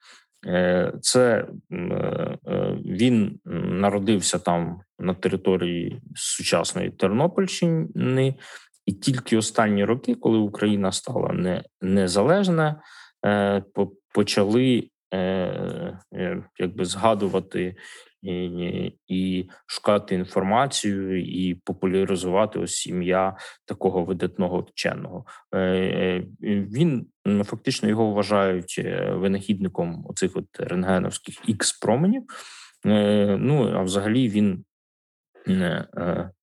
Е, 0.46 0.92
це 1.00 1.46
е, 1.72 1.76
е, 1.76 2.78
він 2.84 3.40
народився 3.64 4.38
там 4.38 4.80
на 4.98 5.14
території 5.14 6.00
сучасної 6.14 6.90
Тернопільщини, 6.90 8.34
і 8.86 8.92
тільки 8.92 9.36
останні 9.36 9.84
роки, 9.84 10.14
коли 10.14 10.38
Україна 10.38 10.92
стала 10.92 11.32
не, 11.32 11.62
незалежна, 11.80 12.82
почали 14.14 14.88
якби 16.58 16.84
згадувати 16.84 17.76
і, 18.24 18.92
і 19.06 19.48
шукати 19.66 20.14
інформацію 20.14 21.24
і 21.24 21.54
популяризувати 21.54 22.58
ось 22.58 22.86
ім'я 22.86 23.36
такого 23.64 24.04
видатного 24.04 24.60
вченого. 24.60 25.24
Е, 25.54 25.58
е, 25.58 26.26
Він 26.42 27.06
фактично 27.44 27.88
його 27.88 28.10
вважають 28.10 28.74
е, 28.78 29.10
винахідником 29.10 30.06
оцих 30.08 30.36
от 30.36 30.46
рентгеновських 30.58 31.48
ікс 31.48 31.72
променів. 31.72 32.22
Ну 33.38 33.72
а 33.74 33.82
взагалі 33.82 34.28
він 34.28 34.64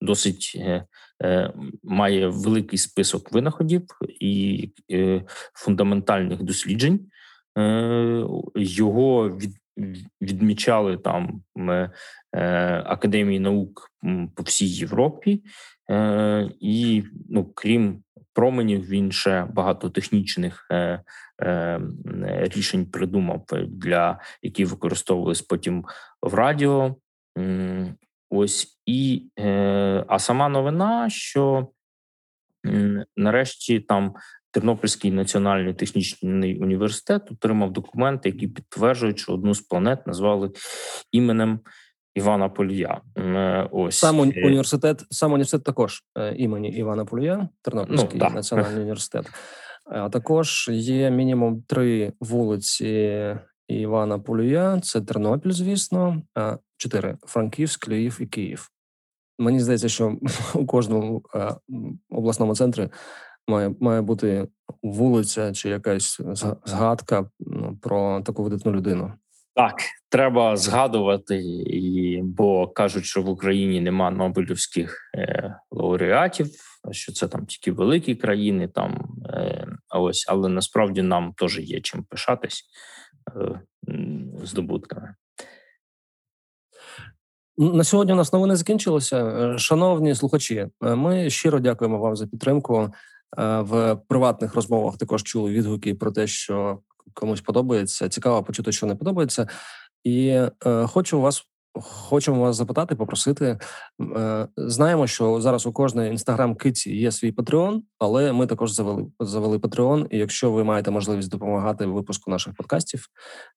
досить 0.02 0.62
має 1.84 2.28
великий 2.28 2.80
список 2.80 3.32
винаходів 3.32 3.82
і 4.20 4.70
фундаментальних 5.54 6.44
досліджень. 6.44 7.00
Його 8.56 9.30
від 9.30 9.62
відмічали 10.22 10.98
там 10.98 11.44
е, 11.58 11.90
академії 12.86 13.40
наук 13.40 13.92
по 14.36 14.44
всій 14.44 14.68
Європі, 14.68 15.44
е, 15.90 16.50
і 16.60 17.04
ну, 17.30 17.52
крім 17.56 18.04
променів, 18.34 18.90
він 18.90 19.12
ще 19.12 19.46
багато 19.46 19.90
технічних 19.90 20.68
е, 20.72 21.04
е, 21.42 21.80
рішень 22.56 22.86
придумав 22.86 23.46
для 23.68 24.20
які 24.42 24.66
використовувались 24.66 25.42
потім 25.42 25.86
в 26.22 26.34
радіо. 26.34 26.96
Ось 28.30 28.80
і 28.86 29.30
е, 29.40 30.06
а 30.08 30.20
сама 30.20 30.50
новина, 30.50 31.10
що 31.10 31.68
нарешті 33.16 33.80
там 33.80 34.16
Тернопільський 34.52 35.12
національний 35.12 35.74
технічний 35.74 36.60
університет 36.60 37.32
отримав 37.32 37.74
документи, 37.74 38.30
які 38.30 38.48
підтверджують, 38.48 39.20
що 39.20 39.34
одну 39.34 39.54
з 39.54 39.62
планет 39.62 40.08
назвали 40.08 40.52
іменем 41.12 41.60
Івана 42.16 42.50
Полія. 42.50 43.02
Е, 43.18 43.68
ось 43.72 43.98
сам 43.98 44.20
університет, 44.20 45.04
сам 45.10 45.32
університет 45.32 45.64
також 45.64 46.04
е, 46.18 46.36
імені 46.36 46.70
Івана 46.70 47.06
Полія, 47.06 47.50
Тернопільський 47.62 48.20
ну, 48.20 48.30
національний 48.30 48.80
університет. 48.82 49.26
А 49.86 50.10
також 50.10 50.70
є 50.72 51.12
мінімум 51.12 51.64
три 51.68 52.14
вулиці 52.20 53.36
Івана 53.68 54.20
Полія. 54.20 54.80
Це 54.80 55.02
Тернопіль, 55.02 55.52
звісно, 55.52 56.22
чотири 56.78 57.18
Франківськ, 57.28 57.86
Київ 57.86 58.18
і 58.22 58.26
Київ. 58.26 58.70
Мені 59.40 59.60
здається, 59.60 59.90
що 59.90 60.18
у 60.54 60.66
кожному 60.66 61.24
обласному 62.10 62.56
центрі 62.56 62.90
має 63.48 63.76
має 63.80 64.02
бути 64.02 64.48
вулиця 64.84 65.54
чи 65.54 65.70
якась 65.70 66.22
згадка 66.66 67.30
ну, 67.40 67.78
про 67.82 68.22
таку 68.22 68.44
видатну 68.44 68.72
людину. 68.72 69.14
Так, 69.56 69.76
треба 70.10 70.58
згадувати, 70.58 71.38
і, 71.66 72.22
бо 72.24 72.68
кажуть, 72.68 73.06
що 73.06 73.22
в 73.22 73.30
Україні 73.30 73.82
нема 73.82 74.12
Нобелівських 74.12 75.12
е, 75.16 75.56
лауреатів, 75.72 76.48
що 76.92 77.12
це 77.12 77.28
там 77.28 77.46
тільки 77.46 77.72
великі 77.72 78.16
країни, 78.16 78.68
там 78.68 79.16
е, 79.26 79.68
ось, 79.90 80.26
але 80.30 80.50
насправді 80.50 81.02
нам 81.02 81.34
теж 81.38 81.60
є 81.60 81.82
чим 81.82 82.04
пишатись 82.04 82.64
е, 83.36 83.62
здобутками. 84.44 85.16
На 87.58 87.84
сьогодні 87.84 88.14
у 88.14 88.16
нас 88.16 88.34
новини 88.34 88.56
закінчилися. 88.56 89.26
Е, 89.26 89.58
шановні 89.58 90.16
слухачі, 90.16 90.68
е, 90.84 90.96
ми 90.96 91.30
щиро 91.30 91.60
дякуємо 91.60 92.00
вам 92.00 92.16
за 92.16 92.28
підтримку. 92.28 92.92
Е, 93.38 93.62
в 93.62 93.96
приватних 94.08 94.56
розмовах 94.56 94.98
також 94.98 95.24
чули 95.24 95.52
відгуки 95.52 95.96
про 95.96 96.12
те, 96.12 96.28
що 96.28 96.80
комусь 97.14 97.42
подобається. 97.42 98.10
Цікаво 98.10 98.44
почути, 98.44 98.72
що 98.72 98.86
не 98.86 98.96
подобається, 98.96 99.48
і 100.04 100.28
е, 100.28 100.52
хочу 100.88 101.22
вас. 101.22 101.48
Хочемо 101.84 102.42
вас 102.42 102.56
запитати, 102.56 102.96
попросити. 102.96 103.60
Е, 104.18 104.48
знаємо, 104.58 105.08
що 105.08 105.42
зараз 105.42 105.66
у 105.66 105.74
кожної 105.74 106.12
інстаграм 106.12 106.56
киці 106.56 106.92
є 106.92 107.12
свій 107.12 107.32
Патреон, 107.32 107.84
але 108.00 108.34
ми 108.34 108.48
також 108.48 108.72
завели 108.72 109.06
завели 109.20 109.60
Патреон. 109.60 110.08
І 110.10 110.18
якщо 110.18 110.52
ви 110.52 110.64
маєте 110.64 110.92
можливість 110.92 111.30
допомагати 111.30 111.86
випуску 111.86 112.32
наших 112.32 112.54
подкастів, 112.54 113.08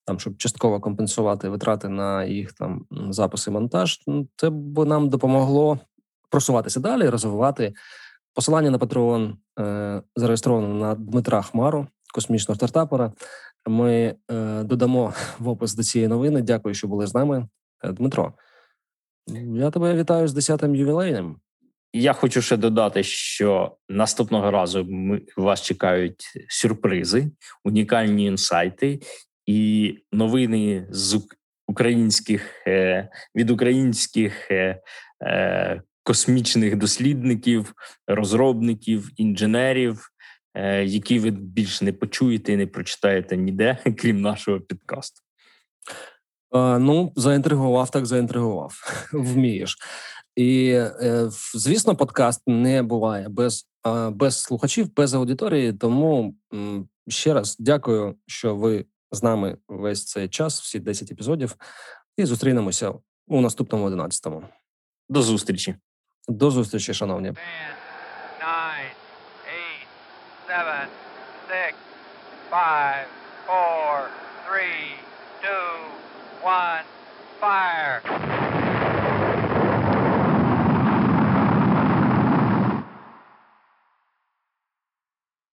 там 0.05 0.21
щоб 0.21 0.37
частково 0.37 0.81
компенсувати 0.81 1.49
витрати 1.49 1.89
на 1.89 2.25
їх 2.25 2.53
там 2.53 2.85
записи, 3.11 3.51
монтаж, 3.51 4.01
ну, 4.07 4.29
це 4.37 4.51
б 4.51 4.85
нам 4.85 5.09
допомогло 5.09 5.79
просуватися 6.31 6.81
далі, 6.81 7.09
розвивати 7.09 7.75
Посилання 8.35 8.71
на 8.71 8.79
Patreon 8.79 9.33
е, 9.61 10.03
зареєстровано 10.17 10.75
на 10.75 10.95
Дмитра 10.95 11.43
Хмару, 11.43 11.87
космічного 12.15 12.57
стартапера. 12.57 13.13
Ми 13.67 14.15
е, 14.31 14.63
додамо 14.63 15.15
в 15.39 15.49
опис 15.49 15.75
до 15.75 15.83
цієї 15.83 16.09
новини. 16.09 16.43
Дякую, 16.43 16.75
що 16.75 16.89
були 16.89 17.07
з 17.07 17.15
нами. 17.15 17.49
Е, 17.85 17.93
Дмитро, 17.93 18.33
я 19.55 19.71
тебе 19.71 19.95
вітаю 19.95 20.29
з 20.29 20.37
10-м 20.37 20.75
ювілеєм. 20.75 21.37
Я 21.93 22.13
хочу 22.13 22.43
ще 22.43 22.57
додати, 22.57 23.03
що 23.03 23.77
наступного 23.89 24.51
разу 24.51 24.85
ми 24.85 25.23
вас 25.37 25.63
чекають 25.63 26.25
сюрпризи, 26.49 27.31
унікальні 27.65 28.27
інсайти 28.27 29.01
і 29.47 29.95
новини 30.13 30.87
з 30.91 31.23
українських 31.67 32.67
е, 32.67 33.09
від 33.37 33.51
українських 33.51 34.51
е, 34.51 34.83
космічних 36.05 36.77
дослідників, 36.77 37.75
розробників, 38.07 39.11
інженерів, 39.17 40.09
е, 40.55 40.85
які 40.85 41.19
ви 41.19 41.31
більш 41.31 41.83
не 41.83 41.93
почуєте 41.93 42.53
і 42.53 42.57
не 42.57 42.67
прочитаєте 42.67 43.37
ніде, 43.37 43.79
крім 43.99 44.21
нашого 44.21 44.61
підкасту. 44.61 45.21
Ну, 46.79 47.13
заінтригував, 47.17 47.91
так 47.91 48.07
заінтригував. 48.07 48.75
Вмієш. 49.13 49.79
І, 50.37 50.69
е, 50.71 51.29
звісно, 51.55 51.97
подкаст 51.97 52.43
не 52.47 52.83
буває 52.83 53.29
без 53.29 53.69
без 54.11 54.41
слухачів, 54.41 54.95
без 54.95 55.15
аудиторії. 55.15 55.73
Тому 55.73 56.35
ще 57.09 57.35
раз 57.35 57.57
дякую, 57.59 58.17
що 58.27 58.57
ви 58.57 58.85
з 59.13 59.23
нами 59.23 59.57
весь 59.69 60.05
цей 60.05 60.29
час, 60.29 60.61
всі 60.61 60.81
10 60.81 61.13
епізодів, 61.13 61.57
і 62.17 62.25
зустрінемося 62.25 62.95
у 63.27 63.41
наступному 63.41 63.91
11-му. 63.91 64.43
До 65.09 65.23
зустрічі. 65.23 65.75
До 66.29 66.51
зустрічі, 66.51 66.95
шановні. 66.95 67.29
Nine, 67.29 68.91
eight, 69.57 69.87
seven, 70.49 70.87
six, 71.51 71.75
five, 72.51 73.07
four, 73.47 74.09
three, 74.47 74.85
two, 75.43 75.71
one, 76.43 76.85
fire. 77.41 78.01